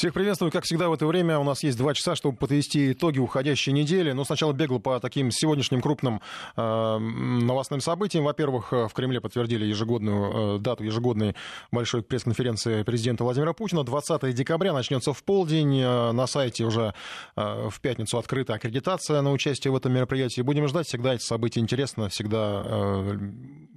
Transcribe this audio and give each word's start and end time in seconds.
Всех 0.00 0.14
приветствую. 0.14 0.50
Как 0.50 0.64
всегда 0.64 0.88
в 0.88 0.94
это 0.94 1.06
время 1.06 1.38
у 1.38 1.44
нас 1.44 1.62
есть 1.62 1.76
два 1.76 1.92
часа, 1.92 2.16
чтобы 2.16 2.34
подвести 2.34 2.92
итоги 2.92 3.18
уходящей 3.18 3.70
недели. 3.74 4.12
Но 4.12 4.24
сначала 4.24 4.54
бегло 4.54 4.78
по 4.78 4.98
таким 4.98 5.30
сегодняшним 5.30 5.82
крупным 5.82 6.22
э, 6.56 6.98
новостным 6.98 7.82
событиям. 7.82 8.24
Во-первых, 8.24 8.72
э, 8.72 8.88
в 8.88 8.94
Кремле 8.94 9.20
подтвердили 9.20 9.66
ежегодную 9.66 10.56
э, 10.56 10.58
дату 10.58 10.84
ежегодной 10.84 11.36
большой 11.70 12.02
пресс-конференции 12.02 12.82
президента 12.82 13.24
Владимира 13.24 13.52
Путина. 13.52 13.84
20 13.84 14.34
декабря 14.34 14.72
начнется 14.72 15.12
в 15.12 15.22
полдень. 15.22 15.78
Э, 15.78 16.12
на 16.12 16.26
сайте 16.26 16.64
уже 16.64 16.94
э, 17.36 17.68
в 17.68 17.78
пятницу 17.82 18.16
открыта 18.16 18.54
аккредитация 18.54 19.20
на 19.20 19.32
участие 19.32 19.70
в 19.70 19.76
этом 19.76 19.92
мероприятии. 19.92 20.40
Будем 20.40 20.66
ждать. 20.66 20.86
Всегда 20.86 21.12
эти 21.12 21.24
события 21.24 21.60
интересно, 21.60 22.08
всегда 22.08 22.62
э, 22.64 23.18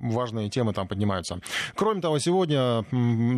важные 0.01 0.49
темы 0.49 0.71
там 0.71 0.87
поднимаются. 0.87 1.41
Кроме 1.75 1.99
того, 1.99 2.17
сегодня 2.19 2.85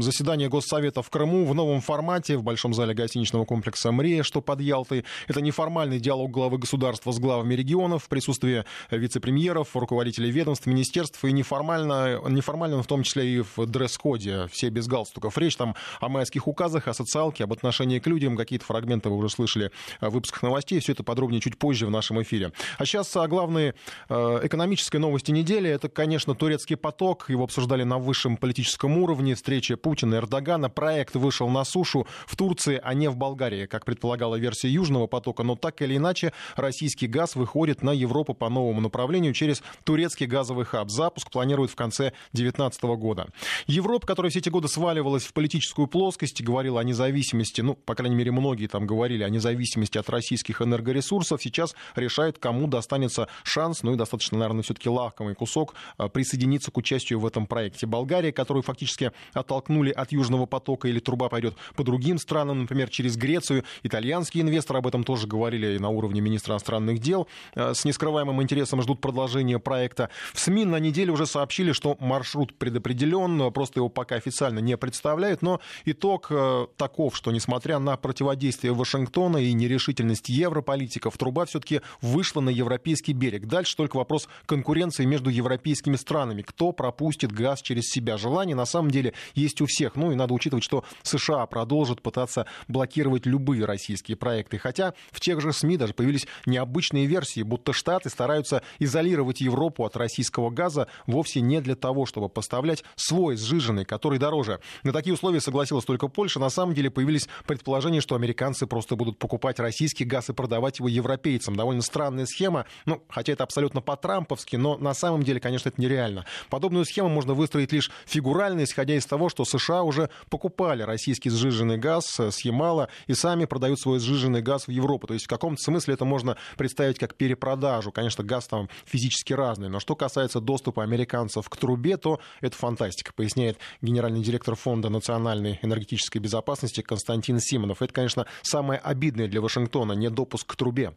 заседание 0.03 0.49
Госсовета 0.49 1.01
в 1.01 1.09
Крыму 1.09 1.47
в 1.47 1.55
новом 1.55 1.81
формате, 1.81 2.37
в 2.37 2.43
большом 2.43 2.74
зале 2.75 2.93
гостиничного 2.93 3.45
комплекса 3.45 3.91
«Мрия», 3.91 4.23
что 4.23 4.41
под 4.41 4.61
Ялтой. 4.61 5.05
Это 5.27 5.41
неформальный 5.41 5.99
диалог 5.99 6.31
главы 6.31 6.57
государства 6.57 7.11
с 7.11 7.19
главами 7.19 7.55
регионов 7.55 8.03
в 8.03 8.09
присутствии 8.09 8.65
вице-премьеров, 8.91 9.75
руководителей 9.75 10.31
ведомств, 10.31 10.67
министерств 10.67 11.23
и 11.25 11.31
неформально, 11.31 12.21
неформально 12.29 12.83
в 12.83 12.87
том 12.87 13.03
числе 13.03 13.37
и 13.37 13.39
в 13.41 13.65
дресс-коде, 13.65 14.47
все 14.51 14.69
без 14.69 14.87
галстуков. 14.87 15.37
Речь 15.37 15.55
там 15.55 15.75
о 15.99 16.09
майских 16.09 16.47
указах, 16.47 16.87
о 16.87 16.93
социалке, 16.93 17.43
об 17.43 17.53
отношении 17.53 17.99
к 17.99 18.07
людям. 18.07 18.37
Какие-то 18.37 18.65
фрагменты 18.65 19.09
вы 19.09 19.17
уже 19.17 19.29
слышали 19.29 19.71
в 20.01 20.09
выпусках 20.09 20.43
новостей. 20.43 20.79
Все 20.79 20.91
это 20.91 21.03
подробнее 21.03 21.41
чуть 21.41 21.57
позже 21.57 21.87
в 21.87 21.91
нашем 21.91 22.21
эфире. 22.21 22.51
А 22.77 22.85
сейчас 22.85 23.15
о 23.15 23.27
главной 23.27 23.73
э, 24.09 24.39
экономической 24.43 24.97
новости 24.97 25.31
недели. 25.31 25.69
Это, 25.69 25.89
конечно, 25.89 26.35
турецкий 26.35 26.75
поток. 26.75 27.29
Его 27.29 27.43
обсуждали 27.43 27.83
на 27.83 27.97
высшем 27.97 28.37
политическом 28.37 28.97
уровне. 28.97 29.35
Встреча 29.35 29.77
Путина 29.77 30.15
и 30.15 30.17
Эрдогана. 30.17 30.69
Проект 30.69 31.15
вышел 31.15 31.47
на 31.49 31.63
сушу 31.63 32.07
в 32.25 32.35
Турции 32.35 32.64
Турции, 32.65 32.79
а 32.83 32.93
не 32.93 33.09
в 33.09 33.15
Болгарии, 33.15 33.65
как 33.65 33.85
предполагала 33.85 34.35
версия 34.35 34.69
Южного 34.69 35.07
потока. 35.07 35.43
Но 35.43 35.55
так 35.55 35.81
или 35.81 35.97
иначе, 35.97 36.33
российский 36.55 37.07
газ 37.07 37.35
выходит 37.35 37.83
на 37.83 37.91
Европу 37.91 38.33
по 38.33 38.49
новому 38.49 38.81
направлению 38.81 39.33
через 39.33 39.61
турецкий 39.83 40.25
газовый 40.25 40.65
хаб. 40.65 40.89
Запуск 40.89 41.31
планируют 41.31 41.71
в 41.71 41.75
конце 41.75 42.13
2019 42.33 42.83
года. 42.97 43.27
Европа, 43.67 44.07
которая 44.07 44.29
все 44.29 44.39
эти 44.39 44.49
годы 44.49 44.67
сваливалась 44.67 45.23
в 45.25 45.33
политическую 45.33 45.87
плоскость, 45.87 46.41
говорила 46.41 46.79
о 46.79 46.83
независимости, 46.83 47.61
ну, 47.61 47.75
по 47.75 47.95
крайней 47.95 48.15
мере, 48.15 48.31
многие 48.31 48.67
там 48.67 48.87
говорили 48.87 49.23
о 49.23 49.29
независимости 49.29 49.97
от 49.97 50.09
российских 50.09 50.61
энергоресурсов, 50.61 51.41
сейчас 51.41 51.75
решает, 51.95 52.39
кому 52.39 52.67
достанется 52.67 53.27
шанс, 53.43 53.83
ну 53.83 53.93
и 53.93 53.95
достаточно, 53.95 54.37
наверное, 54.37 54.63
все-таки 54.63 54.89
лакомый 54.89 55.35
кусок 55.35 55.75
а, 55.97 56.07
присоединиться 56.07 56.71
к 56.71 56.77
участию 56.77 57.19
в 57.19 57.25
этом 57.25 57.45
проекте. 57.47 57.85
Болгария, 57.85 58.31
которую 58.31 58.63
фактически 58.63 59.11
оттолкнули 59.33 59.91
от 59.91 60.11
Южного 60.11 60.45
потока 60.45 60.87
или 60.87 60.99
труба 60.99 61.29
пойдет 61.29 61.55
по 61.75 61.83
другим 61.83 62.17
странам, 62.17 62.44
например, 62.53 62.89
через 62.89 63.17
Грецию. 63.17 63.63
Итальянские 63.83 64.43
инвесторы 64.43 64.79
об 64.79 64.87
этом 64.87 65.03
тоже 65.03 65.27
говорили 65.27 65.77
на 65.77 65.89
уровне 65.89 66.21
министра 66.21 66.53
иностранных 66.53 66.99
дел. 66.99 67.27
Э, 67.55 67.73
с 67.73 67.85
нескрываемым 67.85 68.41
интересом 68.41 68.81
ждут 68.81 69.01
продолжения 69.01 69.59
проекта. 69.59 70.09
В 70.33 70.39
СМИ 70.39 70.65
на 70.65 70.77
неделе 70.77 71.11
уже 71.11 71.25
сообщили, 71.25 71.71
что 71.71 71.97
маршрут 71.99 72.57
предопределен, 72.57 73.51
просто 73.51 73.79
его 73.79 73.89
пока 73.89 74.15
официально 74.15 74.59
не 74.59 74.77
представляют, 74.77 75.41
но 75.41 75.59
итог 75.85 76.27
э, 76.29 76.67
таков, 76.77 77.15
что 77.15 77.31
несмотря 77.31 77.79
на 77.79 77.97
противодействие 77.97 78.73
Вашингтона 78.73 79.37
и 79.37 79.53
нерешительность 79.53 80.29
европолитиков, 80.29 81.17
труба 81.17 81.45
все-таки 81.45 81.81
вышла 82.01 82.41
на 82.41 82.49
европейский 82.49 83.13
берег. 83.13 83.45
Дальше 83.45 83.75
только 83.75 83.97
вопрос 83.97 84.27
конкуренции 84.45 85.05
между 85.05 85.29
европейскими 85.29 85.95
странами. 85.95 86.41
Кто 86.41 86.71
пропустит 86.71 87.31
газ 87.31 87.61
через 87.61 87.85
себя? 87.85 88.17
Желание 88.17 88.55
на 88.55 88.65
самом 88.65 88.91
деле 88.91 89.13
есть 89.33 89.61
у 89.61 89.65
всех. 89.65 89.95
Ну 89.95 90.11
и 90.11 90.15
надо 90.15 90.33
учитывать, 90.33 90.63
что 90.63 90.83
США 91.03 91.45
продолжит 91.45 92.01
пытаться 92.01 92.34
блокировать 92.67 93.25
любые 93.25 93.65
российские 93.65 94.17
проекты. 94.17 94.57
Хотя 94.57 94.93
в 95.11 95.19
тех 95.19 95.41
же 95.41 95.53
СМИ 95.53 95.77
даже 95.77 95.93
появились 95.93 96.27
необычные 96.45 97.05
версии, 97.05 97.41
будто 97.41 97.73
Штаты 97.73 98.09
стараются 98.09 98.61
изолировать 98.79 99.41
Европу 99.41 99.85
от 99.85 99.95
российского 99.95 100.49
газа 100.49 100.87
вовсе 101.07 101.41
не 101.41 101.61
для 101.61 101.75
того, 101.75 102.05
чтобы 102.05 102.29
поставлять 102.29 102.83
свой 102.95 103.37
сжиженный, 103.37 103.85
который 103.85 104.19
дороже. 104.19 104.59
На 104.83 104.91
такие 104.91 105.13
условия 105.13 105.41
согласилась 105.41 105.85
только 105.85 106.07
Польша. 106.07 106.39
На 106.39 106.49
самом 106.49 106.73
деле 106.73 106.89
появились 106.89 107.27
предположения, 107.47 108.01
что 108.01 108.15
американцы 108.15 108.67
просто 108.67 108.95
будут 108.95 109.19
покупать 109.19 109.59
российский 109.59 110.03
газ 110.03 110.29
и 110.29 110.33
продавать 110.33 110.79
его 110.79 110.87
европейцам. 110.87 111.55
Довольно 111.55 111.81
странная 111.81 112.25
схема, 112.25 112.65
ну, 112.85 113.03
хотя 113.09 113.33
это 113.33 113.43
абсолютно 113.43 113.81
по-трамповски, 113.81 114.55
но 114.55 114.77
на 114.77 114.93
самом 114.93 115.23
деле, 115.23 115.39
конечно, 115.39 115.69
это 115.69 115.81
нереально. 115.81 116.25
Подобную 116.49 116.85
схему 116.85 117.09
можно 117.09 117.33
выстроить 117.33 117.71
лишь 117.71 117.91
фигурально, 118.05 118.63
исходя 118.63 118.95
из 118.95 119.05
того, 119.05 119.29
что 119.29 119.45
США 119.45 119.83
уже 119.83 120.09
покупали 120.29 120.83
российский 120.83 121.29
сжиженный 121.29 121.77
газ 121.77 122.19
с 122.31 122.41
Ямала 122.41 122.89
и 123.07 123.13
сами 123.13 123.45
продают 123.45 123.79
свой 123.79 123.99
сжиженный 123.99 124.41
газ 124.41 124.67
в 124.67 124.71
Европу. 124.71 125.07
То 125.07 125.13
есть 125.13 125.25
в 125.25 125.29
каком-то 125.29 125.61
смысле 125.61 125.93
это 125.93 126.05
можно 126.05 126.37
представить 126.57 126.99
как 126.99 127.15
перепродажу. 127.15 127.91
Конечно, 127.91 128.23
газ 128.23 128.47
там 128.47 128.69
физически 128.85 129.33
разный. 129.33 129.69
Но 129.69 129.79
что 129.79 129.95
касается 129.95 130.39
доступа 130.39 130.83
американцев 130.83 131.47
к 131.49 131.57
трубе, 131.57 131.97
то 131.97 132.19
это 132.41 132.55
фантастика, 132.55 133.13
поясняет 133.13 133.57
генеральный 133.81 134.21
директор 134.21 134.55
Фонда 134.55 134.89
национальной 134.89 135.59
энергетической 135.61 136.19
безопасности 136.19 136.81
Константин 136.81 137.39
Симонов. 137.39 137.81
Это, 137.81 137.93
конечно, 137.93 138.25
самое 138.41 138.79
обидное 138.79 139.27
для 139.27 139.41
Вашингтона, 139.41 139.93
не 139.93 140.09
допуск 140.09 140.51
к 140.51 140.55
трубе. 140.55 140.93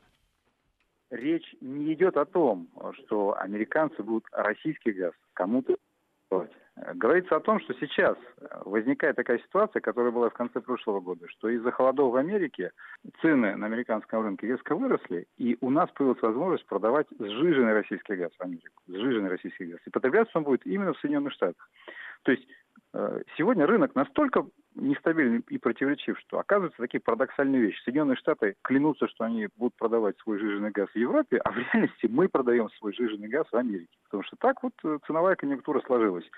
Речь 1.10 1.54
не 1.60 1.94
идет 1.94 2.16
о 2.16 2.26
том, 2.26 2.68
что 2.98 3.34
американцы 3.38 4.02
будут 4.02 4.24
российский 4.30 4.92
газ 4.92 5.12
кому-то 5.32 5.76
Говорится 6.94 7.36
о 7.36 7.40
том, 7.40 7.60
что 7.60 7.74
сейчас 7.74 8.16
возникает 8.64 9.16
такая 9.16 9.38
ситуация, 9.38 9.80
которая 9.80 10.12
была 10.12 10.30
в 10.30 10.34
конце 10.34 10.60
прошлого 10.60 11.00
года, 11.00 11.26
что 11.28 11.48
из-за 11.48 11.70
холодов 11.72 12.12
в 12.12 12.16
Америке 12.16 12.70
цены 13.20 13.56
на 13.56 13.66
американском 13.66 14.22
рынке 14.22 14.46
резко 14.46 14.76
выросли, 14.76 15.26
и 15.38 15.56
у 15.60 15.70
нас 15.70 15.90
появилась 15.90 16.22
возможность 16.22 16.66
продавать 16.66 17.06
сжиженный 17.18 17.72
российский 17.72 18.14
газ 18.14 18.30
в 18.38 18.42
Америку. 18.42 18.82
Сжиженный 18.86 19.30
российский 19.30 19.66
газ. 19.66 19.80
И 19.86 19.90
потребляться 19.90 20.38
он 20.38 20.44
будет 20.44 20.66
именно 20.66 20.92
в 20.92 20.98
Соединенных 20.98 21.32
Штатах. 21.32 21.68
То 22.22 22.32
есть 22.32 22.46
э, 22.94 23.22
сегодня 23.36 23.66
рынок 23.66 23.94
настолько 23.94 24.46
нестабильный 24.74 25.42
и 25.48 25.58
противоречив, 25.58 26.18
что 26.20 26.38
оказывается 26.38 26.80
такие 26.80 27.00
парадоксальные 27.00 27.60
вещи. 27.60 27.82
Соединенные 27.82 28.16
Штаты 28.16 28.54
клянутся, 28.62 29.08
что 29.08 29.24
они 29.24 29.48
будут 29.56 29.76
продавать 29.76 30.16
свой 30.18 30.38
жиженый 30.38 30.70
газ 30.70 30.88
в 30.90 30.96
Европе, 30.96 31.38
а 31.38 31.50
в 31.50 31.56
реальности 31.56 32.06
мы 32.08 32.28
продаем 32.28 32.70
свой 32.78 32.92
жиженый 32.92 33.28
газ 33.28 33.46
в 33.50 33.56
Америке. 33.56 33.96
Потому 34.04 34.22
что 34.22 34.36
так 34.36 34.62
вот 34.62 34.72
э, 34.84 34.98
ценовая 35.06 35.36
конъюнктура 35.36 35.80
сложилась. 35.80 36.28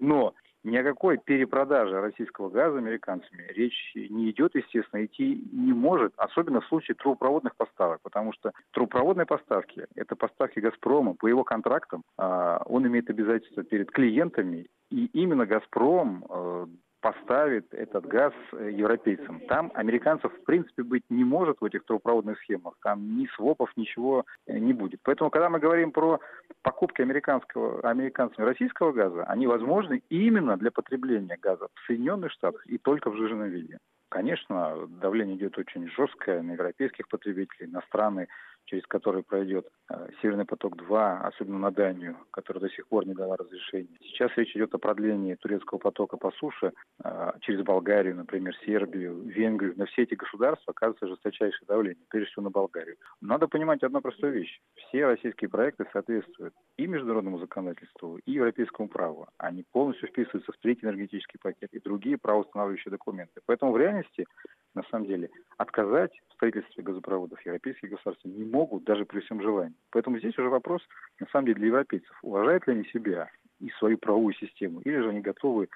Но 0.00 0.34
ни 0.62 0.76
о 0.76 0.84
какой 0.84 1.16
перепродаже 1.18 2.00
российского 2.00 2.50
газа 2.50 2.78
американцами 2.78 3.44
речь 3.48 3.92
не 3.94 4.30
идет, 4.30 4.54
естественно, 4.54 5.04
идти 5.04 5.42
не 5.52 5.72
может, 5.72 6.12
особенно 6.16 6.60
в 6.60 6.66
случае 6.66 6.96
трубопроводных 6.96 7.56
поставок, 7.56 8.00
потому 8.02 8.32
что 8.32 8.52
трубопроводные 8.72 9.26
поставки– 9.26 9.86
это 9.94 10.16
поставки 10.16 10.58
«Газпрома» 10.58 11.14
по 11.14 11.28
его 11.28 11.44
контрактам, 11.44 12.02
а, 12.18 12.62
он 12.66 12.86
имеет 12.86 13.08
обязательства 13.08 13.62
перед 13.62 13.90
клиентами, 13.90 14.66
и 14.90 15.06
именно 15.06 15.46
«Газпром» 15.46 16.24
э, 16.28 16.66
поставит 17.00 17.72
этот 17.72 18.06
газ 18.06 18.32
э, 18.52 18.70
европейцам. 18.72 19.40
Там 19.48 19.70
американцев 19.74 20.32
в 20.32 20.44
принципе 20.44 20.82
быть 20.82 21.04
не 21.08 21.24
может 21.24 21.60
в 21.60 21.64
этих 21.64 21.84
трубопроводных 21.84 22.38
схемах. 22.40 22.74
Там 22.82 23.18
ни 23.18 23.26
свопов, 23.36 23.70
ничего 23.76 24.24
э, 24.46 24.58
не 24.58 24.72
будет. 24.72 25.00
Поэтому, 25.02 25.30
когда 25.30 25.48
мы 25.48 25.58
говорим 25.58 25.92
про 25.92 26.20
покупки 26.62 27.02
американского, 27.02 27.80
американцами 27.88 28.44
российского 28.44 28.92
газа, 28.92 29.24
они 29.24 29.46
возможны 29.46 30.02
именно 30.10 30.56
для 30.56 30.70
потребления 30.70 31.38
газа 31.40 31.68
в 31.74 31.86
Соединенных 31.86 32.32
Штатах 32.32 32.66
и 32.66 32.78
только 32.78 33.10
в 33.10 33.16
сжиженном 33.16 33.48
виде. 33.48 33.78
Конечно, 34.10 34.88
давление 35.00 35.36
идет 35.36 35.56
очень 35.56 35.88
жесткое 35.88 36.42
на 36.42 36.52
европейских 36.52 37.06
потребителей, 37.08 37.68
на 37.68 37.80
страны 37.82 38.26
через 38.66 38.86
который 38.86 39.22
пройдет 39.22 39.66
э, 39.90 40.08
Северный 40.20 40.44
поток-2, 40.44 41.20
особенно 41.22 41.58
на 41.58 41.70
Данию, 41.70 42.16
которая 42.30 42.62
до 42.62 42.70
сих 42.70 42.86
пор 42.88 43.06
не 43.06 43.14
дала 43.14 43.36
разрешения. 43.36 43.96
Сейчас 44.00 44.30
речь 44.36 44.54
идет 44.54 44.74
о 44.74 44.78
продлении 44.78 45.34
турецкого 45.34 45.78
потока 45.78 46.16
по 46.16 46.30
суше 46.32 46.72
э, 47.02 47.32
через 47.40 47.62
Болгарию, 47.64 48.16
например, 48.16 48.54
Сербию, 48.64 49.22
Венгрию. 49.22 49.74
На 49.76 49.86
все 49.86 50.02
эти 50.02 50.14
государства 50.14 50.72
оказывается 50.72 51.08
жесточайшее 51.08 51.66
давление, 51.66 52.04
прежде 52.08 52.30
всего 52.30 52.44
на 52.44 52.50
Болгарию. 52.50 52.96
Надо 53.20 53.48
понимать 53.48 53.82
одну 53.82 54.00
простую 54.00 54.32
вещь. 54.32 54.60
Все 54.74 55.06
российские 55.06 55.50
проекты 55.50 55.86
соответствуют 55.92 56.54
и 56.76 56.86
международному 56.86 57.38
законодательству, 57.38 58.18
и 58.18 58.32
европейскому 58.32 58.88
праву. 58.88 59.28
Они 59.38 59.64
полностью 59.72 60.08
вписываются 60.08 60.52
в 60.52 60.58
третий 60.58 60.86
энергетический 60.86 61.38
пакет 61.40 61.70
и 61.72 61.80
другие 61.80 62.18
правоустанавливающие 62.18 62.90
документы. 62.90 63.40
Поэтому 63.46 63.72
в 63.72 63.78
реальности 63.78 64.26
на 64.74 64.82
самом 64.84 65.06
деле, 65.06 65.30
отказать 65.56 66.12
в 66.28 66.34
строительстве 66.34 66.82
газопроводов 66.82 67.44
европейские 67.44 67.90
государства 67.90 68.28
не 68.28 68.44
могут 68.50 68.84
даже 68.84 69.04
при 69.04 69.20
всем 69.20 69.42
желании. 69.42 69.76
Поэтому 69.90 70.18
здесь 70.18 70.36
уже 70.38 70.48
вопрос, 70.48 70.82
на 71.18 71.26
самом 71.28 71.46
деле, 71.46 71.58
для 71.58 71.66
европейцев. 71.68 72.18
Уважают 72.22 72.66
ли 72.66 72.74
они 72.74 72.84
себя 72.84 73.30
и 73.60 73.70
свою 73.78 73.98
правовую 73.98 74.34
систему, 74.34 74.80
или 74.80 74.98
же 74.98 75.08
они 75.10 75.20
готовы 75.20 75.68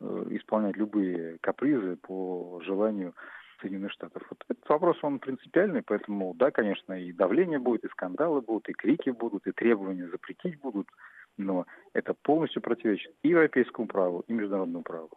э, 0.00 0.26
исполнять 0.30 0.76
любые 0.76 1.38
капризы 1.40 1.96
по 1.96 2.60
желанию 2.64 3.14
Соединенных 3.60 3.92
Штатов. 3.92 4.22
Вот 4.28 4.44
этот 4.48 4.68
вопрос, 4.68 4.98
он 5.02 5.18
принципиальный, 5.18 5.82
поэтому, 5.82 6.34
да, 6.34 6.50
конечно, 6.50 6.92
и 6.92 7.12
давление 7.12 7.58
будет, 7.58 7.84
и 7.84 7.88
скандалы 7.88 8.40
будут, 8.40 8.68
и 8.68 8.72
крики 8.72 9.10
будут, 9.10 9.46
и 9.46 9.52
требования 9.52 10.08
запретить 10.08 10.60
будут, 10.60 10.88
но 11.36 11.66
это 11.92 12.14
полностью 12.14 12.62
противоречит 12.62 13.12
и 13.22 13.28
европейскому 13.28 13.88
праву, 13.88 14.24
и 14.26 14.32
международному 14.32 14.82
праву. 14.82 15.10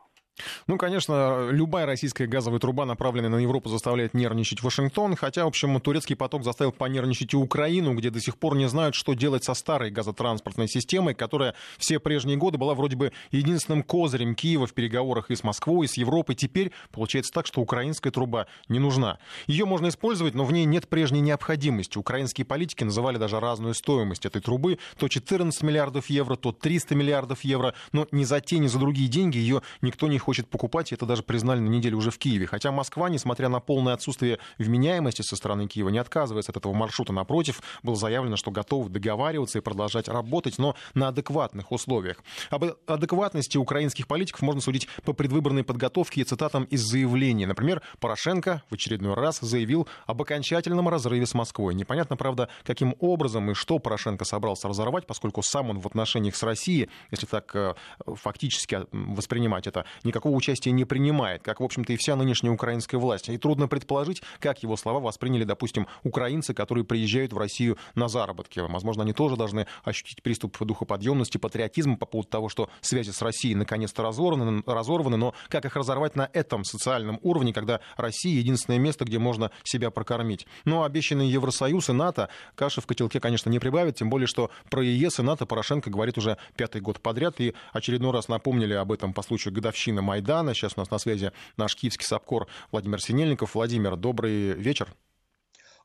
Ну, 0.67 0.77
конечно, 0.77 1.49
любая 1.49 1.85
российская 1.85 2.27
газовая 2.27 2.59
труба, 2.59 2.85
направленная 2.85 3.29
на 3.29 3.37
Европу, 3.37 3.69
заставляет 3.69 4.13
нервничать 4.13 4.61
Вашингтон, 4.61 5.15
хотя, 5.15 5.45
в 5.45 5.47
общем, 5.47 5.79
турецкий 5.81 6.15
поток 6.15 6.43
заставил 6.43 6.71
понервничать 6.71 7.33
и 7.33 7.37
Украину, 7.37 7.93
где 7.93 8.09
до 8.09 8.19
сих 8.19 8.37
пор 8.37 8.55
не 8.55 8.67
знают, 8.67 8.95
что 8.95 9.13
делать 9.13 9.43
со 9.43 9.53
старой 9.53 9.91
газотранспортной 9.91 10.67
системой, 10.67 11.13
которая 11.13 11.55
все 11.77 11.99
прежние 11.99 12.37
годы 12.37 12.57
была 12.57 12.73
вроде 12.73 12.95
бы 12.95 13.11
единственным 13.31 13.83
козырем 13.83 14.35
Киева 14.35 14.67
в 14.67 14.73
переговорах 14.73 15.31
и 15.31 15.35
с 15.35 15.43
Москвой, 15.43 15.85
и 15.85 15.89
с 15.89 15.95
Европой. 15.95 16.35
Теперь 16.35 16.71
получается 16.91 17.31
так, 17.33 17.45
что 17.45 17.61
украинская 17.61 18.11
труба 18.11 18.47
не 18.67 18.79
нужна. 18.79 19.19
Ее 19.47 19.65
можно 19.65 19.87
использовать, 19.89 20.35
но 20.35 20.45
в 20.45 20.53
ней 20.53 20.65
нет 20.65 20.87
прежней 20.87 21.21
необходимости. 21.21 21.97
Украинские 21.97 22.45
политики 22.45 22.83
называли 22.83 23.17
даже 23.17 23.39
разную 23.39 23.73
стоимость 23.73 24.25
этой 24.25 24.41
трубы. 24.41 24.79
То 24.97 25.07
14 25.07 25.61
миллиардов 25.63 26.09
евро, 26.09 26.35
то 26.35 26.51
300 26.51 26.95
миллиардов 26.95 27.43
евро. 27.43 27.73
Но 27.91 28.07
ни 28.11 28.23
за 28.23 28.41
те, 28.41 28.57
ни 28.59 28.67
за 28.67 28.79
другие 28.79 29.09
деньги 29.09 29.37
ее 29.37 29.61
никто 29.81 30.07
не 30.07 30.17
хочет 30.17 30.28
хочет 30.29 30.47
покупать, 30.47 30.91
и 30.91 30.95
это 30.95 31.07
даже 31.07 31.23
признали 31.23 31.59
на 31.59 31.69
неделе 31.69 31.95
уже 31.95 32.11
в 32.11 32.19
Киеве. 32.19 32.45
Хотя 32.45 32.71
Москва, 32.71 33.09
несмотря 33.09 33.49
на 33.49 33.59
полное 33.59 33.95
отсутствие 33.95 34.37
вменяемости 34.59 35.23
со 35.23 35.35
стороны 35.35 35.67
Киева, 35.67 35.89
не 35.89 35.97
отказывается 35.97 36.51
от 36.51 36.57
этого 36.57 36.71
маршрута. 36.71 37.11
Напротив, 37.11 37.63
было 37.81 37.95
заявлено, 37.95 38.35
что 38.35 38.51
готовы 38.51 38.91
договариваться 38.91 39.57
и 39.57 39.61
продолжать 39.61 40.07
работать, 40.07 40.59
но 40.59 40.75
на 40.93 41.07
адекватных 41.07 41.71
условиях. 41.71 42.17
Об 42.51 42.63
адекватности 42.85 43.57
украинских 43.57 44.05
политиков 44.05 44.43
можно 44.43 44.61
судить 44.61 44.87
по 45.03 45.13
предвыборной 45.13 45.63
подготовке 45.63 46.21
и 46.21 46.23
цитатам 46.23 46.65
из 46.65 46.81
заявлений. 46.81 47.47
Например, 47.47 47.81
Порошенко 47.99 48.61
в 48.69 48.75
очередной 48.75 49.15
раз 49.15 49.39
заявил 49.39 49.87
об 50.05 50.21
окончательном 50.21 50.89
разрыве 50.89 51.25
с 51.25 51.33
Москвой. 51.33 51.73
Непонятно, 51.73 52.17
правда, 52.17 52.49
каким 52.63 52.93
образом 52.99 53.49
и 53.49 53.55
что 53.55 53.79
Порошенко 53.79 54.25
собрался 54.25 54.67
разорвать, 54.67 55.07
поскольку 55.07 55.41
сам 55.41 55.71
он 55.71 55.79
в 55.79 55.87
отношениях 55.87 56.35
с 56.35 56.43
Россией, 56.43 56.87
если 57.09 57.25
так 57.25 57.55
э, 57.55 57.73
фактически 58.05 58.81
воспринимать 58.91 59.65
это, 59.65 59.85
никак 60.03 60.18
никакого 60.19 60.35
участия 60.35 60.71
не 60.71 60.83
принимает, 60.83 61.41
как, 61.43 61.61
в 61.61 61.63
общем-то, 61.63 61.93
и 61.93 61.95
вся 61.97 62.17
нынешняя 62.17 62.53
украинская 62.53 62.99
власть. 62.99 63.29
И 63.29 63.37
трудно 63.37 63.69
предположить, 63.69 64.21
как 64.39 64.61
его 64.63 64.75
слова 64.75 64.99
восприняли, 64.99 65.45
допустим, 65.45 65.87
украинцы, 66.03 66.53
которые 66.53 66.83
приезжают 66.83 67.31
в 67.31 67.37
Россию 67.37 67.77
на 67.95 68.09
заработки. 68.09 68.59
Возможно, 68.59 69.03
они 69.03 69.13
тоже 69.13 69.37
должны 69.37 69.65
ощутить 69.85 70.21
приступ 70.21 70.57
духоподъемности, 70.59 71.37
патриотизма 71.37 71.95
по 71.95 72.05
поводу 72.05 72.29
того, 72.29 72.49
что 72.49 72.69
связи 72.81 73.11
с 73.11 73.21
Россией 73.21 73.55
наконец-то 73.55 74.03
разорваны, 74.03 74.61
разорваны, 74.65 75.15
но 75.15 75.33
как 75.47 75.63
их 75.63 75.77
разорвать 75.77 76.17
на 76.17 76.29
этом 76.33 76.65
социальном 76.65 77.19
уровне, 77.23 77.53
когда 77.53 77.79
Россия 77.95 78.37
единственное 78.37 78.79
место, 78.79 79.05
где 79.05 79.19
можно 79.19 79.51
себя 79.63 79.89
прокормить. 79.89 80.47
Но 80.65 80.83
обещанные 80.83 81.31
Евросоюз 81.31 81.89
и 81.89 81.93
НАТО 81.93 82.27
каши 82.55 82.81
в 82.81 82.87
котелке, 82.87 83.21
конечно, 83.21 83.49
не 83.49 83.59
прибавят, 83.59 83.95
тем 83.95 84.09
более, 84.09 84.27
что 84.27 84.51
про 84.69 84.83
ЕС 84.83 85.19
и 85.19 85.23
НАТО 85.23 85.45
Порошенко 85.45 85.89
говорит 85.89 86.17
уже 86.17 86.37
пятый 86.57 86.81
год 86.81 86.99
подряд, 86.99 87.39
и 87.39 87.53
очередной 87.71 88.11
раз 88.11 88.27
напомнили 88.27 88.73
об 88.73 88.91
этом 88.91 89.13
по 89.13 89.21
случаю 89.21 89.53
годовщины 89.53 89.98
Майдана. 90.01 90.53
Сейчас 90.53 90.73
у 90.75 90.79
нас 90.79 90.91
на 90.91 90.97
связи 90.97 91.31
наш 91.57 91.75
киевский 91.75 92.05
САПКОР 92.05 92.47
Владимир 92.71 93.01
Синельников. 93.01 93.55
Владимир, 93.55 93.95
добрый 93.95 94.53
вечер. 94.53 94.93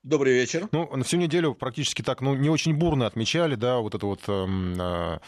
Добрый 0.05 0.35
вечер. 0.35 0.69
Ну, 0.71 0.95
на 0.95 1.03
всю 1.03 1.17
неделю 1.17 1.55
практически 1.55 2.03
так, 2.03 2.21
ну, 2.21 2.35
не 2.35 2.51
очень 2.51 2.75
бурно 2.75 3.07
отмечали, 3.07 3.55
да, 3.55 3.79
вот 3.79 3.95
это 3.95 4.05
вот 4.05 4.21
э, 4.29 5.19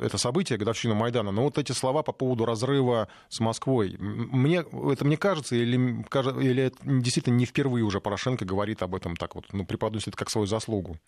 это 0.00 0.18
событие, 0.18 0.58
годовщину 0.58 0.96
Майдана. 0.96 1.30
Но 1.30 1.44
вот 1.44 1.58
эти 1.58 1.70
слова 1.70 2.02
по 2.02 2.10
поводу 2.10 2.44
разрыва 2.44 3.06
с 3.28 3.38
Москвой, 3.38 3.96
мне, 3.98 4.64
это 4.90 5.04
мне 5.04 5.16
кажется, 5.16 5.54
или, 5.54 5.76
или 5.76 6.62
это 6.64 6.76
действительно 6.82 7.34
не 7.34 7.46
впервые 7.46 7.84
уже 7.84 8.00
Порошенко 8.00 8.44
говорит 8.44 8.82
об 8.82 8.96
этом 8.96 9.14
так 9.14 9.36
вот, 9.36 9.46
ну, 9.52 9.64
преподносит 9.64 10.16
как 10.16 10.28
свою 10.28 10.48
заслугу? 10.48 10.98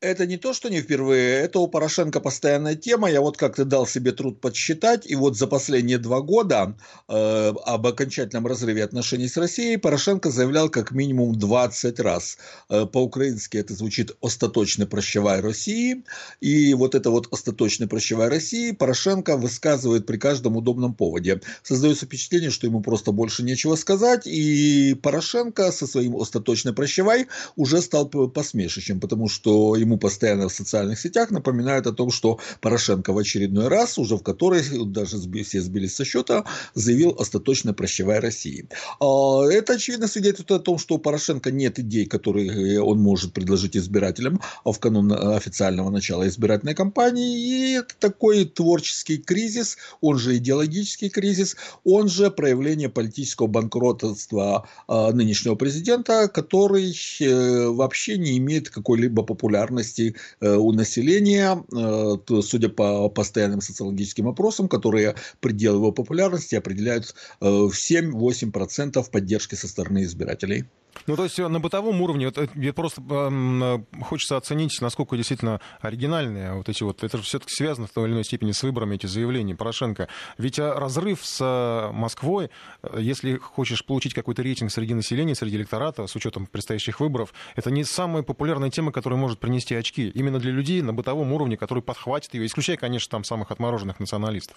Это 0.00 0.26
не 0.26 0.38
то, 0.38 0.54
что 0.54 0.70
не 0.70 0.80
впервые, 0.80 1.40
это 1.40 1.58
у 1.58 1.68
Порошенко 1.68 2.20
постоянная 2.20 2.74
тема. 2.74 3.10
Я 3.10 3.20
вот 3.20 3.36
как-то 3.36 3.66
дал 3.66 3.86
себе 3.86 4.12
труд 4.12 4.40
подсчитать, 4.40 5.04
и 5.04 5.14
вот 5.14 5.36
за 5.36 5.46
последние 5.46 5.98
два 5.98 6.22
года 6.22 6.74
э, 7.06 7.52
об 7.66 7.86
окончательном 7.86 8.46
разрыве 8.46 8.82
отношений 8.82 9.28
с 9.28 9.36
Россией 9.36 9.76
Порошенко 9.76 10.30
заявлял 10.30 10.70
как 10.70 10.92
минимум 10.92 11.38
20 11.38 12.00
раз. 12.00 12.38
Э, 12.70 12.86
по-украински 12.86 13.58
это 13.58 13.74
звучит 13.74 14.16
«остаточно 14.22 14.86
прощавай 14.86 15.40
России», 15.40 16.02
и 16.40 16.72
вот 16.72 16.94
это 16.94 17.10
вот 17.10 17.28
«остаточно 17.30 17.86
прощавай 17.86 18.30
России» 18.30 18.72
Порошенко 18.72 19.36
высказывает 19.36 20.06
при 20.06 20.16
каждом 20.16 20.56
удобном 20.56 20.94
поводе. 20.94 21.42
Создается 21.62 22.06
впечатление, 22.06 22.48
что 22.48 22.66
ему 22.66 22.80
просто 22.80 23.12
больше 23.12 23.42
нечего 23.42 23.76
сказать, 23.76 24.26
и 24.26 24.94
Порошенко 25.02 25.72
со 25.72 25.86
своим 25.86 26.16
«остаточно 26.16 26.72
прощавай» 26.72 27.26
уже 27.56 27.82
стал 27.82 28.08
посмешищем, 28.08 28.98
потому 28.98 29.28
что 29.28 29.76
ему 29.90 29.98
постоянно 29.98 30.48
в 30.48 30.52
социальных 30.52 31.00
сетях 31.00 31.30
напоминают 31.30 31.86
о 31.86 31.92
том, 31.92 32.10
что 32.10 32.38
Порошенко 32.60 33.12
в 33.12 33.18
очередной 33.18 33.68
раз, 33.68 33.98
уже 33.98 34.16
в 34.16 34.22
которой 34.22 34.62
даже 34.86 35.18
все 35.42 35.60
сбились 35.60 35.96
со 35.96 36.04
счета, 36.04 36.44
заявил 36.74 37.16
остаточно 37.18 37.74
прощавая 37.74 38.20
России. 38.20 38.68
А, 39.00 39.44
это, 39.50 39.74
очевидно, 39.74 40.06
свидетельствует 40.06 40.60
о 40.60 40.64
том, 40.64 40.78
что 40.78 40.94
у 40.94 40.98
Порошенко 40.98 41.50
нет 41.50 41.78
идей, 41.80 42.06
которые 42.06 42.80
он 42.80 43.00
может 43.00 43.32
предложить 43.32 43.76
избирателям 43.76 44.40
в 44.64 44.78
канун 44.78 45.12
официального 45.12 45.90
начала 45.90 46.28
избирательной 46.28 46.74
кампании. 46.74 47.38
И 47.38 47.72
это 47.72 47.94
такой 47.98 48.44
творческий 48.44 49.18
кризис, 49.18 49.76
он 50.00 50.18
же 50.18 50.36
идеологический 50.36 51.08
кризис, 51.08 51.56
он 51.84 52.08
же 52.08 52.30
проявление 52.30 52.88
политического 52.88 53.48
банкротства 53.48 54.68
а, 54.86 55.12
нынешнего 55.12 55.56
президента, 55.56 56.28
который 56.28 56.94
э, 57.20 57.66
вообще 57.68 58.18
не 58.18 58.38
имеет 58.38 58.70
какой-либо 58.70 59.22
популярности 59.22 59.79
популярности 59.80 60.14
э, 60.40 60.56
у 60.56 60.72
населения, 60.72 61.64
э, 61.72 62.40
судя 62.42 62.68
по 62.68 63.08
постоянным 63.08 63.60
социологическим 63.60 64.28
опросам, 64.28 64.68
которые 64.68 65.14
предел 65.40 65.76
его 65.76 65.92
популярности 65.92 66.56
определяют 66.56 67.14
э, 67.40 67.48
в 67.48 67.72
7-8% 67.72 69.10
поддержки 69.10 69.54
со 69.56 69.68
стороны 69.68 70.04
избирателей. 70.04 70.64
Ну, 71.06 71.16
то 71.16 71.24
есть 71.24 71.38
э, 71.38 71.48
на 71.48 71.60
бытовом 71.60 72.00
уровне, 72.00 72.26
вот, 72.26 72.38
это 72.38 72.72
просто 72.72 73.02
э, 73.10 73.78
хочется 74.02 74.36
оценить, 74.36 74.80
насколько 74.80 75.16
действительно 75.16 75.60
оригинальные 75.80 76.54
вот 76.54 76.68
эти 76.68 76.82
вот, 76.82 77.02
это 77.02 77.18
же 77.18 77.24
все-таки 77.24 77.54
связано 77.54 77.86
в 77.86 77.90
той 77.90 78.06
или 78.06 78.12
иной 78.12 78.24
степени 78.24 78.52
с 78.52 78.62
выборами 78.62 78.94
эти 78.96 79.06
заявления 79.06 79.54
Порошенко. 79.54 80.08
Ведь 80.38 80.58
э, 80.58 80.72
разрыв 80.72 81.24
с 81.24 81.38
э, 81.40 81.92
Москвой, 81.92 82.50
если 82.98 83.36
хочешь 83.36 83.84
получить 83.84 84.14
какой-то 84.14 84.42
рейтинг 84.42 84.70
среди 84.70 84.94
населения, 84.94 85.34
среди 85.34 85.56
электората, 85.56 86.06
с 86.06 86.14
учетом 86.16 86.46
предстоящих 86.46 87.00
выборов, 87.00 87.32
это 87.56 87.70
не 87.70 87.84
самая 87.84 88.22
популярная 88.22 88.70
тема, 88.70 88.92
которая 88.92 89.18
может 89.18 89.38
принести 89.38 89.74
очки. 89.74 90.08
Именно 90.10 90.38
для 90.38 90.52
людей 90.52 90.82
на 90.82 90.92
бытовом 90.92 91.32
уровне, 91.32 91.56
который 91.56 91.82
подхватит 91.82 92.34
ее, 92.34 92.46
исключая, 92.46 92.76
конечно, 92.76 93.10
там 93.10 93.24
самых 93.24 93.50
отмороженных 93.50 94.00
националистов. 94.00 94.56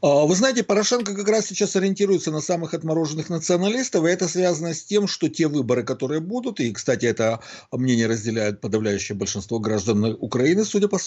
А, 0.00 0.26
вы 0.26 0.34
знаете, 0.34 0.62
Порошенко 0.62 1.14
как 1.14 1.28
раз 1.28 1.46
сейчас 1.46 1.76
ориентируется 1.76 2.30
на 2.30 2.40
самых 2.40 2.74
отмороженных 2.74 3.30
националистов, 3.30 4.04
и 4.04 4.08
это 4.08 4.28
связано 4.28 4.74
с 4.74 4.84
тем, 4.84 5.06
что 5.08 5.28
те 5.28 5.48
выборы, 5.48 5.82
которые 5.82 6.20
будут, 6.20 6.60
и, 6.60 6.72
кстати, 6.72 7.06
это 7.06 7.40
мнение 7.72 8.06
разделяет 8.06 8.60
подавляющее 8.60 9.16
большинство 9.16 9.58
граждан 9.58 10.16
Украины, 10.20 10.64
судя 10.64 10.88
по 10.88 10.98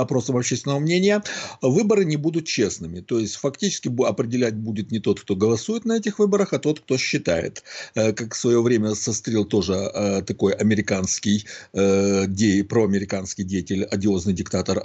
опросам 0.00 0.36
общественного 0.36 0.78
мнения, 0.78 1.22
выборы 1.62 2.04
не 2.04 2.16
будут 2.16 2.46
честными. 2.46 3.00
То 3.00 3.18
есть, 3.18 3.36
фактически 3.36 3.90
определять 4.04 4.54
будет 4.54 4.90
не 4.90 5.00
тот, 5.00 5.20
кто 5.20 5.36
голосует 5.36 5.84
на 5.84 5.94
этих 5.98 6.18
выборах, 6.18 6.52
а 6.52 6.58
тот, 6.58 6.80
кто 6.80 6.96
считает. 6.98 7.62
Э, 7.94 8.12
как 8.12 8.34
в 8.34 8.38
свое 8.38 8.62
время 8.62 8.94
сострил 8.94 9.44
тоже 9.44 9.74
э, 9.74 10.22
такой 10.22 10.52
американский, 10.52 11.46
э, 11.72 12.26
проамериканский 12.68 13.44
деятель, 13.44 13.84
одиозный 13.84 14.32
диктатор 14.32 14.84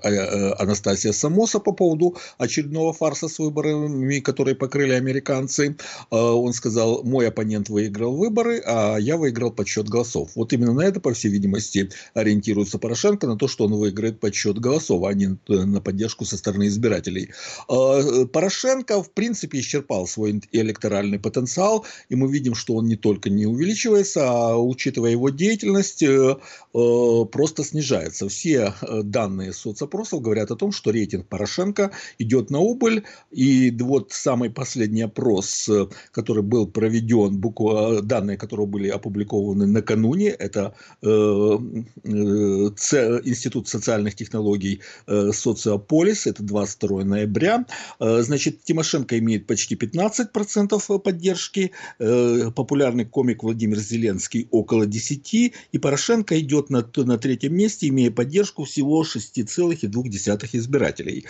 Анастасия 0.60 1.12
Самоса 1.12 1.60
по 1.60 1.72
поводу 1.72 2.18
очередного 2.38 2.61
фарса 2.94 3.27
с 3.27 3.39
выборами, 3.39 4.20
которые 4.20 4.56
покрыли 4.56 4.94
американцы. 4.94 5.77
А, 6.10 6.34
он 6.34 6.53
сказал, 6.53 7.03
мой 7.03 7.27
оппонент 7.27 7.70
выиграл 7.70 8.15
выборы, 8.15 8.62
а 8.65 8.98
я 8.98 9.18
выиграл 9.18 9.51
подсчет 9.51 9.89
голосов. 9.89 10.32
Вот 10.36 10.53
именно 10.53 10.74
на 10.74 10.82
это, 10.82 11.00
по 11.00 11.13
всей 11.13 11.30
видимости, 11.30 11.89
ориентируется 12.13 12.80
Порошенко, 12.80 13.27
на 13.27 13.38
то, 13.38 13.48
что 13.48 13.65
он 13.65 13.74
выиграет 13.74 14.20
подсчет 14.20 14.60
голосов, 14.60 15.03
а 15.06 15.13
не 15.13 15.38
на 15.48 15.82
поддержку 15.82 16.25
со 16.25 16.38
стороны 16.38 16.68
избирателей. 16.68 17.30
А, 17.68 18.25
Порошенко, 18.25 19.03
в 19.03 19.12
принципе, 19.12 19.60
исчерпал 19.60 20.08
свой 20.08 20.41
электоральный 20.51 21.20
потенциал, 21.20 21.86
и 22.10 22.15
мы 22.15 22.32
видим, 22.32 22.56
что 22.56 22.75
он 22.75 22.88
не 22.88 22.96
только 22.96 23.30
не 23.30 23.46
увеличивается, 23.46 24.30
а 24.30 24.58
учитывая 24.58 25.12
его 25.12 25.30
деятельность, 25.30 26.03
э, 26.03 26.38
э, 26.74 27.25
просто 27.32 27.63
снижается. 27.63 28.30
Все 28.30 28.74
э, 28.82 29.01
данные 29.03 29.53
соцопросов 29.53 30.22
говорят 30.22 30.51
о 30.51 30.56
том, 30.56 30.72
что 30.72 30.91
рейтинг 30.91 31.27
Порошенко 31.27 31.91
идет 32.20 32.40
идет 32.41 32.50
на 32.50 32.60
убыль. 32.60 33.03
И 33.31 33.71
вот 33.79 34.12
самый 34.12 34.50
последний 34.50 35.03
опрос, 35.03 35.69
э, 35.69 35.88
который 36.12 36.43
был 36.43 36.67
проведен, 36.67 37.38
буква, 37.38 38.01
данные 38.01 38.38
которого 38.38 38.65
были 38.65 38.89
опубликованы 38.89 39.67
накануне, 39.67 40.29
это 40.29 40.74
э, 41.01 41.07
э, 41.07 42.10
Институт 43.24 43.67
социальных 43.67 44.15
технологий 44.15 44.81
Социополис, 45.07 46.27
это 46.27 46.43
22 46.43 47.03
ноября. 47.03 47.65
Значит, 48.00 48.63
Тимошенко 48.63 49.17
имеет 49.19 49.48
почти 49.48 49.75
15% 49.75 51.00
поддержки, 51.00 51.71
популярный 51.98 53.05
комик 53.05 53.43
Владимир 53.43 53.77
Зеленский 53.79 54.48
около 54.51 54.86
10%, 54.86 55.53
и 55.71 55.77
Порошенко 55.77 56.39
идет 56.39 56.69
на, 56.69 56.86
на 56.95 57.17
третьем 57.17 57.55
месте, 57.55 57.88
имея 57.88 58.12
поддержку 58.12 58.63
всего 58.63 59.03
6,2 59.03 60.50
избирателей. 60.53 61.25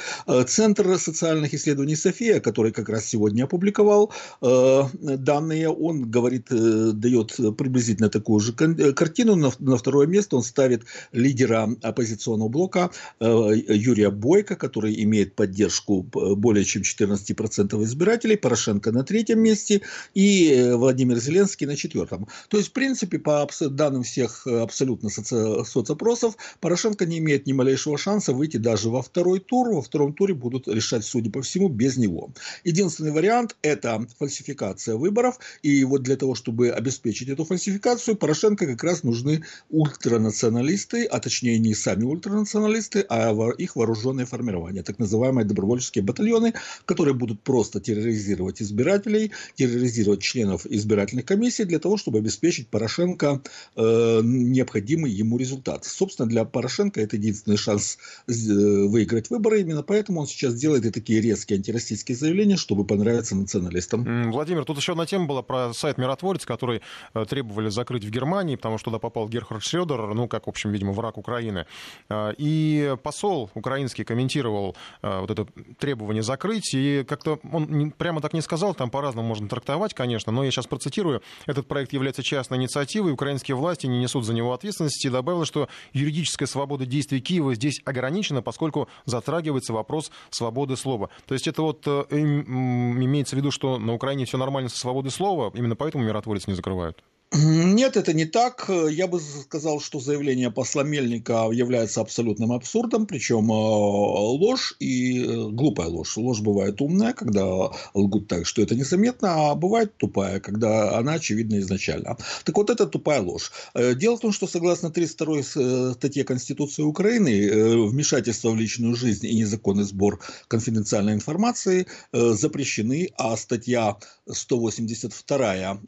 Центр 0.48 0.88
социальных 1.02 1.54
исследований 1.54 1.96
София, 1.96 2.40
который 2.40 2.72
как 2.72 2.90
раз 2.90 3.06
сегодня 3.06 3.44
опубликовал 3.44 4.12
э, 4.42 4.84
данные, 4.94 5.70
он 5.70 6.10
говорит, 6.10 6.48
э, 6.52 6.92
дает 6.94 7.36
приблизительно 7.58 8.10
такую 8.10 8.40
же 8.40 8.54
картину. 8.54 9.36
На, 9.36 9.52
на 9.60 9.78
второе 9.78 10.08
место 10.08 10.36
он 10.36 10.44
ставит 10.44 10.84
лидера 11.12 11.70
оппозиционного 11.82 12.50
блока 12.50 12.92
Юрия 13.20 14.10
Бойко, 14.10 14.56
который 14.56 15.02
имеет 15.04 15.36
поддержку 15.36 16.04
более 16.04 16.66
чем 16.66 16.82
14% 16.84 17.84
избирателей, 17.84 18.38
Порошенко 18.38 18.92
на 18.92 19.04
третьем 19.04 19.40
месте 19.40 19.82
и 20.14 20.72
Владимир 20.74 21.18
Зеленский 21.18 21.68
на 21.68 21.76
четвертом. 21.76 22.28
То 22.50 22.58
есть, 22.58 22.70
в 22.70 22.74
принципе, 22.74 23.20
по 23.20 23.48
данным 23.60 24.04
всех 24.04 24.46
абсолютно 24.48 25.10
соци 25.10 25.66
соцопросов, 25.66 26.36
Порошенко 26.60 27.06
не 27.06 27.20
имеет 27.20 27.48
ни 27.48 27.54
малейшего 27.54 27.98
шанса 27.98 28.34
выйти 28.34 28.58
даже 28.58 28.90
во 28.90 29.02
второй 29.02 29.40
тур. 29.40 29.74
Во 29.74 29.82
втором 29.82 30.14
туре 30.14 30.34
будут 30.34 30.68
решать, 30.68 30.91
судя 31.00 31.32
по 31.32 31.42
всему, 31.42 31.70
без 31.70 31.98
него. 31.98 32.32
Единственный 32.64 33.12
вариант– 33.12 33.56
это 33.62 34.06
фальсификация 34.20 34.96
выборов. 34.96 35.40
И 35.64 35.84
вот 35.86 36.04
для 36.04 36.18
того, 36.18 36.36
чтобы 36.36 36.70
обеспечить 36.70 37.30
эту 37.30 37.46
фальсификацию, 37.46 38.16
Порошенко 38.16 38.66
как 38.66 38.84
раз 38.84 39.04
нужны 39.04 39.44
ультранационалисты, 39.70 41.06
а 41.06 41.20
точнее 41.20 41.60
не 41.60 41.74
сами 41.74 42.04
ультранационалисты, 42.04 43.06
а 43.10 43.32
их 43.58 43.76
вооруженные 43.76 44.26
формирования, 44.26 44.84
так 44.84 45.00
называемые 45.00 45.46
добровольческие 45.46 46.04
батальоны, 46.04 46.54
которые 46.86 47.14
будут 47.14 47.42
просто 47.42 47.80
терроризировать 47.80 48.62
избирателей, 48.62 49.32
терроризировать 49.56 50.22
членов 50.22 50.66
избирательных 50.66 51.26
комиссий 51.26 51.64
для 51.64 51.80
того, 51.80 51.98
чтобы 51.98 52.20
обеспечить 52.20 52.68
Порошенко 52.68 53.42
э, 53.76 54.22
необходимый 54.24 55.12
ему 55.12 55.38
результат. 55.38 55.86
Собственно, 55.86 56.28
для 56.28 56.46
Порошенко 56.46 57.02
это 57.02 57.16
единственный 57.16 57.58
шанс 57.58 57.98
э, 58.28 58.32
выиграть 58.32 59.30
выборы. 59.30 59.62
Именно 59.62 59.84
поэтому 59.84 60.22
он 60.22 60.28
сейчас 60.28 60.56
делает 60.56 60.81
и 60.86 60.92
такие 60.92 61.22
резкие 61.22 61.58
антироссийские 61.58 62.16
заявления, 62.16 62.58
чтобы 62.58 62.86
понравиться 62.86 63.36
националистам. 63.36 64.32
Владимир, 64.32 64.66
тут 64.66 64.78
еще 64.78 64.94
одна 64.94 65.06
тема 65.06 65.26
была 65.26 65.42
про 65.42 65.74
сайт 65.74 65.98
«Миротворец», 65.98 66.46
который 66.46 66.82
э, 67.14 67.26
требовали 67.26 67.70
закрыть 67.70 68.04
в 68.04 68.10
Германии, 68.10 68.56
потому 68.56 68.78
что 68.78 68.86
туда 68.86 69.00
попал 69.00 69.30
Герхард 69.30 69.64
Шредер, 69.64 70.14
ну, 70.14 70.28
как, 70.28 70.48
в 70.48 70.50
общем, 70.50 70.72
видимо, 70.72 70.94
враг 70.94 71.18
Украины. 71.18 71.66
Э, 72.10 72.34
и 72.38 72.96
посол 73.04 73.50
украинский 73.54 74.04
комментировал 74.04 74.76
вот 75.02 75.32
это 75.32 75.46
требование 75.80 76.24
закрыть, 76.24 76.74
и 76.74 77.04
как-то 77.08 77.40
он 77.52 77.92
прямо 77.92 78.22
так 78.22 78.34
не 78.34 78.42
сказал, 78.42 78.74
там 78.74 78.90
по-разному 78.90 79.28
можно 79.28 79.48
трактовать, 79.48 79.94
конечно, 79.94 80.32
но 80.32 80.44
я 80.44 80.52
сейчас 80.52 80.68
процитирую. 80.68 81.22
Этот 81.46 81.68
проект 81.68 81.94
является 81.94 82.24
частной 82.24 82.58
инициативой, 82.58 83.12
украинские 83.12 83.56
власти 83.56 83.88
не 83.88 84.00
несут 84.00 84.26
за 84.26 84.34
него 84.34 84.54
ответственности, 84.54 85.08
и 85.08 85.10
добавил, 85.10 85.46
что 85.46 85.70
юридическая 85.94 86.48
свобода 86.48 86.86
действий 86.86 87.20
Киева 87.22 87.56
здесь 87.56 87.82
ограничена, 87.86 88.42
поскольку 88.42 88.88
затрагивается 89.06 89.74
вопрос 89.74 90.12
свободы 90.30 90.71
слова. 90.76 91.10
То 91.26 91.34
есть 91.34 91.48
это 91.48 91.62
вот 91.62 91.86
э, 91.86 92.06
имеется 92.12 93.36
в 93.36 93.40
виду, 93.40 93.52
что 93.52 93.78
на 93.78 93.94
Украине 93.94 94.26
все 94.26 94.38
нормально 94.38 94.70
со 94.70 94.78
свободой 94.78 95.12
слова, 95.12 95.52
именно 95.54 95.76
поэтому 95.76 96.04
миротворец 96.04 96.48
не 96.48 96.54
закрывают? 96.54 97.04
Нет, 97.34 97.96
это 97.96 98.12
не 98.12 98.26
так. 98.26 98.70
Я 98.90 99.08
бы 99.08 99.22
сказал, 99.22 99.80
что 99.80 100.02
заявление 100.02 100.52
посла 100.52 100.84
Мельника 100.84 101.50
является 101.54 102.02
абсолютным 102.02 102.52
абсурдом, 102.52 103.06
причем 103.08 103.50
э, 103.50 103.54
ложь 103.54 104.76
и 104.80 105.24
э, 105.24 105.48
глупая 105.50 105.88
ложь. 105.88 106.18
Ложь 106.18 106.42
бывает 106.42 106.82
умная, 106.82 107.14
когда 107.14 107.72
лгут 107.94 108.28
так, 108.28 108.46
что 108.46 108.62
это 108.62 108.76
незаметно, 108.76 109.52
а 109.52 109.56
бывает 109.56 109.96
тупая, 109.96 110.42
когда 110.42 110.98
она 110.98 111.14
очевидна 111.14 111.60
изначально. 111.60 112.18
Так 112.44 112.58
вот, 112.58 112.70
это 112.70 112.86
тупая 112.86 113.22
ложь. 113.22 113.54
Э, 113.76 113.96
дело 113.96 114.18
в 114.18 114.20
том, 114.20 114.34
что 114.34 114.46
согласно 114.46 114.90
32 114.92 115.94
статье 115.94 116.26
Конституции 116.26 116.84
Украины, 116.84 117.88
вмешательство 117.88 118.50
в 118.50 118.58
личную 118.58 118.94
жизнь 118.94 119.26
и 119.26 119.36
незаконный 119.36 119.86
сбор 119.86 120.20
конфиденциальной 120.50 121.14
информации 121.14 121.88
запрещены, 122.12 123.10
а 123.18 123.38
статья 123.38 123.96
182 124.30 125.80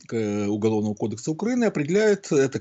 Уголовного 0.47 0.93
кодекса 0.93 1.32
Украины 1.33 1.65
определяет 1.65 2.31
это, 2.31 2.59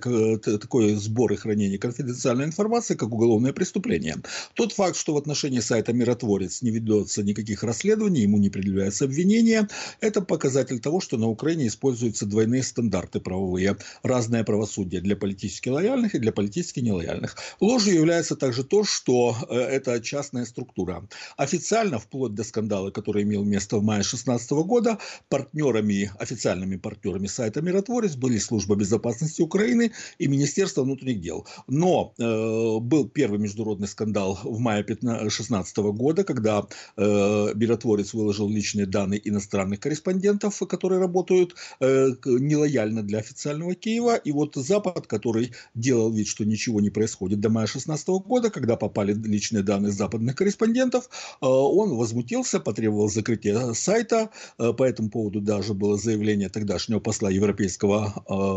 такой 0.58 0.94
сбор 0.94 1.32
и 1.32 1.36
хранение 1.36 1.78
конфиденциальной 1.78 2.46
информации 2.46 2.94
как 2.94 3.12
уголовное 3.12 3.52
преступление. 3.52 4.16
Тот 4.54 4.72
факт, 4.72 4.96
что 4.96 5.14
в 5.14 5.18
отношении 5.18 5.60
сайта 5.60 5.92
«Миротворец» 5.92 6.62
не 6.62 6.70
ведется 6.70 7.22
никаких 7.22 7.62
расследований, 7.62 8.22
ему 8.22 8.38
не 8.38 8.50
предъявляется 8.50 9.04
обвинение, 9.04 9.68
это 10.00 10.22
показатель 10.22 10.80
того, 10.80 11.00
что 11.00 11.18
на 11.18 11.28
Украине 11.28 11.66
используются 11.66 12.26
двойные 12.26 12.62
стандарты 12.62 13.20
правовые, 13.20 13.76
разное 14.02 14.42
правосудие 14.42 15.02
для 15.02 15.16
политически 15.16 15.68
лояльных 15.68 16.14
и 16.14 16.18
для 16.18 16.32
политически 16.32 16.80
нелояльных. 16.80 17.36
Ложью 17.60 17.94
является 17.94 18.36
также 18.36 18.64
то, 18.64 18.84
что 18.84 19.36
э, 19.50 19.54
это 19.54 20.00
частная 20.00 20.46
структура. 20.46 21.06
Официально, 21.36 21.98
вплоть 21.98 22.34
до 22.34 22.42
скандала, 22.42 22.90
который 22.90 23.22
имел 23.22 23.44
место 23.44 23.76
в 23.76 23.82
мае 23.82 24.02
2016 24.02 24.50
года, 24.52 24.98
партнерами, 25.28 26.10
официальными 26.18 26.76
партнерами 26.76 27.26
сайта 27.26 27.60
«Миротворец» 27.60 28.16
были 28.16 28.38
службы 28.38 28.61
служба 28.62 28.76
безопасности 28.76 29.42
Украины 29.42 29.92
и 30.18 30.28
Министерство 30.28 30.82
внутренних 30.82 31.20
дел. 31.20 31.46
Но 31.66 32.14
э, 32.18 32.78
был 32.80 33.08
первый 33.08 33.38
международный 33.38 33.88
скандал 33.88 34.38
в 34.44 34.58
мае 34.60 34.84
2016 34.84 35.76
года, 35.78 36.24
когда 36.24 36.66
э, 36.96 37.52
миротворец 37.54 38.14
выложил 38.14 38.48
личные 38.48 38.86
данные 38.86 39.20
иностранных 39.28 39.80
корреспондентов, 39.80 40.62
которые 40.68 41.00
работают 41.00 41.54
э, 41.80 42.10
нелояльно 42.24 43.02
для 43.02 43.18
официального 43.18 43.74
Киева. 43.74 44.16
И 44.16 44.32
вот 44.32 44.54
Запад, 44.54 45.06
который 45.06 45.52
делал 45.74 46.12
вид, 46.12 46.28
что 46.28 46.44
ничего 46.44 46.80
не 46.80 46.90
происходит 46.90 47.40
до 47.40 47.48
мая 47.48 47.66
2016 47.66 48.08
года, 48.26 48.50
когда 48.50 48.76
попали 48.76 49.12
личные 49.12 49.62
данные 49.62 49.92
западных 49.92 50.36
корреспондентов, 50.36 51.06
э, 51.06 51.46
он 51.46 51.96
возмутился, 51.96 52.60
потребовал 52.60 53.08
закрытия 53.08 53.72
сайта. 53.72 54.30
Э, 54.58 54.72
по 54.72 54.84
этому 54.84 55.10
поводу 55.10 55.40
даже 55.40 55.74
было 55.74 55.98
заявление 55.98 56.48
тогдашнего 56.48 57.00
посла 57.00 57.30
Европейского 57.30 58.12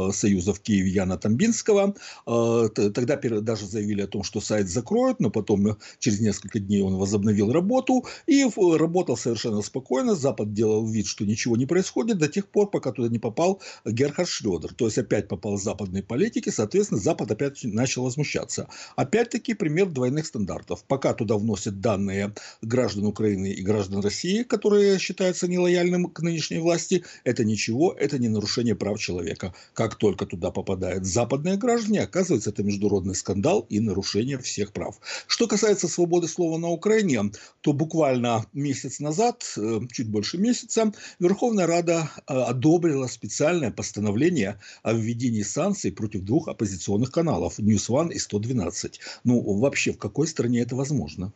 э, 0.10 0.12
Союза 0.14 0.54
в 0.54 0.60
Киеве 0.60 0.90
Яна 0.90 1.18
Тамбинского. 1.18 1.96
А, 2.26 2.68
тогда 2.70 3.18
даже 3.18 3.66
заявили 3.66 4.02
о 4.02 4.08
том, 4.08 4.24
что 4.24 4.42
сайт 4.42 4.70
закроют, 4.70 5.20
но 5.20 5.30
потом 5.30 5.68
э, 5.68 5.76
через 6.00 6.20
несколько 6.20 6.60
дней 6.60 6.82
он 6.82 6.96
возобновил 6.96 7.52
работу 7.52 8.06
и 8.28 8.46
работал 8.78 9.18
совершенно 9.18 9.62
спокойно. 9.62 10.16
Запад 10.16 10.54
делал 10.54 10.86
вид, 10.88 11.08
что 11.08 11.26
ничего 11.26 11.56
не 11.56 11.66
происходит 11.66 12.18
до 12.18 12.28
тех 12.28 12.48
пор, 12.48 12.70
пока 12.70 12.92
туда 12.92 13.10
не 13.10 13.20
попал 13.20 13.62
Герхард 13.86 14.30
Шредер. 14.30 14.74
То 14.74 14.86
есть 14.86 14.98
опять 14.98 15.28
попал 15.28 15.58
западные 15.58 16.04
политики, 16.04 16.50
соответственно, 16.50 17.00
Запад 17.00 17.32
опять 17.32 17.64
начал 17.64 18.04
возмущаться. 18.04 18.68
Опять-таки 18.96 19.54
пример 19.54 19.88
двойных 19.88 20.26
стандартов. 20.26 20.84
Пока 20.88 21.14
туда 21.14 21.38
вносят 21.38 21.80
данные 21.80 22.34
граждан 22.62 23.06
Украины 23.06 23.52
и 23.52 23.62
граждан 23.62 24.02
России, 24.02 24.44
которые 24.44 25.00
считаются 25.00 25.48
нелояльным 25.48 26.10
к 26.10 26.22
нынешней 26.22 26.60
власти, 26.60 27.04
это 27.24 27.44
ничего, 27.44 27.94
это 27.94 28.20
не 28.20 28.30
нарушение 28.30 28.76
прав 28.76 29.00
человека. 29.00 29.54
Как 29.76 29.96
только 29.96 30.26
туда 30.26 30.52
попадают 30.52 31.06
западные 31.06 31.58
граждане, 31.58 32.02
оказывается, 32.02 32.50
это 32.50 32.64
международный 32.64 33.14
скандал 33.14 33.66
и 33.70 33.82
нарушение 33.82 34.38
всех 34.40 34.72
прав. 34.72 35.00
Что 35.28 35.48
касается 35.48 35.90
свободы 35.90 36.30
слова 36.30 36.58
на 36.58 36.70
Украине, 36.70 37.32
то 37.60 37.74
буквально 37.74 38.46
месяц 38.54 39.02
назад, 39.02 39.44
э, 39.58 39.82
чуть 39.92 40.08
больше 40.08 40.38
месяца, 40.38 40.94
Верховная 41.20 41.68
Рада 41.68 42.10
э, 42.16 42.34
одобрила 42.34 43.08
специальное 43.08 43.70
постановление 43.70 44.60
о 44.82 44.94
введении 44.94 45.44
санкций 45.44 45.92
против 45.92 46.22
двух 46.22 46.48
оппозиционных 46.48 47.12
каналов 47.12 47.60
News 47.60 47.90
One 47.90 48.14
и 48.14 48.18
112. 48.18 49.02
Ну, 49.26 49.60
вообще, 49.60 49.92
в 49.92 49.98
какой 49.98 50.28
стране 50.28 50.62
это 50.62 50.78
возможно? 50.78 51.34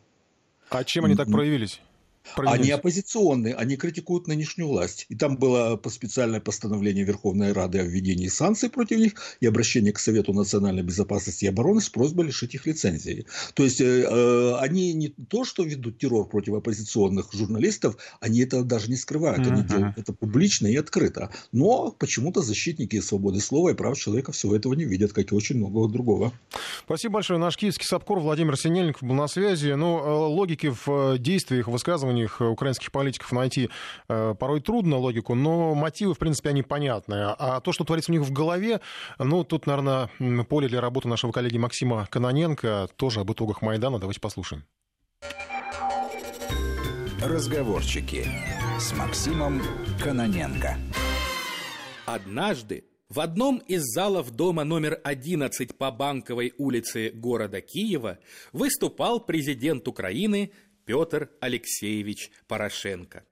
А 0.70 0.86
чем 0.86 1.04
они 1.04 1.16
так 1.16 1.30
проявились? 1.30 1.82
Они 2.36 2.70
оппозиционные, 2.72 3.56
они 3.56 3.76
критикуют 3.76 4.28
нынешнюю 4.28 4.70
власть. 4.70 5.06
И 5.10 5.16
там 5.16 5.38
было 5.38 5.80
специальное 5.88 6.40
постановление 6.40 7.04
Верховной 7.04 7.54
Рады 7.54 7.80
о 7.80 7.84
введении 7.84 8.28
санкций 8.28 8.70
против 8.70 8.98
них 8.98 9.14
и 9.40 9.48
обращение 9.48 9.94
к 9.94 10.00
Совету 10.00 10.34
национальной 10.34 10.84
безопасности 10.84 11.46
и 11.46 11.48
обороны 11.48 11.82
с 11.82 11.90
просьбой 11.90 12.28
лишить 12.28 12.56
их 12.56 12.66
лицензии. 12.66 13.26
То 13.54 13.64
есть, 13.64 13.82
э, 13.82 13.86
э 13.86 14.56
они 14.60 14.94
не 14.94 15.10
то, 15.10 15.46
что 15.46 15.64
ведут 15.64 15.98
террор 15.98 16.28
против 16.28 16.54
оппозиционных 16.54 17.34
журналистов, 17.34 17.98
они 18.20 18.42
это 18.42 18.64
даже 18.64 18.90
не 18.90 18.96
скрывают. 18.96 19.40
Они 19.40 19.62
uh-huh. 19.62 19.68
делают 19.68 19.98
это 19.98 20.14
публично 20.14 20.68
и 20.68 20.76
открыто. 20.76 21.32
Но 21.52 21.92
почему-то 21.92 22.42
защитники 22.42 23.00
свободы 23.02 23.40
слова 23.40 23.70
и 23.70 23.74
прав 23.74 23.98
человека 23.98 24.32
всего 24.32 24.56
этого 24.56 24.74
не 24.74 24.86
видят, 24.86 25.14
как 25.14 25.32
и 25.32 25.36
очень 25.36 25.58
многого 25.58 25.90
другого. 25.90 26.32
Спасибо 26.86 27.16
большое. 27.16 27.40
Наш 27.40 27.58
киевский 27.58 27.86
САПКОР 27.86 28.20
Владимир 28.20 28.58
Синельников 28.58 29.04
был 29.04 29.16
на 29.16 29.28
связи. 29.28 29.72
Ну, 29.72 30.00
э, 30.00 30.12
логики 30.12 30.70
в 30.70 31.14
э, 31.14 31.18
действиях, 31.18 31.68
высказываниях 31.68 32.09
них 32.12 32.42
украинских 32.42 32.92
политиков 32.92 33.32
найти 33.32 33.70
э, 34.08 34.36
порой 34.40 34.62
трудно 34.62 34.98
логику, 34.98 35.36
но 35.36 35.76
мотивы, 35.76 36.14
в 36.14 36.18
принципе, 36.18 36.50
они 36.50 36.64
понятны. 36.64 37.36
А 37.38 37.60
то, 37.62 37.72
что 37.72 37.84
творится 37.84 38.12
у 38.12 38.16
них 38.16 38.24
в 38.24 38.32
голове, 38.32 38.82
ну, 39.18 39.44
тут, 39.44 39.68
наверное, 39.68 40.10
поле 40.50 40.68
для 40.68 40.82
работы 40.82 41.08
нашего 41.08 41.32
коллеги 41.32 41.58
Максима 41.58 42.08
Каноненко, 42.10 42.90
тоже 42.96 43.22
об 43.22 43.32
итогах 43.32 43.62
Майдана. 43.62 44.00
Давайте 44.00 44.20
послушаем. 44.20 44.64
Разговорчики 47.22 48.26
с 48.80 48.94
Максимом 48.96 49.62
Каноненко. 50.02 50.78
Однажды 52.06 52.86
в 53.10 53.20
одном 53.20 53.58
из 53.58 53.82
залов 53.84 54.30
дома 54.32 54.64
номер 54.64 55.02
11 55.04 55.76
по 55.78 55.90
Банковой 55.90 56.54
улице 56.60 57.10
города 57.10 57.60
Киева 57.60 58.20
выступал 58.54 59.20
президент 59.20 59.88
Украины 59.88 60.52
Петр 60.90 61.30
Алексеевич 61.40 62.32
Порошенко. 62.48 63.24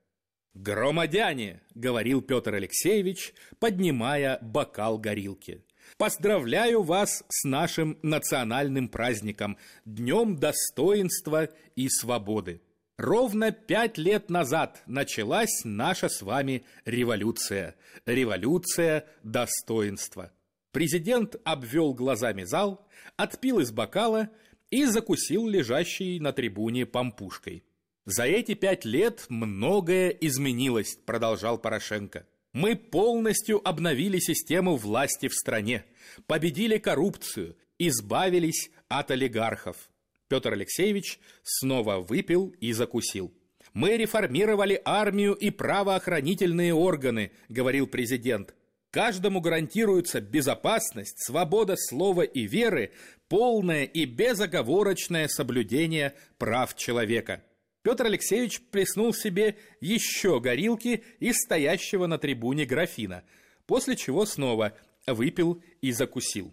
«Громадяне!»— 0.54 1.64
говорил 1.74 2.22
Петр 2.22 2.54
Алексеевич, 2.54 3.34
поднимая 3.58 4.38
бокал 4.44 5.00
горилки. 5.00 5.66
«Поздравляю 5.98 6.84
вас 6.84 7.24
с 7.30 7.46
нашим 7.46 7.98
национальным 8.04 8.90
праздником, 8.90 9.58
Днем 9.86 10.36
достоинства 10.36 11.50
и 11.76 11.90
свободы. 11.90 12.62
Ровно 12.96 13.52
пять 13.52 13.98
лет 13.98 14.30
назад 14.30 14.84
началась 14.86 15.64
наша 15.64 16.10
с 16.10 16.22
вами 16.22 16.64
революция. 16.86 17.74
Революция 18.06 19.08
достоинства. 19.24 20.32
Президент 20.72 21.38
обвел 21.44 21.96
глазами 21.96 22.44
зал, 22.44 22.88
отпил 23.16 23.58
из 23.62 23.72
бокала 23.72 24.30
и 24.70 24.86
закусил 24.86 25.48
лежащий 25.48 26.20
на 26.20 26.34
трибуне 26.34 26.86
пампушкой. 26.86 27.64
«За 28.06 28.26
эти 28.26 28.54
пять 28.54 28.86
лет 28.86 29.26
многое 29.30 30.10
изменилось»,– 30.10 30.98
продолжал 31.06 31.58
Порошенко. 31.58 32.26
«Мы 32.54 32.76
полностью 32.76 33.68
обновили 33.68 34.20
систему 34.20 34.78
власти 34.78 35.28
в 35.28 35.34
стране, 35.34 35.86
победили 36.26 36.78
коррупцию, 36.78 37.58
избавились 37.78 38.72
от 38.88 39.12
олигархов. 39.12 39.90
Петр 40.28 40.54
Алексеевич 40.54 41.20
снова 41.44 42.00
выпил 42.00 42.54
и 42.60 42.74
закусил. 42.74 43.34
«Мы 43.74 43.98
реформировали 43.98 44.82
армию 44.84 45.34
и 45.34 45.50
правоохранительные 45.50 46.74
органы»,— 46.74 47.32
говорил 47.50 47.88
президент. 47.88 48.56
«Каждому 48.98 49.42
гарантируется 49.42 50.20
безопасность, 50.22 51.24
свобода 51.24 51.76
слова 51.78 52.24
и 52.24 52.48
веры, 52.48 52.94
полное 53.30 53.84
и 53.84 54.06
безоговорочное 54.06 55.28
соблюдение 55.28 56.16
прав 56.40 56.76
человека». 56.76 57.44
Петр 57.84 58.08
Алексеевич 58.08 58.60
плеснул 58.72 59.14
себе 59.14 59.56
еще 59.82 60.40
горилки 60.40 61.04
из 61.20 61.36
стоящего 61.36 62.08
на 62.08 62.18
трибуне 62.18 62.66
графина, 62.66 63.24
после 63.68 63.96
чего 63.96 64.26
снова 64.26 64.76
выпил 65.06 65.62
и 65.80 65.92
закусил. 65.92 66.52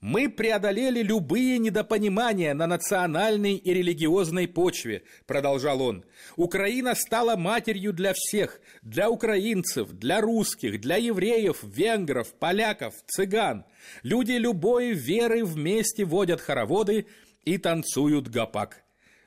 Мы 0.00 0.28
преодолели 0.28 1.02
любые 1.02 1.58
недопонимания 1.58 2.54
на 2.54 2.68
национальной 2.68 3.56
и 3.56 3.74
религиозной 3.74 4.46
почве, 4.46 5.02
продолжал 5.26 5.82
он. 5.82 6.04
Украина 6.36 6.94
стала 6.94 7.34
матерью 7.34 7.92
для 7.92 8.12
всех, 8.14 8.60
для 8.82 9.10
украинцев, 9.10 9.90
для 9.90 10.20
русских, 10.20 10.80
для 10.80 10.96
евреев, 10.96 11.64
венгров, 11.64 12.32
поляков, 12.34 12.94
цыган. 13.08 13.64
Люди 14.04 14.32
любой 14.32 14.92
веры 14.92 15.44
вместе 15.44 16.04
водят 16.04 16.40
хороводы 16.40 17.06
и 17.44 17.58
танцуют 17.58 18.28
гопак. 18.28 18.84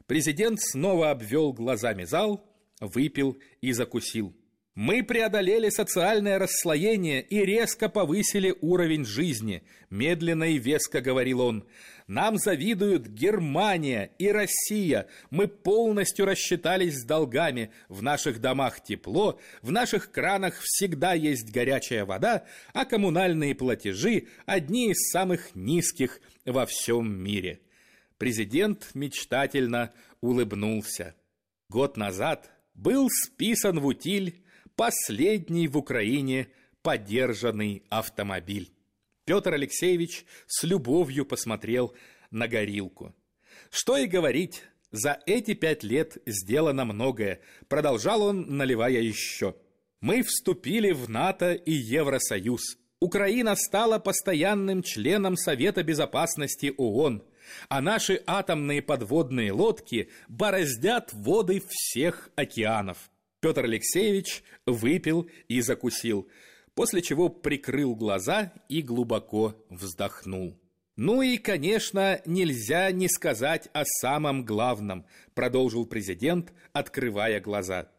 Президент 0.07 0.61
снова 0.61 1.11
обвел 1.11 1.51
глазами 1.51 2.05
зал, 2.05 2.49
выпил 2.79 3.37
и 3.59 3.73
закусил. 3.73 4.33
Мы 4.73 5.03
преодолели 5.03 5.69
социальное 5.69 6.39
расслоение 6.39 7.21
и 7.21 7.43
резко 7.43 7.89
повысили 7.89 8.55
уровень 8.61 9.03
жизни, 9.03 9.63
медленно 9.89 10.45
и 10.45 10.57
веско 10.57 11.01
говорил 11.01 11.41
он. 11.41 11.67
Нам 12.07 12.37
завидуют 12.37 13.05
Германия 13.07 14.11
и 14.17 14.29
Россия. 14.31 15.07
Мы 15.29 15.49
полностью 15.49 16.25
рассчитались 16.25 17.01
с 17.01 17.05
долгами. 17.05 17.71
В 17.89 18.01
наших 18.01 18.39
домах 18.39 18.81
тепло, 18.81 19.41
в 19.61 19.71
наших 19.73 20.09
кранах 20.09 20.61
всегда 20.61 21.13
есть 21.13 21.51
горячая 21.51 22.05
вода, 22.05 22.45
а 22.73 22.85
коммунальные 22.85 23.55
платежи 23.55 24.27
одни 24.45 24.91
из 24.91 25.11
самых 25.11 25.53
низких 25.53 26.21
во 26.45 26.65
всем 26.65 27.13
мире. 27.13 27.59
Президент 28.17 28.91
мечтательно 28.93 29.91
улыбнулся. 30.21 31.13
Год 31.67 31.97
назад 31.97 32.49
был 32.73 33.09
списан 33.09 33.79
в 33.79 33.85
утиль 33.85 34.41
последний 34.75 35.67
в 35.67 35.77
Украине 35.77 36.47
подержанный 36.81 37.83
автомобиль. 37.89 38.71
Петр 39.25 39.53
Алексеевич 39.53 40.25
с 40.47 40.63
любовью 40.63 41.25
посмотрел 41.25 41.93
на 42.31 42.47
горилку. 42.47 43.13
Что 43.69 43.97
и 43.97 44.07
говорить, 44.07 44.63
за 44.91 45.19
эти 45.25 45.53
пять 45.53 45.83
лет 45.83 46.17
сделано 46.25 46.85
многое, 46.85 47.39
продолжал 47.67 48.23
он, 48.23 48.57
наливая 48.57 48.99
еще. 48.99 49.55
Мы 50.01 50.23
вступили 50.23 50.91
в 50.91 51.09
НАТО 51.09 51.53
и 51.53 51.71
Евросоюз. 51.71 52.77
Украина 52.99 53.55
стала 53.55 53.99
постоянным 53.99 54.83
членом 54.83 55.37
Совета 55.37 55.83
Безопасности 55.83 56.73
ООН, 56.77 57.23
а 57.69 57.81
наши 57.81 58.21
атомные 58.25 58.81
подводные 58.81 59.51
лодки 59.51 60.09
бороздят 60.27 61.11
воды 61.13 61.61
всех 61.67 62.29
океанов. 62.35 63.10
Петр 63.41 63.65
Алексеевич 63.65 64.43
выпил 64.67 65.27
и 65.47 65.61
закусил, 65.61 66.29
после 66.75 67.01
чего 67.01 67.27
прикрыл 67.27 67.95
глаза 67.95 68.53
и 68.69 68.81
глубоко 68.83 69.55
вздохнул. 69.69 70.57
«Ну 70.95 71.23
и, 71.23 71.37
конечно, 71.37 72.21
нельзя 72.25 72.91
не 72.91 73.09
сказать 73.09 73.69
о 73.73 73.83
самом 73.85 74.45
главном», 74.45 75.07
продолжил 75.33 75.87
президент, 75.87 76.53
открывая 76.71 77.41
глаза. 77.41 77.89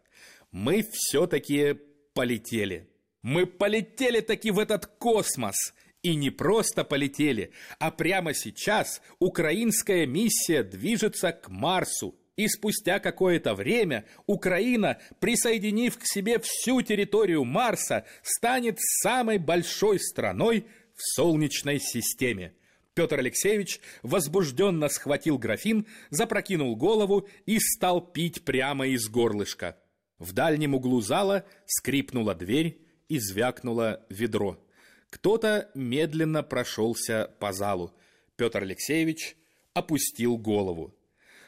«Мы 0.52 0.86
все-таки 0.92 1.76
полетели. 2.14 2.88
Мы 3.22 3.46
полетели 3.46 4.20
таки 4.20 4.50
в 4.52 4.58
этот 4.58 4.86
космос!» 4.86 5.74
И 6.02 6.16
не 6.16 6.30
просто 6.30 6.82
полетели, 6.82 7.52
а 7.78 7.92
прямо 7.92 8.34
сейчас 8.34 9.00
украинская 9.20 10.04
миссия 10.04 10.64
движется 10.64 11.30
к 11.30 11.48
Марсу, 11.48 12.16
и 12.36 12.48
спустя 12.48 12.98
какое-то 12.98 13.54
время 13.54 14.04
Украина, 14.26 14.98
присоединив 15.20 15.98
к 15.98 16.06
себе 16.06 16.38
всю 16.38 16.82
территорию 16.82 17.44
Марса, 17.44 18.04
станет 18.22 18.78
самой 18.80 19.38
большой 19.38 20.00
страной 20.00 20.66
в 20.94 21.02
Солнечной 21.14 21.78
системе. 21.78 22.54
Петр 22.94 23.18
Алексеевич 23.18 23.80
возбужденно 24.02 24.88
схватил 24.88 25.38
графин, 25.38 25.86
запрокинул 26.10 26.76
голову 26.76 27.26
и 27.46 27.58
стал 27.58 28.00
пить 28.00 28.44
прямо 28.44 28.86
из 28.86 29.08
горлышка. 29.08 29.78
В 30.18 30.32
дальнем 30.32 30.74
углу 30.74 31.00
зала 31.00 31.44
скрипнула 31.66 32.34
дверь 32.34 32.80
и 33.08 33.18
звякнуло 33.18 34.04
ведро. 34.08 34.62
Кто-то 35.10 35.70
медленно 35.74 36.42
прошелся 36.42 37.30
по 37.38 37.52
залу. 37.52 37.92
Петр 38.36 38.62
Алексеевич 38.62 39.36
опустил 39.74 40.38
голову. 40.38 40.94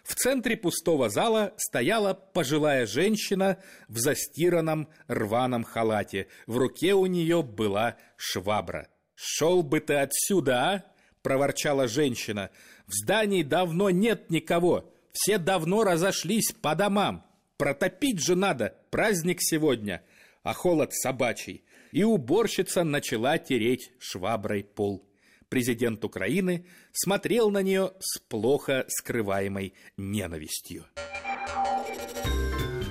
В 0.05 0.15
центре 0.17 0.55
пустого 0.57 1.09
зала 1.09 1.55
стояла 1.57 2.13
пожилая 2.13 2.87
женщина 2.87 3.57
в 3.89 3.99
застиранном 3.99 4.89
рваном 5.09 5.65
халате. 5.65 6.29
В 6.47 6.59
руке 6.59 6.93
у 6.93 7.07
нее 7.07 7.43
была 7.43 7.97
швабра. 8.17 8.89
«Шел 9.15 9.63
бы 9.63 9.81
ты 9.81 9.95
отсюда, 9.95 10.63
а?»– 10.63 10.85
проворчала 11.23 11.89
женщина. 11.89 12.51
«В 12.87 12.93
здании 12.93 13.43
давно 13.43 13.89
нет 13.89 14.29
никого. 14.29 14.93
Все 15.13 15.39
давно 15.39 15.85
разошлись 15.85 16.53
по 16.53 16.75
домам. 16.75 17.25
Протопить 17.57 18.21
же 18.21 18.37
надо, 18.37 18.75
праздник 18.91 19.39
сегодня, 19.41 20.03
а 20.43 20.53
холод 20.53 20.93
собачий». 20.93 21.65
И 21.93 22.03
уборщица 22.03 22.85
начала 22.85 23.39
тереть 23.39 23.93
шваброй 24.01 24.65
пол 24.65 25.09
президент 25.55 26.05
Украины 26.05 26.67
смотрел 26.91 27.49
на 27.49 27.63
нее 27.63 27.93
с 28.01 28.19
плохо 28.19 28.87
скрываемой 28.89 29.75
ненавистью. 29.97 30.87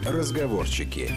Разговорчики. 0.05 1.11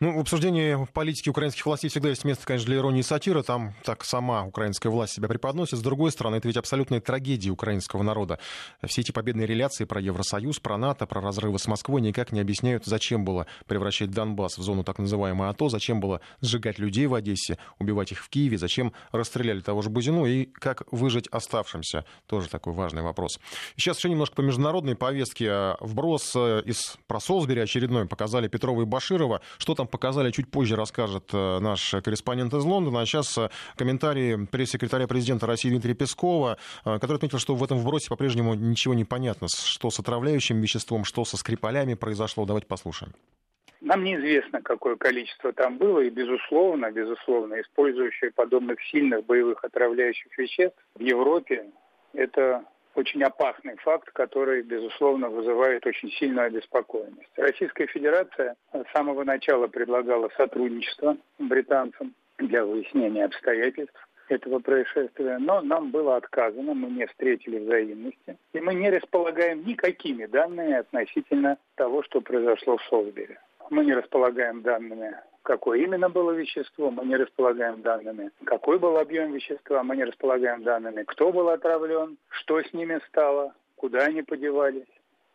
Ну, 0.00 0.16
в 0.16 0.20
обсуждении 0.20 0.86
политики 0.92 1.28
украинских 1.28 1.66
властей 1.66 1.90
всегда 1.90 2.10
есть 2.10 2.22
место, 2.22 2.46
конечно, 2.46 2.66
для 2.66 2.76
иронии 2.76 3.00
и 3.00 3.02
сатиры. 3.02 3.42
Там 3.42 3.74
так 3.82 4.04
сама 4.04 4.44
украинская 4.44 4.92
власть 4.92 5.14
себя 5.14 5.26
преподносит. 5.26 5.76
С 5.76 5.82
другой 5.82 6.12
стороны, 6.12 6.36
это 6.36 6.46
ведь 6.46 6.56
абсолютная 6.56 7.00
трагедия 7.00 7.50
украинского 7.50 8.04
народа. 8.04 8.38
Все 8.86 9.00
эти 9.00 9.10
победные 9.10 9.48
реляции 9.48 9.86
про 9.86 10.00
Евросоюз, 10.00 10.60
про 10.60 10.76
НАТО, 10.78 11.04
про 11.06 11.20
разрывы 11.20 11.58
с 11.58 11.66
Москвой 11.66 12.00
никак 12.00 12.30
не 12.30 12.38
объясняют, 12.38 12.84
зачем 12.84 13.24
было 13.24 13.48
превращать 13.66 14.12
Донбасс 14.12 14.56
в 14.56 14.62
зону 14.62 14.84
так 14.84 15.00
называемой 15.00 15.48
АТО, 15.48 15.68
зачем 15.68 15.98
было 15.98 16.20
сжигать 16.40 16.78
людей 16.78 17.08
в 17.08 17.14
Одессе, 17.14 17.58
убивать 17.80 18.12
их 18.12 18.22
в 18.22 18.28
Киеве, 18.28 18.56
зачем 18.56 18.92
расстреляли 19.10 19.62
того 19.62 19.82
же 19.82 19.90
Бузину 19.90 20.26
и 20.26 20.44
как 20.44 20.84
выжить 20.92 21.26
оставшимся. 21.26 22.04
Тоже 22.28 22.48
такой 22.48 22.72
важный 22.72 23.02
вопрос. 23.02 23.40
Сейчас 23.74 23.98
еще 23.98 24.10
немножко 24.10 24.36
по 24.36 24.42
международной 24.42 24.94
повестке. 24.94 25.74
Вброс 25.80 26.36
из 26.36 26.96
про 27.08 27.18
Солсбери 27.18 27.60
очередной 27.60 28.06
показали 28.06 28.46
Петрова 28.46 28.82
и 28.82 28.84
Баширова. 28.84 29.40
Что 29.56 29.74
там 29.74 29.87
показали, 29.90 30.30
чуть 30.30 30.50
позже 30.50 30.76
расскажет 30.76 31.30
э, 31.32 31.58
наш 31.60 31.94
корреспондент 32.04 32.54
из 32.54 32.64
Лондона. 32.64 33.00
А 33.00 33.06
сейчас 33.06 33.36
э, 33.38 33.48
комментарии 33.76 34.46
пресс-секретаря 34.50 35.06
президента 35.06 35.46
России 35.46 35.70
Дмитрия 35.70 35.94
Пескова, 35.94 36.58
э, 36.84 36.98
который 36.98 37.16
отметил, 37.16 37.38
что 37.38 37.54
в 37.54 37.64
этом 37.64 37.78
вбросе 37.78 38.08
по-прежнему 38.08 38.54
ничего 38.54 38.94
не 38.94 39.04
понятно, 39.04 39.48
что 39.48 39.90
с 39.90 39.98
отравляющим 39.98 40.60
веществом, 40.60 41.04
что 41.04 41.24
со 41.24 41.36
скрипалями 41.36 41.94
произошло. 41.94 42.44
Давайте 42.44 42.66
послушаем. 42.66 43.12
Нам 43.80 44.02
неизвестно, 44.04 44.60
какое 44.60 44.96
количество 44.96 45.52
там 45.52 45.78
было, 45.78 46.00
и, 46.00 46.10
безусловно, 46.10 46.90
безусловно, 46.90 47.60
использующие 47.60 48.32
подобных 48.32 48.78
сильных 48.90 49.24
боевых 49.24 49.64
отравляющих 49.64 50.36
веществ 50.36 50.78
в 50.94 51.00
Европе 51.00 51.66
это 52.12 52.64
очень 52.98 53.22
опасный 53.22 53.76
факт, 53.76 54.10
который, 54.12 54.62
безусловно, 54.62 55.28
вызывает 55.28 55.86
очень 55.86 56.10
сильную 56.10 56.48
обеспокоенность. 56.48 57.30
Российская 57.36 57.86
Федерация 57.86 58.56
с 58.72 58.92
самого 58.92 59.22
начала 59.24 59.68
предлагала 59.68 60.28
сотрудничество 60.36 61.16
британцам 61.38 62.14
для 62.38 62.64
выяснения 62.64 63.24
обстоятельств 63.24 64.08
этого 64.28 64.58
происшествия, 64.58 65.38
но 65.38 65.62
нам 65.62 65.90
было 65.90 66.16
отказано, 66.16 66.74
мы 66.74 66.90
не 66.90 67.06
встретили 67.06 67.58
взаимности, 67.60 68.36
и 68.52 68.60
мы 68.60 68.74
не 68.74 68.90
располагаем 68.90 69.64
никакими 69.64 70.26
данными 70.26 70.74
относительно 70.74 71.56
того, 71.76 72.02
что 72.02 72.20
произошло 72.20 72.76
в 72.76 72.82
Солсбери. 72.84 73.38
Мы 73.70 73.84
не 73.84 73.94
располагаем 73.94 74.62
данными, 74.62 75.14
какое 75.42 75.80
именно 75.80 76.08
было 76.08 76.32
вещество, 76.32 76.90
мы 76.90 77.04
не 77.04 77.16
располагаем 77.16 77.82
данными, 77.82 78.30
какой 78.44 78.78
был 78.78 78.96
объем 78.96 79.32
вещества, 79.32 79.82
мы 79.82 79.96
не 79.96 80.04
располагаем 80.04 80.62
данными, 80.62 81.02
кто 81.04 81.32
был 81.32 81.48
отравлен, 81.48 82.16
что 82.28 82.60
с 82.60 82.72
ними 82.72 83.00
стало, 83.08 83.54
куда 83.76 84.00
они 84.00 84.22
подевались 84.22 84.88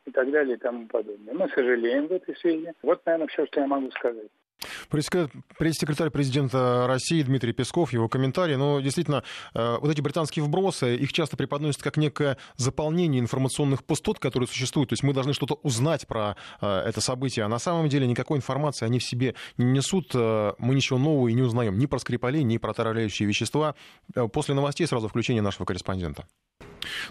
и 0.05 0.11
так 0.11 0.29
далее 0.31 0.55
и 0.55 0.59
тому 0.59 0.87
подобное. 0.87 1.33
Мы 1.33 1.49
сожалеем 1.49 2.07
в 2.07 2.11
этой 2.11 2.35
связи. 2.37 2.73
Вот, 2.81 3.05
наверное, 3.05 3.27
все, 3.27 3.45
что 3.45 3.61
я 3.61 3.67
могу 3.67 3.89
сказать. 3.91 4.29
Пресс-секретарь 4.93 6.11
президента 6.11 6.85
России 6.87 7.23
Дмитрий 7.23 7.51
Песков, 7.51 7.93
его 7.93 8.07
комментарий. 8.07 8.55
Но 8.57 8.79
действительно, 8.79 9.23
э, 9.55 9.77
вот 9.81 9.89
эти 9.89 10.01
британские 10.01 10.45
вбросы, 10.45 10.95
их 10.95 11.11
часто 11.11 11.35
преподносят 11.35 11.81
как 11.81 11.97
некое 11.97 12.37
заполнение 12.57 13.19
информационных 13.19 13.83
пустот, 13.83 14.19
которые 14.19 14.47
существуют. 14.47 14.89
То 14.89 14.93
есть 14.93 15.01
мы 15.01 15.13
должны 15.13 15.33
что-то 15.33 15.55
узнать 15.63 16.05
про 16.05 16.35
э, 16.61 16.67
это 16.67 17.01
событие. 17.01 17.43
А 17.43 17.47
на 17.47 17.57
самом 17.57 17.89
деле 17.89 18.05
никакой 18.05 18.37
информации 18.37 18.85
они 18.85 18.99
в 18.99 19.03
себе 19.03 19.33
не 19.57 19.65
несут. 19.65 20.11
Э, 20.13 20.53
мы 20.59 20.75
ничего 20.75 20.99
нового 20.99 21.27
и 21.27 21.33
не 21.33 21.41
узнаем 21.41 21.79
ни 21.79 21.87
про 21.87 21.97
Скрипалей, 21.97 22.43
ни 22.43 22.57
про 22.57 22.69
отравляющие 22.69 23.27
вещества. 23.27 23.73
После 24.31 24.53
новостей 24.53 24.85
сразу 24.85 25.07
включение 25.07 25.41
нашего 25.41 25.65
корреспондента. 25.65 26.27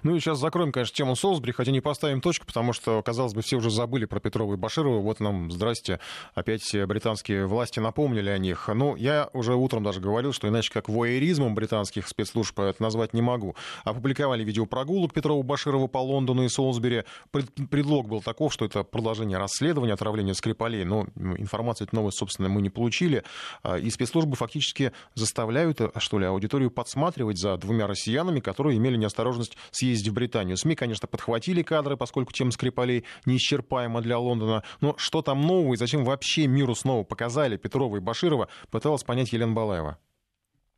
Ну 0.03 0.15
и 0.15 0.21
сейчас 0.21 0.39
закроем, 0.39 0.73
конечно, 0.73 0.95
тему 0.95 1.17
Солсбери, 1.17 1.53
хотя 1.53 1.73
не 1.73 1.81
поставим 1.81 2.21
точку, 2.21 2.47
потому 2.47 2.73
что, 2.73 3.03
казалось 3.03 3.35
бы, 3.35 3.43
все 3.43 3.57
уже 3.57 3.71
забыли 3.71 4.05
про 4.05 4.21
Петрова 4.21 4.55
и 4.55 4.57
Баширова. 4.57 5.01
Вот 5.01 5.21
нам, 5.21 5.51
здрасте, 5.51 6.01
опять 6.35 6.75
британские 6.87 7.47
власти 7.47 7.72
напомнили 7.81 8.31
о 8.31 8.39
них. 8.39 8.69
Ну, 8.73 8.97
я 8.97 9.29
уже 9.33 9.55
утром 9.55 9.83
даже 9.83 10.01
говорил, 10.01 10.33
что 10.33 10.49
иначе 10.49 10.73
как 10.73 10.89
воеризмом 10.89 11.55
британских 11.55 12.09
спецслужб 12.09 12.59
это 12.61 12.83
назвать 12.83 13.15
не 13.15 13.23
могу. 13.23 13.57
Опубликовали 13.85 14.45
видео 14.45 14.67
прогулок 14.67 15.13
Петрова 15.13 15.43
Баширова 15.43 15.87
по 15.87 15.99
Лондону 15.99 16.45
и 16.45 16.49
Солсбери. 16.49 17.05
Предлог 17.31 18.09
был 18.09 18.23
таков, 18.23 18.53
что 18.53 18.65
это 18.65 18.83
продолжение 18.83 19.39
расследования 19.39 19.93
отравления 19.95 20.35
Скрипалей. 20.35 20.85
Но 20.85 21.07
информацию 21.17 21.89
эту 21.89 21.97
новость, 21.97 22.19
собственно, 22.19 22.49
мы 22.49 22.63
не 22.63 22.71
получили. 22.71 23.25
А, 23.63 23.79
и 23.79 23.91
спецслужбы 23.91 24.37
фактически 24.37 24.93
заставляют, 25.15 25.81
что 25.97 26.19
ли, 26.19 26.27
аудиторию 26.27 26.71
подсматривать 26.71 27.39
за 27.39 27.57
двумя 27.57 27.87
россиянами, 27.87 28.41
которые 28.41 28.79
имели 28.79 28.97
неосторожность 28.97 29.57
съездить 29.71 30.09
в 30.09 30.15
Британию. 30.15 30.57
СМИ, 30.57 30.75
конечно, 30.75 31.09
подхватили 31.09 31.63
кадры, 31.63 31.97
поскольку 31.97 32.33
тема 32.33 32.51
Скрипалей 32.51 33.05
неисчерпаема 33.27 34.01
для 34.01 34.19
Лондона. 34.19 34.63
Но 34.81 34.95
что 34.99 35.23
там 35.23 35.43
нового 35.43 35.75
и 35.75 35.77
зачем 35.77 36.05
вообще 36.05 36.47
миру 36.47 36.75
снова 36.75 37.05
показали 37.05 37.57
Петрова 37.63 37.97
и 37.97 38.01
Баширова, 38.01 38.49
пыталась 38.71 39.05
понять 39.05 39.33
Елена 39.33 39.53
Балаева. 39.53 39.99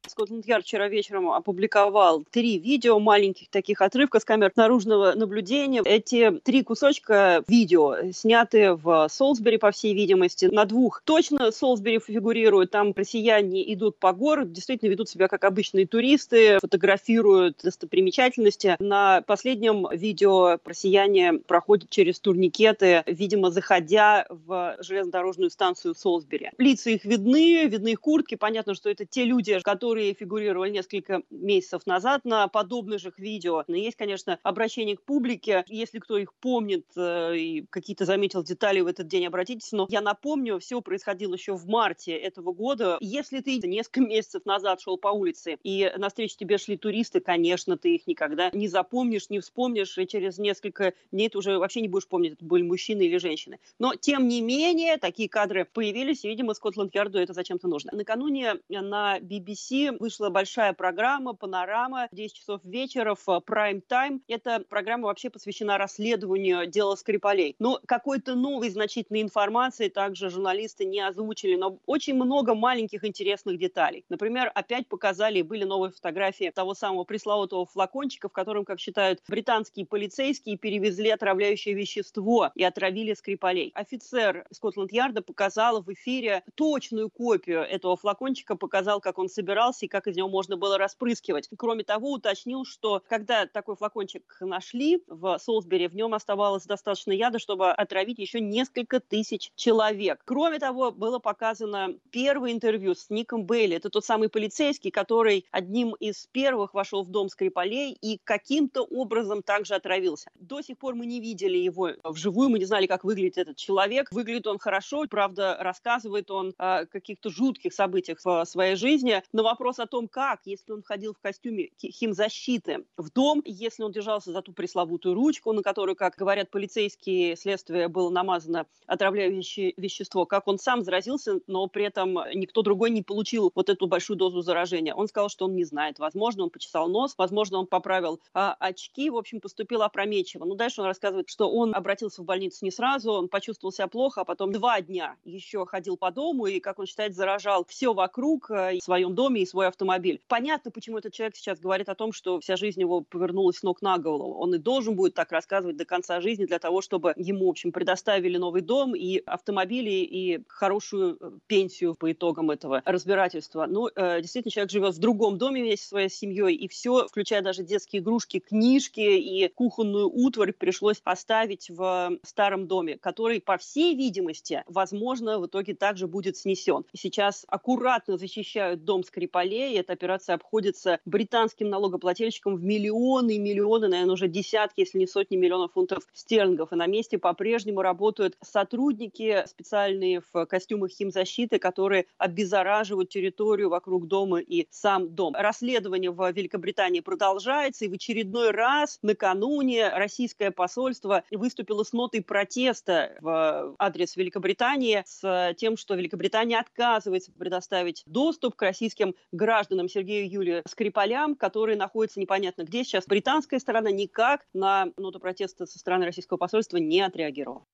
Скотланд-Ярд 0.07 0.65
вчера 0.65 0.89
вечером 0.89 1.31
опубликовал 1.31 2.25
три 2.31 2.59
видео 2.59 2.99
маленьких 2.99 3.49
таких 3.49 3.81
отрывков 3.81 4.23
с 4.23 4.25
камер 4.25 4.53
наружного 4.57 5.13
наблюдения. 5.15 5.83
Эти 5.85 6.31
три 6.43 6.63
кусочка 6.63 7.43
видео 7.49 8.13
сняты 8.13 8.75
в 8.75 9.09
Солсбери, 9.09 9.57
по 9.57 9.71
всей 9.71 9.95
видимости. 9.95 10.47
На 10.47 10.65
двух 10.65 11.03
точно 11.05 11.51
Солсбери 11.51 11.99
фигурируют. 11.99 12.71
Там 12.71 12.93
россияне 12.95 13.73
идут 13.73 13.97
по 13.99 14.13
городу, 14.13 14.51
действительно 14.51 14.91
ведут 14.91 15.09
себя 15.09 15.29
как 15.29 15.45
обычные 15.45 15.87
туристы, 15.87 16.59
фотографируют 16.61 17.61
достопримечательности. 17.63 18.77
На 18.79 19.23
последнем 19.23 19.87
видео 19.91 20.59
россияне 20.65 21.35
проходят 21.35 21.89
через 21.91 22.21
турникеты, 22.21 23.03
видимо, 23.07 23.51
заходя 23.51 24.27
в 24.29 24.77
железнодорожную 24.81 25.51
станцию 25.51 25.95
Солсбери. 25.95 26.51
Лица 26.59 26.91
их 26.91 27.05
видны, 27.05 27.67
видны 27.67 27.93
их 27.93 28.01
куртки. 28.01 28.35
Понятно, 28.35 28.75
что 28.75 28.91
это 28.91 29.07
те 29.07 29.25
люди, 29.25 29.59
которые 29.61 29.94
которые 29.95 30.15
фигурировали 30.15 30.71
несколько 30.73 31.23
месяцев 31.31 31.87
назад 31.87 32.25
на 32.25 32.49
подобных 32.49 32.99
же 32.99 33.13
видео. 33.17 33.63
Но 33.69 33.77
есть, 33.77 33.97
конечно, 33.97 34.41
обращение 34.43 34.97
к 34.97 35.05
публике. 35.05 35.65
Если 35.69 36.01
кто 36.01 36.19
их 36.19 36.35
помнит 36.35 36.85
э, 36.97 37.37
и 37.37 37.67
какие-то 37.71 38.05
заметил 38.05 38.43
детали 38.43 38.81
в 38.81 38.89
этот 38.89 39.07
день, 39.07 39.25
обратитесь. 39.25 39.71
Но 39.71 39.87
я 39.89 40.01
напомню, 40.01 40.59
все 40.59 40.81
происходило 40.81 41.35
еще 41.35 41.55
в 41.55 41.69
марте 41.69 42.11
этого 42.11 42.53
года. 42.53 42.97
Если 43.01 43.39
ты 43.39 43.57
несколько 43.59 44.01
месяцев 44.01 44.45
назад 44.47 44.81
шел 44.81 44.99
по 44.99 45.09
улице 45.09 45.59
и 45.63 45.89
навстречу 45.97 46.39
тебе 46.39 46.59
шли 46.59 46.77
туристы, 46.77 47.21
конечно, 47.21 47.79
ты 47.79 47.95
их 47.95 48.09
никогда 48.09 48.51
не 48.53 48.67
запомнишь, 48.67 49.31
не 49.31 49.39
вспомнишь, 49.39 49.97
и 49.97 50.09
через 50.09 50.39
несколько 50.39 50.95
дней 51.13 51.29
ты 51.29 51.39
уже 51.39 51.57
вообще 51.57 51.83
не 51.83 51.89
будешь 51.89 52.09
помнить, 52.09 52.33
это 52.33 52.45
были 52.45 52.63
мужчины 52.63 53.03
или 53.03 53.19
женщины. 53.19 53.61
Но, 53.79 53.95
тем 53.95 54.27
не 54.27 54.41
менее, 54.41 54.97
такие 54.97 55.29
кадры 55.29 55.69
появились, 55.73 56.25
и, 56.25 56.29
видимо, 56.29 56.53
Скотланд-Ярду 56.55 57.21
это 57.21 57.33
зачем-то 57.33 57.69
нужно. 57.69 57.93
Накануне 57.95 58.55
на 58.69 59.21
BBC 59.21 59.84
вышла 59.93 60.31
большая 60.31 60.73
программа 60.73 61.35
«Панорама», 61.35 62.09
10 62.13 62.37
часов 62.37 62.61
вечера 62.65 63.15
в 63.15 63.41
прайм-тайм. 63.41 64.23
Эта 64.29 64.61
программа 64.61 65.07
вообще 65.07 65.31
посвящена 65.31 65.79
расследованию 65.79 66.67
дела 66.67 66.95
Скрипалей. 66.95 67.57
Но 67.59 67.81
какой-то 67.87 68.35
новой 68.35 68.71
значительной 68.71 69.23
информации 69.23 69.89
также 69.89 70.31
журналисты 70.31 70.85
не 70.85 71.01
озвучили, 71.01 71.57
но 71.57 71.79
очень 71.87 72.15
много 72.15 72.55
маленьких 72.55 73.05
интересных 73.05 73.59
деталей. 73.59 74.05
Например, 74.09 74.51
опять 74.55 74.89
показали, 74.89 75.43
были 75.43 75.65
новые 75.65 75.91
фотографии 75.91 76.51
того 76.55 76.75
самого 76.75 77.05
пресловутого 77.05 77.67
флакончика, 77.67 78.29
в 78.29 78.33
котором, 78.33 78.65
как 78.65 78.81
считают 78.81 79.21
британские 79.29 79.87
полицейские, 79.87 80.59
перевезли 80.59 81.11
отравляющее 81.11 81.75
вещество 81.75 82.51
и 82.55 82.63
отравили 82.65 83.15
Скрипалей. 83.15 83.73
Офицер 83.75 84.47
Скотланд-Ярда 84.51 85.23
показал 85.23 85.83
в 85.83 85.93
эфире 85.93 86.43
точную 86.55 87.11
копию 87.11 87.61
этого 87.61 87.97
флакончика, 87.97 88.57
показал, 88.57 89.01
как 89.01 89.19
он 89.19 89.29
собирался 89.29 89.64
собирался 89.65 89.87
и 89.87 89.89
как 89.89 90.07
из 90.07 90.17
него 90.17 90.29
можно 90.29 90.57
было 90.57 90.79
распрыскивать. 90.79 91.49
Кроме 91.57 91.85
того, 91.85 92.13
уточнил, 92.13 92.65
что 92.65 93.03
когда 93.09 93.47
такой 93.47 93.77
флакончик 93.77 94.23
нашли 94.41 95.03
в 95.07 95.39
Солсбери, 95.39 95.89
в 95.89 95.95
нем 95.95 96.15
оставалось 96.15 96.65
достаточно 96.65 97.13
яда, 97.13 97.39
чтобы 97.39 97.71
отравить 97.71 98.19
еще 98.19 98.41
несколько 98.41 99.01
тысяч 99.01 99.51
человек. 99.55 100.21
Кроме 100.25 100.59
того, 100.59 100.91
было 100.91 101.19
показано 101.19 101.95
первое 102.11 102.53
интервью 102.53 102.95
с 102.95 103.11
Ником 103.11 103.45
Бейли. 103.45 103.77
Это 103.77 103.91
тот 103.91 104.05
самый 104.05 104.29
полицейский, 104.29 104.91
который 104.91 105.47
одним 105.51 105.95
из 105.95 106.27
первых 106.33 106.75
вошел 106.75 107.03
в 107.03 107.11
дом 107.11 107.29
Скрипалей 107.29 107.97
и 108.01 108.19
каким-то 108.23 108.83
образом 108.83 109.43
также 109.43 109.75
отравился. 109.75 110.31
До 110.35 110.63
сих 110.63 110.79
пор 110.79 110.95
мы 110.95 111.07
не 111.07 111.21
видели 111.21 111.59
его 111.59 111.91
вживую, 112.05 112.51
мы 112.51 112.59
не 112.59 112.65
знали, 112.65 112.87
как 112.87 113.05
выглядит 113.05 113.39
этот 113.39 113.57
человек. 113.57 114.11
Выглядит 114.11 114.47
он 114.47 114.59
хорошо, 114.59 115.05
правда, 115.09 115.57
рассказывает 115.61 116.31
он 116.31 116.55
о 116.59 116.87
каких-то 116.87 117.31
жутких 117.31 117.73
событиях 117.73 118.19
в 118.25 118.45
своей 118.45 118.77
жизни. 118.77 119.23
Но 119.33 119.43
вопрос 119.43 119.54
вопрос 119.55 119.79
о 119.79 119.87
том, 119.87 120.09
как, 120.09 120.41
если 120.47 120.73
он 120.73 120.83
ходил 120.83 121.15
в 121.15 121.21
костюме 121.21 121.71
химзащиты 121.79 122.85
в 122.97 123.09
дом, 123.13 123.41
если 123.45 123.85
он 123.85 123.93
держался 123.93 124.33
за 124.33 124.43
ту 124.43 124.53
пресловутую 124.53 125.15
ручку, 125.15 125.53
на 125.53 125.63
которую, 125.63 125.95
как 125.95 126.17
говорят 126.17 126.51
полицейские, 126.51 127.37
следствие 127.37 127.87
было 127.87 128.11
намазано 128.11 128.67
отравляющее 128.89 129.73
вещество, 129.77 130.27
как 130.27 130.49
он 130.49 130.59
сам 130.59 130.83
заразился, 130.83 131.39
но 131.47 131.69
при 131.69 131.85
этом 131.85 132.19
никто 132.35 132.63
другой 132.63 132.91
не 132.91 133.03
получил 133.03 133.53
вот 133.55 133.69
эту 133.69 133.87
большую 133.87 134.17
дозу 134.17 134.43
заражения. 134.43 134.93
Он 134.93 135.07
сказал, 135.07 135.29
что 135.29 135.45
он 135.45 135.55
не 135.55 135.63
знает. 135.63 136.01
Возможно, 136.01 136.43
он 136.43 136.51
почесал 136.51 136.89
нос, 136.89 137.15
возможно, 137.17 137.59
он 137.59 137.69
поправил 137.69 138.21
а, 138.33 138.57
очки, 138.59 139.09
в 139.09 139.17
общем, 139.17 139.41
поступил 139.41 139.83
опрометчиво. 139.83 140.45
Ну, 140.45 140.57
дальше 140.57 140.81
он 140.81 140.89
рассказывает, 140.89 141.29
что 141.29 141.49
он 141.49 141.77
обратился 141.77 142.23
в 142.23 142.25
больницу 142.25 142.65
не 142.65 142.73
сразу, 142.73 143.13
он 143.13 143.29
почувствовал 143.29 143.71
себя 143.71 143.87
плохо, 143.87 144.23
а 144.23 144.25
потом 144.25 144.51
два 144.51 144.81
дня 144.81 145.15
еще 145.25 145.65
ходил 145.65 145.97
по 145.97 146.11
дому 146.11 146.47
и, 146.47 146.59
как 146.59 146.81
он 146.81 146.87
считает, 146.87 147.15
заражал 147.15 147.65
все 147.69 147.95
вокруг, 147.95 148.51
э, 148.51 148.79
в 148.81 148.83
своем 148.83 149.15
доме 149.15 149.44
и 149.45 149.47
свой 149.47 149.69
автомобиль. 149.69 150.21
Понятно, 150.27 150.71
почему 150.71 150.99
этот 150.99 151.13
человек 151.13 151.37
сейчас 151.37 151.61
говорит 151.61 151.89
о 151.89 151.95
том, 151.95 152.13
что 152.13 152.41
вся 152.41 152.57
жизнь 152.57 152.81
его 152.81 153.03
повернулась 153.03 153.59
с 153.59 153.63
ног 153.63 153.83
на 153.83 153.99
голову. 153.99 154.35
Он 154.35 154.55
и 154.55 154.59
должен 154.59 154.97
будет 154.97 155.15
так 155.15 155.31
рассказывать 155.33 155.77
до 155.77 155.85
конца 155.85 156.21
жизни 156.21 156.47
для 156.47 156.59
того, 156.59 156.81
чтобы 156.81 157.13
ему, 157.17 157.47
в 157.47 157.51
общем, 157.51 157.73
предоставили 157.73 158.39
новый 158.39 158.63
дом 158.63 158.95
и 158.95 159.19
автомобили, 159.25 159.91
и 159.91 160.43
хорошую 160.49 161.17
э, 161.21 161.31
пенсию 161.47 161.95
по 161.95 162.11
итогам 162.11 162.51
этого 162.51 162.83
разбирательства. 162.85 163.67
Ну, 163.69 163.89
э, 163.95 164.21
действительно, 164.21 164.51
человек 164.51 164.71
живет 164.71 164.95
в 164.95 164.99
другом 164.99 165.39
доме 165.39 165.63
вместе 165.63 165.85
со 165.85 165.89
своей 165.91 166.09
семьей, 166.09 166.55
и 166.55 166.69
все, 166.69 167.07
включая 167.07 167.43
даже 167.43 167.63
детские 167.63 168.01
игрушки, 168.01 168.39
книжки 168.39 169.01
и 169.01 169.49
кухонную 169.49 170.11
утварь, 170.11 170.53
пришлось 170.53 171.01
оставить 171.05 171.69
в 171.69 172.19
старом 172.25 172.67
доме, 172.67 172.97
который, 172.99 173.41
по 173.41 173.59
всей 173.59 173.95
видимости, 173.95 174.65
возможно, 174.67 175.39
в 175.39 175.47
итоге 175.47 175.75
также 175.75 176.07
будет 176.07 176.37
снесен. 176.37 176.85
Сейчас 176.97 177.45
аккуратно 177.49 178.17
защищают 178.17 178.85
дом 178.85 179.05
скрип 179.05 179.34
Скрипалей. 179.35 179.77
Эта 179.79 179.95
операция 179.95 180.35
обходится 180.35 181.01
британским 181.05 181.69
налогоплательщикам 181.69 182.55
в 182.55 182.63
миллионы 182.63 183.33
и 183.33 183.39
миллионы, 183.39 183.89
наверное, 183.89 184.13
уже 184.13 184.29
десятки, 184.29 184.81
если 184.81 184.99
не 184.99 185.09
сотни 185.09 185.37
миллионов 185.37 185.73
фунтов 185.73 186.05
стерлингов. 186.13 186.73
И 186.73 186.77
на 186.77 186.87
месте 186.87 187.19
по-прежнему 187.19 187.83
работают 187.83 188.37
сотрудники 188.43 189.45
специальные 189.47 190.23
в 190.33 190.47
костюмах 190.47 190.91
химзащиты, 190.91 191.59
которые 191.59 192.07
обеззараживают 192.17 193.09
территорию 193.09 193.71
вокруг 193.71 194.07
дома 194.07 194.39
и 194.39 194.69
сам 194.71 195.13
дом. 195.15 195.35
Расследование 195.37 196.13
в 196.13 196.31
Великобритании 196.31 197.01
продолжается, 197.01 197.85
и 197.85 197.89
в 197.89 197.95
очередной 197.95 198.53
раз 198.53 199.01
накануне 199.03 199.89
российское 199.89 200.53
посольство 200.53 201.25
выступило 201.33 201.83
с 201.83 201.93
нотой 201.93 202.23
протеста 202.23 203.17
в 203.21 203.75
адрес 203.81 204.15
Великобритании 204.15 205.03
с 205.05 205.55
тем, 205.59 205.77
что 205.77 205.97
Великобритания 205.97 206.61
отказывается 206.61 207.33
предоставить 207.33 208.05
доступ 208.07 208.55
к 208.55 208.63
российским 208.63 209.15
гражданам 209.33 209.89
Сергею 209.89 210.31
Юлию 210.31 210.63
Скрипалям, 210.69 211.35
которые 211.35 211.77
находятся 211.77 212.21
непонятно 212.21 212.63
где 212.63 212.85
сейчас. 212.85 213.07
Британская 213.07 213.59
сторона 213.59 213.91
никак 213.91 214.47
на 214.53 214.89
ноту 214.97 215.21
протеста 215.21 215.67
со 215.67 215.79
стороны 215.79 216.05
российского 216.05 216.39
посольства 216.39 216.77
не 216.77 217.01
отреагировала. 217.01 217.65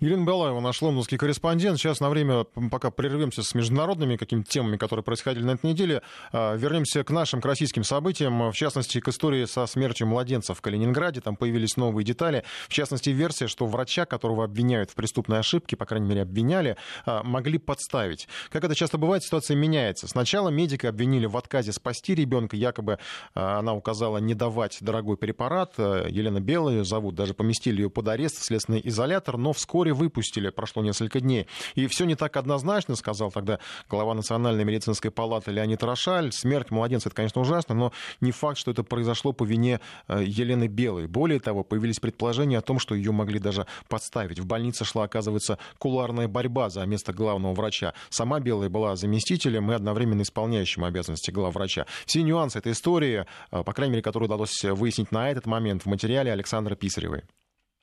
Елена 0.00 0.24
Балаева, 0.24 0.60
наш 0.60 0.80
лондонский 0.82 1.18
корреспондент. 1.18 1.78
Сейчас 1.78 2.00
на 2.00 2.08
время, 2.10 2.44
пока 2.70 2.90
прервемся 2.90 3.42
с 3.42 3.54
международными 3.54 4.16
какими-то 4.16 4.48
темами, 4.48 4.76
которые 4.76 5.04
происходили 5.04 5.44
на 5.44 5.52
этой 5.52 5.70
неделе, 5.70 6.02
а, 6.32 6.54
вернемся 6.56 7.04
к 7.04 7.10
нашим, 7.10 7.40
к 7.40 7.44
российским 7.44 7.84
событиям, 7.84 8.50
в 8.50 8.54
частности, 8.54 9.00
к 9.00 9.08
истории 9.08 9.44
со 9.44 9.66
смертью 9.66 10.06
младенца 10.06 10.54
в 10.54 10.60
Калининграде. 10.60 11.20
Там 11.20 11.36
появились 11.36 11.76
новые 11.76 12.04
детали. 12.04 12.44
В 12.68 12.72
частности, 12.72 13.10
версия, 13.10 13.46
что 13.46 13.66
врача, 13.66 14.06
которого 14.06 14.44
обвиняют 14.44 14.90
в 14.90 14.94
преступной 14.94 15.38
ошибке, 15.38 15.76
по 15.76 15.86
крайней 15.86 16.08
мере, 16.08 16.22
обвиняли, 16.22 16.76
а, 17.06 17.22
могли 17.22 17.58
подставить. 17.58 18.28
Как 18.50 18.64
это 18.64 18.74
часто 18.74 18.98
бывает, 18.98 19.22
ситуация 19.22 19.56
меняется. 19.56 20.08
Сначала 20.08 20.48
медика 20.48 20.88
обвинили 20.88 21.26
в 21.26 21.36
отказе 21.36 21.72
спасти 21.72 22.14
ребенка, 22.14 22.56
якобы 22.56 22.98
а, 23.34 23.58
она 23.58 23.74
указала 23.74 24.18
не 24.18 24.34
давать 24.34 24.78
дорогой 24.80 25.16
препарат. 25.16 25.74
Елена 25.78 26.40
Белая 26.40 26.84
зовут, 26.84 27.14
даже 27.14 27.34
поместили 27.34 27.82
ее 27.82 27.90
под 27.90 28.08
арест 28.08 28.38
в 28.38 28.44
следственный 28.44 28.80
изолятор, 28.84 29.36
но 29.36 29.52
вскоре 29.52 29.81
выпустили, 29.90 30.50
прошло 30.50 30.82
несколько 30.82 31.20
дней. 31.20 31.46
И 31.74 31.86
все 31.86 32.04
не 32.04 32.14
так 32.14 32.36
однозначно, 32.36 32.96
сказал 32.96 33.30
тогда 33.30 33.58
глава 33.88 34.14
Национальной 34.14 34.64
медицинской 34.64 35.10
палаты 35.10 35.50
Леонид 35.50 35.82
Рошаль. 35.82 36.32
Смерть 36.32 36.70
младенца, 36.70 37.08
это, 37.08 37.16
конечно, 37.16 37.40
ужасно, 37.40 37.74
но 37.74 37.92
не 38.20 38.32
факт, 38.32 38.58
что 38.58 38.70
это 38.70 38.82
произошло 38.82 39.32
по 39.32 39.44
вине 39.44 39.80
э, 40.08 40.22
Елены 40.24 40.68
Белой. 40.68 41.06
Более 41.06 41.40
того, 41.40 41.64
появились 41.64 42.00
предположения 42.00 42.58
о 42.58 42.62
том, 42.62 42.78
что 42.78 42.94
ее 42.94 43.12
могли 43.12 43.38
даже 43.38 43.66
подставить. 43.88 44.38
В 44.38 44.46
больнице 44.46 44.84
шла, 44.84 45.04
оказывается, 45.04 45.58
куларная 45.78 46.28
борьба 46.28 46.70
за 46.70 46.84
место 46.86 47.12
главного 47.12 47.54
врача. 47.54 47.94
Сама 48.10 48.40
Белая 48.40 48.68
была 48.68 48.96
заместителем 48.96 49.70
и 49.70 49.74
одновременно 49.74 50.22
исполняющим 50.22 50.84
обязанности 50.84 51.30
главврача. 51.30 51.86
Все 52.06 52.22
нюансы 52.22 52.58
этой 52.58 52.72
истории, 52.72 53.26
э, 53.50 53.62
по 53.62 53.72
крайней 53.72 53.92
мере, 53.92 54.02
которые 54.02 54.26
удалось 54.26 54.62
выяснить 54.62 55.12
на 55.12 55.30
этот 55.30 55.46
момент 55.46 55.82
в 55.82 55.86
материале 55.86 56.32
Александра 56.32 56.74
Писаревой. 56.74 57.22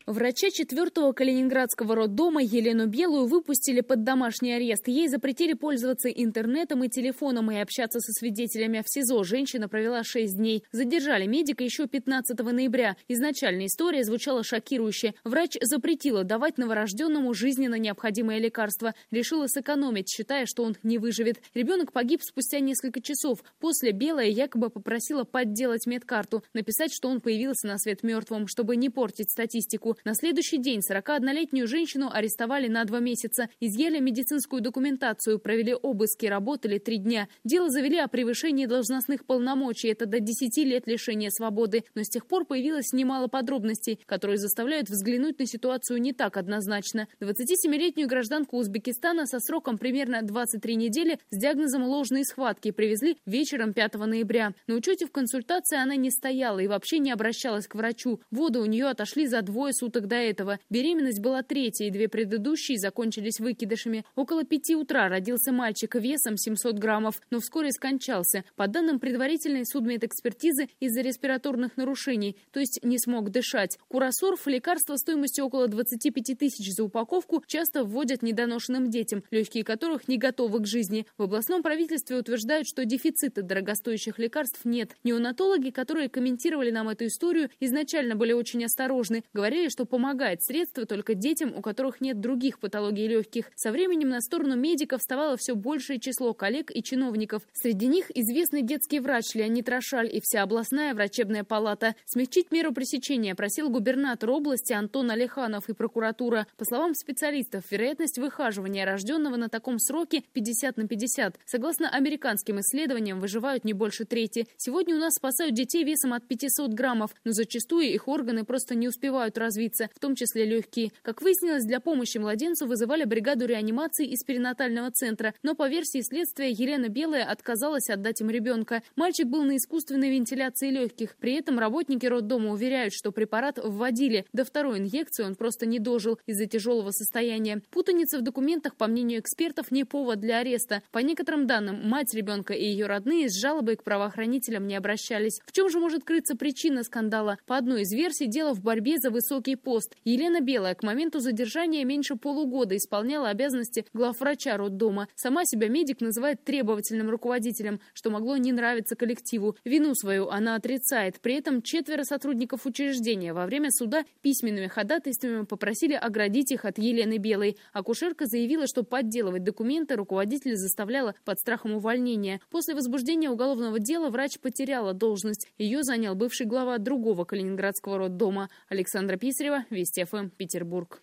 Врача 0.10 0.48
4-го 0.48 1.14
Калининградского 1.14 1.94
роддома 1.94 2.42
Елену 2.42 2.88
Белую 2.88 3.28
выпустили 3.28 3.82
под 3.82 4.04
домашний 4.04 4.54
арест. 4.54 4.88
Ей 4.88 5.08
запретили 5.08 5.54
пользоваться 5.54 6.10
интернетом 6.10 6.84
и 6.84 6.90
телефоном 6.90 7.52
и 7.52 7.58
общаться 7.60 8.00
со 8.00 8.12
свидетелями 8.14 8.82
в 8.84 8.90
СИЗО. 8.90 9.24
Женщина 9.24 9.70
провела 9.70 10.04
6 10.04 10.36
дней. 10.36 10.64
Задержали 10.72 11.28
медика 11.28 11.64
еще 11.64 11.86
15 11.86 12.40
ноября. 12.40 12.96
Изначальная 13.08 13.68
история 13.68 14.04
звучала 14.04 14.44
шокирующе. 14.44 15.14
Врач 15.24 15.58
запретила 15.62 16.24
давать 16.24 16.58
новорожденному 16.58 17.32
жизненно 17.36 17.76
необходимое 17.76 18.40
лекарство. 18.40 18.96
Решила 19.12 19.46
сэкономить, 19.46 20.10
считая, 20.10 20.48
что 20.48 20.64
он 20.64 20.76
не 20.82 20.98
выживет. 20.98 21.38
Ребенок 21.54 21.92
погиб 21.92 22.24
спустя 22.24 22.60
несколько 22.62 23.00
часов. 23.00 23.44
После 23.60 23.92
Белая 23.92 24.30
якобы 24.30 24.72
попросила 24.72 25.24
подделать 25.24 25.86
медкарту, 25.86 26.44
написать, 26.56 26.92
что 26.92 27.10
он 27.10 27.22
появился 27.22 27.68
на 27.68 27.78
свет 27.78 28.02
мертвым, 28.02 28.48
чтобы 28.48 28.76
не 28.76 28.90
портить 28.90 29.30
статистику. 29.30 29.98
На 30.06 30.14
следующий 30.14 30.58
день 30.58 30.80
41-летнюю 30.80 31.68
женщину 31.68 32.10
арестовали 32.12 32.68
на 32.68 32.86
два 32.86 33.00
месяца, 33.00 33.50
изъяли 33.60 34.00
медицинскую 34.00 34.62
документацию, 34.62 35.40
провели 35.40 35.74
обыски, 35.74 36.26
работали 36.26 36.78
три 36.78 36.98
дня. 36.98 37.28
Дело 37.44 37.70
завели 37.70 37.98
о 37.98 38.08
превышении 38.08 38.66
должностных 38.66 39.26
полномочий. 39.26 39.90
Это 39.90 40.06
до 40.06 40.20
10 40.20 40.58
лет 40.66 40.88
лишения 40.88 41.30
свободы. 41.30 41.84
Но 41.96 42.04
с 42.04 42.10
тех 42.10 42.26
пор 42.28 42.46
появилось 42.46 42.94
немало 42.94 43.28
подробностей, 43.28 44.00
которые 44.06 44.38
заставляют 44.38 44.90
взглянуть 44.90 45.40
на 45.40 45.46
ситуацию 45.46 46.00
не 46.00 46.14
так 46.14 46.38
однозначно. 46.38 47.08
27-летнюю 47.20 48.08
гражданку 48.08 48.58
Узбекистана 48.58 49.26
со 49.26 49.40
сроком 49.40 49.78
примерно 49.78 50.22
23 50.22 50.76
недели 50.76 51.20
с 51.30 51.38
диагнозом 51.38 51.84
ложные 51.84 52.24
схватки 52.24 52.72
привезли 52.72 53.18
вечером 53.26 53.74
5 53.74 53.96
ноября. 53.96 54.54
На 54.68 54.76
учете 54.76 55.06
в 55.06 55.12
консультации 55.12 55.78
она 55.78 55.96
не 55.96 56.10
стояла 56.10 56.60
и 56.60 56.68
вообще 56.68 57.00
не 57.00 57.12
обращалась 57.12 57.68
к 57.68 57.76
врачу. 57.76 58.22
Воды 58.32 58.60
у 58.60 58.66
нее 58.66 58.88
отошли 58.88 59.28
за 59.28 59.42
двое 59.42 59.74
суток 59.74 59.89
суток 59.90 60.08
до 60.08 60.16
этого. 60.16 60.60
Беременность 60.70 61.20
была 61.20 61.42
третья, 61.42 61.86
и 61.86 61.90
две 61.90 62.08
предыдущие 62.08 62.78
закончились 62.78 63.40
выкидышами. 63.40 64.06
Около 64.16 64.44
пяти 64.44 64.76
утра 64.76 65.10
родился 65.10 65.52
мальчик 65.52 65.96
весом 65.96 66.38
700 66.38 66.78
граммов, 66.78 67.20
но 67.32 67.40
вскоре 67.40 67.72
скончался. 67.72 68.44
По 68.56 68.68
данным 68.68 69.00
предварительной 69.00 69.66
судмедэкспертизы, 69.66 70.68
из-за 70.80 71.02
респираторных 71.02 71.76
нарушений, 71.76 72.38
то 72.52 72.60
есть 72.60 72.80
не 72.84 73.00
смог 73.00 73.32
дышать. 73.32 73.80
Курасорф, 73.88 74.46
лекарство 74.46 74.96
стоимостью 74.96 75.46
около 75.46 75.68
25 75.68 76.38
тысяч 76.38 76.72
за 76.76 76.84
упаковку, 76.84 77.44
часто 77.48 77.84
вводят 77.84 78.22
недоношенным 78.22 78.92
детям, 78.92 79.24
легкие 79.32 79.64
которых 79.64 80.08
не 80.08 80.18
готовы 80.18 80.60
к 80.60 80.68
жизни. 80.68 81.08
В 81.18 81.24
областном 81.24 81.64
правительстве 81.64 82.18
утверждают, 82.18 82.68
что 82.68 82.86
дефицита 82.86 83.42
дорогостоящих 83.42 84.20
лекарств 84.20 84.66
нет. 84.66 84.92
Неонатологи, 85.04 85.72
которые 85.72 86.10
комментировали 86.10 86.70
нам 86.70 86.90
эту 86.90 87.08
историю, 87.08 87.50
изначально 87.60 88.16
были 88.16 88.34
очень 88.34 88.64
осторожны. 88.64 89.24
Говорили, 89.34 89.69
что 89.70 89.80
что 89.80 89.86
помогает 89.86 90.44
средство 90.44 90.86
только 90.86 91.14
детям, 91.14 91.54
у 91.56 91.62
которых 91.62 92.02
нет 92.02 92.20
других 92.20 92.60
патологий 92.60 93.08
легких. 93.08 93.50
Со 93.56 93.72
временем 93.72 94.10
на 94.10 94.20
сторону 94.20 94.58
медиков 94.58 95.00
вставало 95.00 95.38
все 95.38 95.56
большее 95.56 96.02
число 96.02 96.34
коллег 96.34 96.70
и 96.70 96.84
чиновников. 96.84 97.44
Среди 97.54 97.88
них 97.88 98.12
известный 98.14 98.62
детский 98.62 99.00
врач 99.00 99.36
Леонид 99.36 99.70
Рошаль 99.70 100.14
и 100.14 100.20
вся 100.22 100.44
областная 100.44 100.94
врачебная 100.94 101.46
палата. 101.46 101.96
Смягчить 102.04 102.52
меру 102.52 102.74
пресечения 102.74 103.36
просил 103.36 103.70
губернатор 103.70 104.30
области 104.32 104.74
Антон 104.74 105.12
Алеханов 105.12 105.70
и 105.70 105.74
прокуратура. 105.74 106.46
По 106.58 106.66
словам 106.66 106.94
специалистов, 106.94 107.64
вероятность 107.72 108.18
выхаживания 108.18 108.86
рожденного 108.86 109.38
на 109.38 109.48
таком 109.48 109.80
сроке 109.80 110.26
50 110.34 110.76
на 110.76 110.90
50. 110.90 111.40
Согласно 111.46 111.90
американским 111.90 112.60
исследованиям, 112.60 113.22
выживают 113.22 113.64
не 113.64 113.72
больше 113.72 114.04
трети. 114.04 114.46
Сегодня 114.58 114.98
у 114.98 115.00
нас 115.00 115.14
спасают 115.14 115.54
детей 115.54 115.86
весом 115.86 116.12
от 116.12 116.28
500 116.28 116.74
граммов, 116.74 117.12
но 117.24 117.32
зачастую 117.32 117.86
их 117.86 118.10
органы 118.10 118.44
просто 118.44 118.76
не 118.76 118.90
успевают 118.90 119.38
развиться 119.38 119.59
развиться, 119.60 119.90
в 119.94 120.00
том 120.00 120.16
числе 120.16 120.46
легкие. 120.46 120.92
Как 121.02 121.22
выяснилось, 121.22 121.66
для 121.66 121.80
помощи 121.80 122.18
младенцу 122.18 122.66
вызывали 122.66 123.04
бригаду 123.04 123.46
реанимации 123.46 124.08
из 124.08 124.24
перинатального 124.24 124.92
центра, 124.92 125.34
но 125.44 125.56
по 125.56 125.68
версии 125.68 126.02
следствия 126.02 126.50
Елена 126.50 126.88
Белая 126.88 127.26
отказалась 127.26 127.90
отдать 127.90 128.22
им 128.22 128.30
ребенка. 128.30 128.82
Мальчик 128.96 129.28
был 129.28 129.44
на 129.44 129.58
искусственной 129.58 130.12
вентиляции 130.12 130.70
легких. 130.70 131.18
При 131.18 131.34
этом 131.34 131.60
работники 131.60 132.06
роддома 132.06 132.52
уверяют, 132.52 132.94
что 132.94 133.12
препарат 133.12 133.60
вводили. 133.62 134.26
До 134.34 134.46
второй 134.46 134.80
инъекции 134.80 135.24
он 135.24 135.36
просто 135.36 135.66
не 135.66 135.80
дожил 135.80 136.20
из-за 136.26 136.46
тяжелого 136.46 136.92
состояния. 136.92 137.62
Путаница 137.72 138.20
в 138.20 138.22
документах, 138.22 138.76
по 138.76 138.88
мнению 138.88 139.20
экспертов, 139.20 139.72
не 139.72 139.84
повод 139.84 140.20
для 140.20 140.40
ареста. 140.40 140.82
По 140.92 141.00
некоторым 141.00 141.48
данным, 141.48 141.88
мать 141.88 142.14
ребенка 142.14 142.54
и 142.54 142.64
ее 142.64 142.86
родные 142.86 143.30
с 143.30 143.40
жалобой 143.40 143.76
к 143.76 143.84
правоохранителям 143.84 144.68
не 144.68 144.76
обращались. 144.76 145.40
В 145.46 145.52
чем 145.52 145.70
же 145.70 145.80
может 145.80 146.04
крыться 146.04 146.36
причина 146.36 146.84
скандала? 146.84 147.38
По 147.46 147.58
одной 147.58 147.82
из 147.82 147.92
версий, 147.92 148.28
дело 148.28 148.54
в 148.54 148.62
борьбе 148.62 148.98
за 148.98 149.10
высокий 149.10 149.49
пост. 149.56 149.96
Елена 150.04 150.42
Белая 150.42 150.76
к 150.76 150.84
моменту 150.84 151.20
задержания 151.20 151.84
меньше 151.86 152.16
полугода 152.16 152.76
исполняла 152.78 153.30
обязанности 153.30 153.86
главврача 153.94 154.56
роддома. 154.58 155.08
Сама 155.16 155.46
себя 155.46 155.68
медик 155.68 156.02
называет 156.02 156.44
требовательным 156.44 157.10
руководителем, 157.10 157.80
что 157.94 158.10
могло 158.10 158.38
не 158.38 158.52
нравиться 158.52 158.96
коллективу. 158.96 159.56
Вину 159.66 159.94
свою 159.96 160.30
она 160.30 160.56
отрицает. 160.56 161.20
При 161.22 161.36
этом 161.36 161.62
четверо 161.62 162.04
сотрудников 162.04 162.66
учреждения 162.66 163.34
во 163.34 163.46
время 163.46 163.72
суда 163.72 164.04
письменными 164.22 164.68
ходатайствами 164.68 165.46
попросили 165.46 165.94
оградить 165.94 166.52
их 166.52 166.66
от 166.66 166.78
Елены 166.78 167.18
Белой. 167.18 167.58
Акушерка 167.74 168.26
заявила, 168.26 168.68
что 168.68 168.84
подделывать 168.84 169.44
документы 169.44 169.96
руководитель 169.96 170.56
заставляла 170.56 171.16
под 171.26 171.40
страхом 171.40 171.74
увольнения. 171.74 172.40
После 172.50 172.76
возбуждения 172.76 173.30
уголовного 173.30 173.80
дела 173.80 174.10
врач 174.10 174.40
потеряла 174.40 174.94
должность. 174.94 175.48
Ее 175.58 175.84
занял 175.84 176.16
бывший 176.16 176.46
глава 176.46 176.78
другого 176.78 177.26
калининградского 177.26 177.98
роддома 177.98 178.50
Александра 178.70 179.18
Писарева 179.18 179.39
Дмитриева, 179.40 179.66
Вести 179.70 180.04
ФМ, 180.04 180.30
Петербург. 180.32 181.02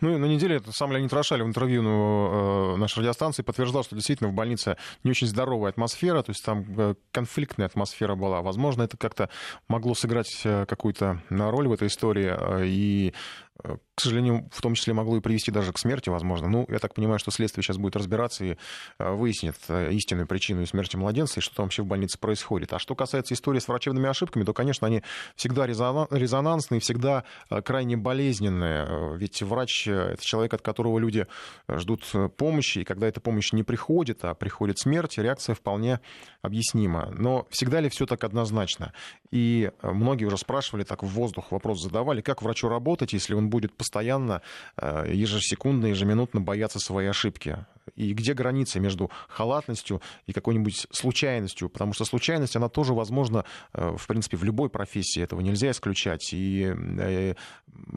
Ну 0.00 0.14
и 0.14 0.16
на 0.16 0.24
неделе 0.24 0.56
это 0.56 0.72
сам 0.72 0.90
Леонид 0.90 1.12
Рошаль 1.12 1.42
в 1.42 1.46
интервью 1.46 1.82
на 1.82 2.74
э, 2.74 2.76
нашей 2.76 3.00
радиостанции 3.00 3.42
подтверждал, 3.42 3.84
что 3.84 3.94
действительно 3.94 4.30
в 4.30 4.32
больнице 4.32 4.78
не 5.04 5.10
очень 5.10 5.26
здоровая 5.26 5.70
атмосфера, 5.70 6.22
то 6.22 6.30
есть 6.30 6.42
там 6.42 6.64
э, 6.78 6.94
конфликтная 7.12 7.66
атмосфера 7.66 8.14
была. 8.14 8.40
Возможно, 8.40 8.84
это 8.84 8.96
как-то 8.96 9.28
могло 9.68 9.94
сыграть 9.94 10.40
э, 10.44 10.64
какую-то 10.66 11.20
роль 11.28 11.68
в 11.68 11.72
этой 11.72 11.88
истории. 11.88 12.34
И 12.66 13.12
к 13.62 14.00
сожалению, 14.00 14.48
в 14.52 14.62
том 14.62 14.74
числе 14.74 14.94
могло 14.94 15.16
и 15.16 15.20
привести 15.20 15.50
даже 15.50 15.72
к 15.72 15.78
смерти, 15.78 16.08
возможно. 16.08 16.48
Ну, 16.48 16.64
я 16.68 16.78
так 16.78 16.94
понимаю, 16.94 17.18
что 17.18 17.32
следствие 17.32 17.64
сейчас 17.64 17.76
будет 17.76 17.96
разбираться 17.96 18.44
и 18.44 18.56
выяснит 18.98 19.56
истинную 19.68 20.26
причину 20.28 20.64
смерти 20.66 20.96
младенца 20.96 21.40
и 21.40 21.42
что 21.42 21.56
там 21.56 21.66
вообще 21.66 21.82
в 21.82 21.86
больнице 21.86 22.18
происходит. 22.18 22.72
А 22.72 22.78
что 22.78 22.94
касается 22.94 23.34
истории 23.34 23.58
с 23.58 23.66
врачебными 23.66 24.08
ошибками, 24.08 24.44
то, 24.44 24.52
конечно, 24.52 24.86
они 24.86 25.02
всегда 25.34 25.66
резонансные, 25.66 26.80
всегда 26.80 27.24
крайне 27.64 27.96
болезненные. 27.96 29.16
Ведь 29.16 29.42
врач— 29.42 29.86
это 29.88 30.24
человек, 30.24 30.54
от 30.54 30.62
которого 30.62 30.98
люди 30.98 31.26
ждут 31.68 32.04
помощи, 32.36 32.80
и 32.80 32.84
когда 32.84 33.08
эта 33.08 33.20
помощь 33.20 33.52
не 33.52 33.64
приходит, 33.64 34.24
а 34.24 34.34
приходит 34.34 34.78
смерть, 34.78 35.18
реакция 35.18 35.56
вполне 35.56 36.00
объяснима. 36.42 37.10
Но 37.10 37.46
всегда 37.50 37.80
ли 37.80 37.88
все 37.88 38.06
так 38.06 38.22
однозначно? 38.22 38.92
И 39.30 39.70
многие 39.82 40.24
уже 40.24 40.38
спрашивали, 40.38 40.84
так 40.84 41.02
в 41.02 41.06
воздух 41.06 41.52
вопрос 41.52 41.82
задавали, 41.82 42.20
как 42.20 42.42
врачу 42.42 42.68
работать, 42.68 43.12
если 43.12 43.34
он 43.34 43.50
будет 43.50 43.76
постоянно, 43.76 44.42
э, 44.76 45.10
ежесекундно, 45.12 45.86
ежеминутно 45.86 46.40
бояться 46.40 46.78
своей 46.78 47.08
ошибки. 47.08 47.66
И 47.96 48.12
где 48.12 48.34
граница 48.34 48.80
между 48.80 49.10
халатностью 49.28 50.00
и 50.26 50.32
какой-нибудь 50.32 50.86
случайностью? 50.90 51.68
Потому 51.68 51.92
что 51.92 52.04
случайность, 52.04 52.56
она 52.56 52.68
тоже 52.68 52.94
возможна, 52.94 53.44
э, 53.72 53.96
в 53.96 54.06
принципе, 54.06 54.36
в 54.36 54.44
любой 54.44 54.70
профессии. 54.70 55.22
Этого 55.22 55.40
нельзя 55.40 55.70
исключать. 55.70 56.32
И 56.32 56.74
э, 56.74 57.34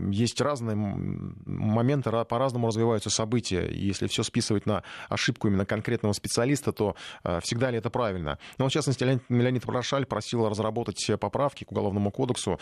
есть 0.10 0.42
разные 0.42 0.76
моменты, 0.76 2.12
по-разному 2.26 2.68
развиваются 2.68 3.10
события. 3.10 3.68
И 3.68 3.86
если 3.86 4.08
все 4.08 4.24
списывать 4.24 4.66
на 4.66 4.84
ошибку 5.10 5.48
именно 5.48 5.66
конкретного 5.66 6.14
специалиста, 6.14 6.72
то 6.72 6.96
всегда 7.42 7.72
ли 7.72 7.78
это 7.78 7.90
правильно? 7.90 8.38
Но, 8.58 8.68
в 8.68 8.72
частности, 8.72 9.04
Леонид 9.30 9.64
Порошаль 9.64 10.06
просил 10.06 10.48
разработать 10.48 11.10
поправки 11.20 11.64
к 11.64 11.72
Уголовному 11.72 12.12
кодексу 12.12 12.60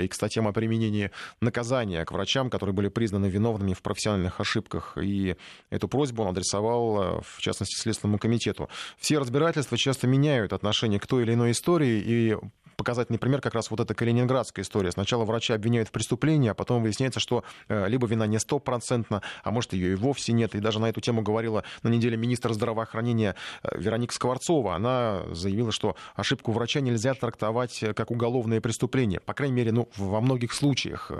и 0.00 0.06
к 0.08 0.14
статьям 0.14 0.46
о 0.48 0.52
применении 0.52 1.10
наказания 1.40 2.04
к 2.04 2.12
врачам, 2.12 2.50
которые 2.50 2.74
были 2.74 2.88
признаны 2.88 3.26
виновными 3.26 3.74
в 3.74 3.82
профессиональных 3.82 4.40
ошибках. 4.40 4.96
И 5.00 5.36
эту 5.70 5.88
просьбу 5.88 6.22
он 6.22 6.28
адресовал, 6.28 6.60
э, 6.70 7.20
в 7.22 7.40
частности, 7.40 7.76
Следственному 7.76 8.18
комитету. 8.18 8.68
Все 8.98 9.18
разбирательства 9.18 9.76
часто 9.76 10.06
меняют 10.06 10.52
отношение 10.52 11.00
к 11.00 11.06
той 11.06 11.22
или 11.22 11.34
иной 11.34 11.52
истории, 11.52 12.02
и 12.04 12.36
показательный 12.80 13.18
пример 13.18 13.42
как 13.42 13.54
раз 13.54 13.70
вот 13.70 13.78
эта 13.78 13.92
калининградская 13.92 14.64
история. 14.64 14.90
Сначала 14.90 15.26
врача 15.26 15.54
обвиняют 15.54 15.88
в 15.88 15.92
преступлении, 15.92 16.48
а 16.48 16.54
потом 16.54 16.82
выясняется, 16.82 17.20
что 17.20 17.44
э, 17.68 17.88
либо 17.88 18.06
вина 18.06 18.26
не 18.26 18.38
стопроцентна, 18.38 19.20
а 19.44 19.50
может 19.50 19.74
ее 19.74 19.92
и 19.92 19.94
вовсе 19.96 20.32
нет. 20.32 20.54
И 20.54 20.60
даже 20.60 20.78
на 20.80 20.88
эту 20.88 21.02
тему 21.02 21.20
говорила 21.20 21.62
на 21.82 21.90
неделе 21.90 22.16
министр 22.16 22.54
здравоохранения 22.54 23.36
э, 23.62 23.78
Вероника 23.78 24.14
Скворцова. 24.14 24.76
Она 24.76 25.24
заявила, 25.32 25.72
что 25.72 25.94
ошибку 26.14 26.52
врача 26.52 26.80
нельзя 26.80 27.12
трактовать 27.12 27.82
э, 27.82 27.92
как 27.92 28.10
уголовное 28.10 28.62
преступление. 28.62 29.20
По 29.20 29.34
крайней 29.34 29.56
мере, 29.56 29.72
ну, 29.72 29.90
во 29.98 30.22
многих 30.22 30.54
случаях, 30.54 31.10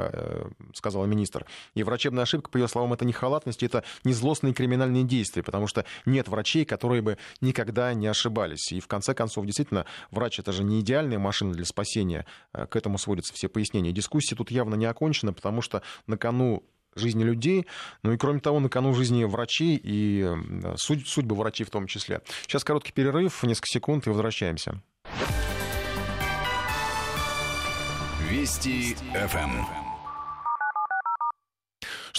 сказала 0.72 1.04
министр. 1.04 1.44
И 1.74 1.82
врачебная 1.82 2.22
ошибка, 2.22 2.48
по 2.48 2.56
ее 2.56 2.68
словам, 2.68 2.94
это 2.94 3.04
не 3.04 3.12
халатность, 3.12 3.62
это 3.62 3.84
не 4.04 4.14
злостные 4.14 4.54
криминальные 4.54 5.04
действия, 5.04 5.42
потому 5.42 5.66
что 5.66 5.84
нет 6.06 6.28
врачей, 6.28 6.64
которые 6.64 7.02
бы 7.02 7.18
никогда 7.42 7.92
не 7.92 8.06
ошибались. 8.06 8.72
И 8.72 8.80
в 8.80 8.86
конце 8.86 9.12
концов, 9.12 9.44
действительно, 9.44 9.84
врач 10.10 10.38
это 10.38 10.52
же 10.52 10.64
не 10.64 10.80
идеальная 10.80 11.18
машина, 11.18 11.49
для 11.52 11.64
спасения. 11.64 12.26
Э, 12.52 12.66
к 12.66 12.76
этому 12.76 12.98
сводятся 12.98 13.34
все 13.34 13.48
пояснения. 13.48 13.92
Дискуссия 13.92 14.36
тут 14.36 14.50
явно 14.50 14.74
не 14.74 14.86
окончена, 14.86 15.32
потому 15.32 15.62
что 15.62 15.82
на 16.06 16.16
кону 16.16 16.62
жизни 16.96 17.22
людей, 17.22 17.66
ну 18.02 18.12
и 18.12 18.16
кроме 18.16 18.40
того, 18.40 18.58
на 18.58 18.68
кону 18.68 18.94
жизни 18.94 19.24
врачей 19.24 19.80
и 19.82 20.28
судь, 20.76 21.06
судьбы 21.06 21.36
врачей 21.36 21.64
в 21.64 21.70
том 21.70 21.86
числе. 21.86 22.20
Сейчас 22.42 22.64
короткий 22.64 22.92
перерыв, 22.92 23.42
несколько 23.44 23.68
секунд 23.68 24.06
и 24.06 24.10
возвращаемся. 24.10 24.82
Вести 28.28 28.96
ФМ. 29.14 29.89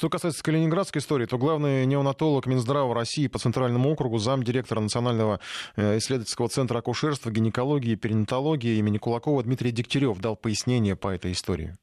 Что 0.02 0.10
касается 0.10 0.44
калининградской 0.44 1.00
истории, 1.00 1.28
то 1.28 1.38
главный 1.38 1.86
неонатолог 1.86 2.48
Минздрава 2.48 2.96
России 2.96 3.28
по 3.28 3.38
Центральному 3.38 3.92
округу, 3.92 4.18
замдиректора 4.18 4.80
Национального 4.80 5.40
э, 5.76 6.00
исследовательского 6.00 6.50
центра 6.50 6.80
акушерства, 6.80 7.30
гинекологии 7.30 7.92
и 7.92 7.96
перинатологии 7.96 8.80
имени 8.80 8.98
Кулакова 8.98 9.44
Дмитрий 9.44 9.70
Дегтярев 9.70 10.20
дал 10.20 10.36
пояснение 10.36 10.96
по 10.96 11.10
этой 11.10 11.34
истории 11.34 11.76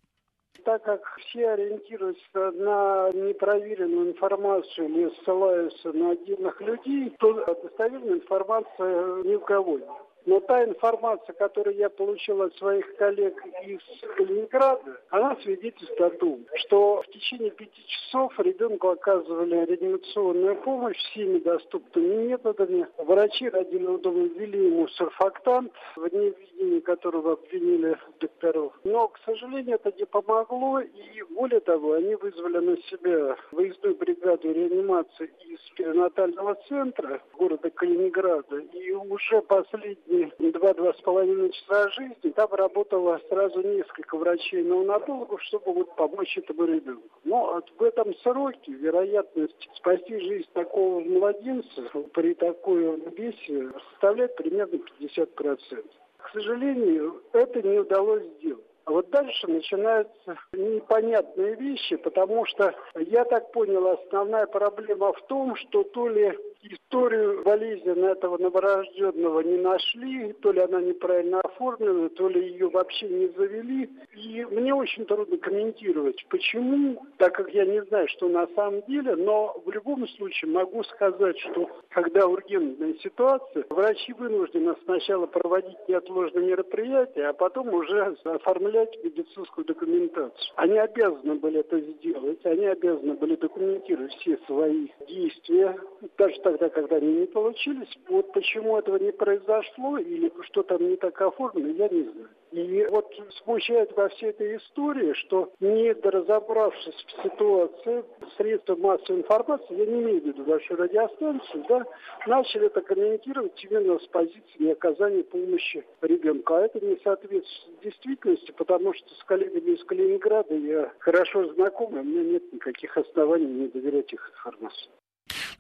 так 0.65 0.83
как 0.83 1.01
все 1.21 1.49
ориентируются 1.49 2.51
на 2.51 3.11
непроверенную 3.13 4.11
информацию 4.11 4.89
или 4.89 5.11
ссылаются 5.23 5.93
на 5.93 6.11
отдельных 6.11 6.61
людей, 6.61 7.11
то 7.19 7.33
достоверная 7.63 8.17
информация 8.17 9.23
ни 9.23 9.37
у 9.37 9.41
кого 9.41 9.79
нет. 9.79 9.89
Но 10.27 10.41
та 10.41 10.65
информация, 10.65 11.33
которую 11.35 11.77
я 11.77 11.89
получил 11.89 12.43
от 12.43 12.55
своих 12.57 12.97
коллег 12.97 13.43
из 13.65 13.81
Калининграда, 14.17 15.01
она 15.11 15.37
свидетельствует 15.37 16.01
о 16.01 16.11
том, 16.19 16.45
что 16.57 17.03
в 17.03 17.07
течение 17.09 17.51
пяти 17.51 17.83
часов 17.87 18.39
ребенку 18.39 18.89
оказывали 18.89 19.65
реанимационную 19.65 20.57
помощь 20.57 20.99
всеми 21.11 21.39
доступными 21.39 22.29
методами. 22.29 22.87
Врачи 22.99 23.49
родильного 23.49 23.99
дома 23.99 24.25
ввели 24.25 24.67
ему 24.67 24.89
сурфактант, 24.89 25.73
в 25.97 26.05
невидении 26.13 26.81
которого 26.81 27.35
обвинили 27.35 27.97
докторов. 28.21 28.73
Но, 28.85 29.09
к 29.09 29.19
сожалению, 29.25 29.77
это 29.77 29.97
не 29.97 30.05
помогло, 30.05 30.81
и 30.81 31.23
более 31.31 31.61
того, 31.61 31.93
они 31.93 32.15
вызвали 32.17 32.59
на 32.59 32.77
себя 32.83 33.37
выездную 33.53 33.95
бригаду 33.97 34.53
реанимации 34.53 35.31
из 35.47 35.61
перинатального 35.77 36.55
центра 36.69 37.23
города 37.39 37.71
Калининграда, 37.71 38.59
и 38.59 38.93
уже 38.93 39.41
последние 39.43 40.08
два-два 40.09 40.93
с 40.93 41.01
половиной 41.01 41.51
часа 41.51 41.91
жизни 41.91 42.31
там 42.35 42.53
работало 42.53 43.21
сразу 43.29 43.61
несколько 43.63 44.17
врачей-неонатологов, 44.17 45.43
чтобы 45.45 45.73
вот 45.73 45.95
помочь 45.97 46.37
этому 46.37 46.65
ребенку. 46.65 47.09
Но 47.25 47.63
в 47.79 47.83
этом 47.83 48.15
сроке 48.17 48.73
вероятность 48.73 49.69
спасти 49.75 50.19
жизнь 50.19 50.49
такого 50.53 51.01
младенца 51.01 51.83
при 52.13 52.35
такой 52.35 53.01
весе 53.17 53.71
составляет 53.91 54.37
примерно 54.37 54.77
50%. 55.01 55.85
К 56.19 56.31
сожалению, 56.33 57.23
это 57.33 57.63
не 57.63 57.79
удалось 57.79 58.25
сделать. 58.39 58.65
А 58.89 58.91
вот 58.91 59.11
дальше 59.11 59.47
начинаются 59.47 60.39
непонятные 60.53 61.57
вещи, 61.57 61.97
потому 61.97 62.47
что, 62.47 62.75
я 62.95 63.25
так 63.27 63.53
понял, 63.53 63.87
основная 63.87 64.47
проблема 64.47 65.13
в 65.13 65.27
том, 65.27 65.57
что 65.57 65.83
то 65.85 66.09
ли 66.09 66.35
историю 66.63 67.43
болезни 67.45 67.91
на 67.91 68.07
этого 68.07 68.39
новорожденного 68.39 69.41
не 69.41 69.59
нашли, 69.59 70.33
то 70.35 70.53
ли 70.53 70.61
она 70.61 70.81
неправильно 70.81 71.41
оформлена, 71.41 72.09
то 72.11 72.29
ли 72.29 72.49
ее 72.51 72.69
вообще 72.69 73.09
не 73.09 73.29
завели. 73.29 73.89
И 74.15 74.45
мне 74.51 74.75
очень 74.75 75.07
трудно 75.07 75.37
комментировать, 75.39 76.25
почему, 76.29 77.03
так 77.19 77.35
как 77.35 77.53
я 77.55 77.65
не 77.65 77.83
знаю, 77.85 78.09
что 78.09 78.29
на 78.29 78.47
самом 78.49 78.83
деле, 78.89 79.15
но 79.17 79.61
в 79.65 79.71
любом 79.71 80.07
случае 80.09 80.51
могу 80.51 80.83
сказать, 80.85 81.39
что 81.39 81.69
когда 81.91 82.27
ургентная 82.27 82.95
ситуация, 82.95 83.65
врачи 83.69 84.13
вынуждены 84.13 84.75
сначала 84.85 85.27
проводить 85.27 85.89
неотложные 85.89 86.47
мероприятия, 86.47 87.29
а 87.29 87.33
потом 87.33 87.73
уже 87.73 88.17
оформлять 88.25 88.97
медицинскую 89.05 89.65
документацию. 89.65 90.53
Они 90.57 90.79
обязаны 90.79 91.35
были 91.35 91.61
это 91.61 91.81
сделать, 91.81 92.45
они 92.45 92.67
обязаны 92.67 93.15
были 93.15 93.37
документировать 93.37 94.13
все 94.15 94.39
свои 94.47 94.89
действия, 95.07 95.77
даже 96.17 96.41
тогда, 96.49 96.69
когда 96.71 96.97
они 96.97 97.13
не 97.13 97.27
получились. 97.27 97.99
Вот 98.09 98.33
почему 98.33 98.79
этого 98.79 98.97
не 98.99 99.13
произошло 99.13 99.99
или 99.99 100.33
что 100.43 100.63
там 100.63 100.89
не 100.89 100.97
так 100.97 101.21
оформлено, 101.21 101.69
я 101.69 101.89
не 101.89 102.05
знаю. 102.05 102.29
И 102.53 102.87
вот 102.91 103.13
смущает 103.43 103.95
во 103.95 104.09
всей 104.09 104.31
этой 104.31 104.57
истории, 104.57 105.13
что 105.13 105.53
не 105.61 105.93
разобравшись 105.93 106.95
в 106.95 107.23
ситуации, 107.23 108.05
средства 108.39 108.77
массовой 108.77 109.21
информации, 109.21 109.77
я 109.77 109.85
не 109.85 110.01
имею 110.01 110.23
в 110.23 110.25
виду 110.25 110.45
вашу 110.45 110.77
радиостанцию, 110.77 111.65
да, 111.69 111.85
начали 112.27 112.67
это 112.67 112.81
комментировать 112.81 113.63
именно 113.65 113.99
с 113.99 114.07
позиции 114.07 114.71
оказания 114.71 115.25
помощи 115.25 115.85
ребенку. 116.01 116.55
А 116.55 116.63
это 116.63 116.81
не 116.81 116.97
соответствует 117.05 117.81
действительности, 117.83 118.53
потому 118.53 118.95
что 118.95 119.15
с 119.15 119.25
коллегами 119.25 119.73
из 119.73 119.85
Калининграда 119.85 120.55
я 120.55 120.91
хорошо 121.01 121.53
знаком, 121.53 121.97
и 121.97 122.01
у 122.01 122.03
меня 122.03 122.23
нет 122.23 122.53
никаких 122.53 122.97
оснований 122.97 123.47
не 123.47 123.69
доверять 123.69 124.13
их 124.13 124.31
информации. 124.31 124.89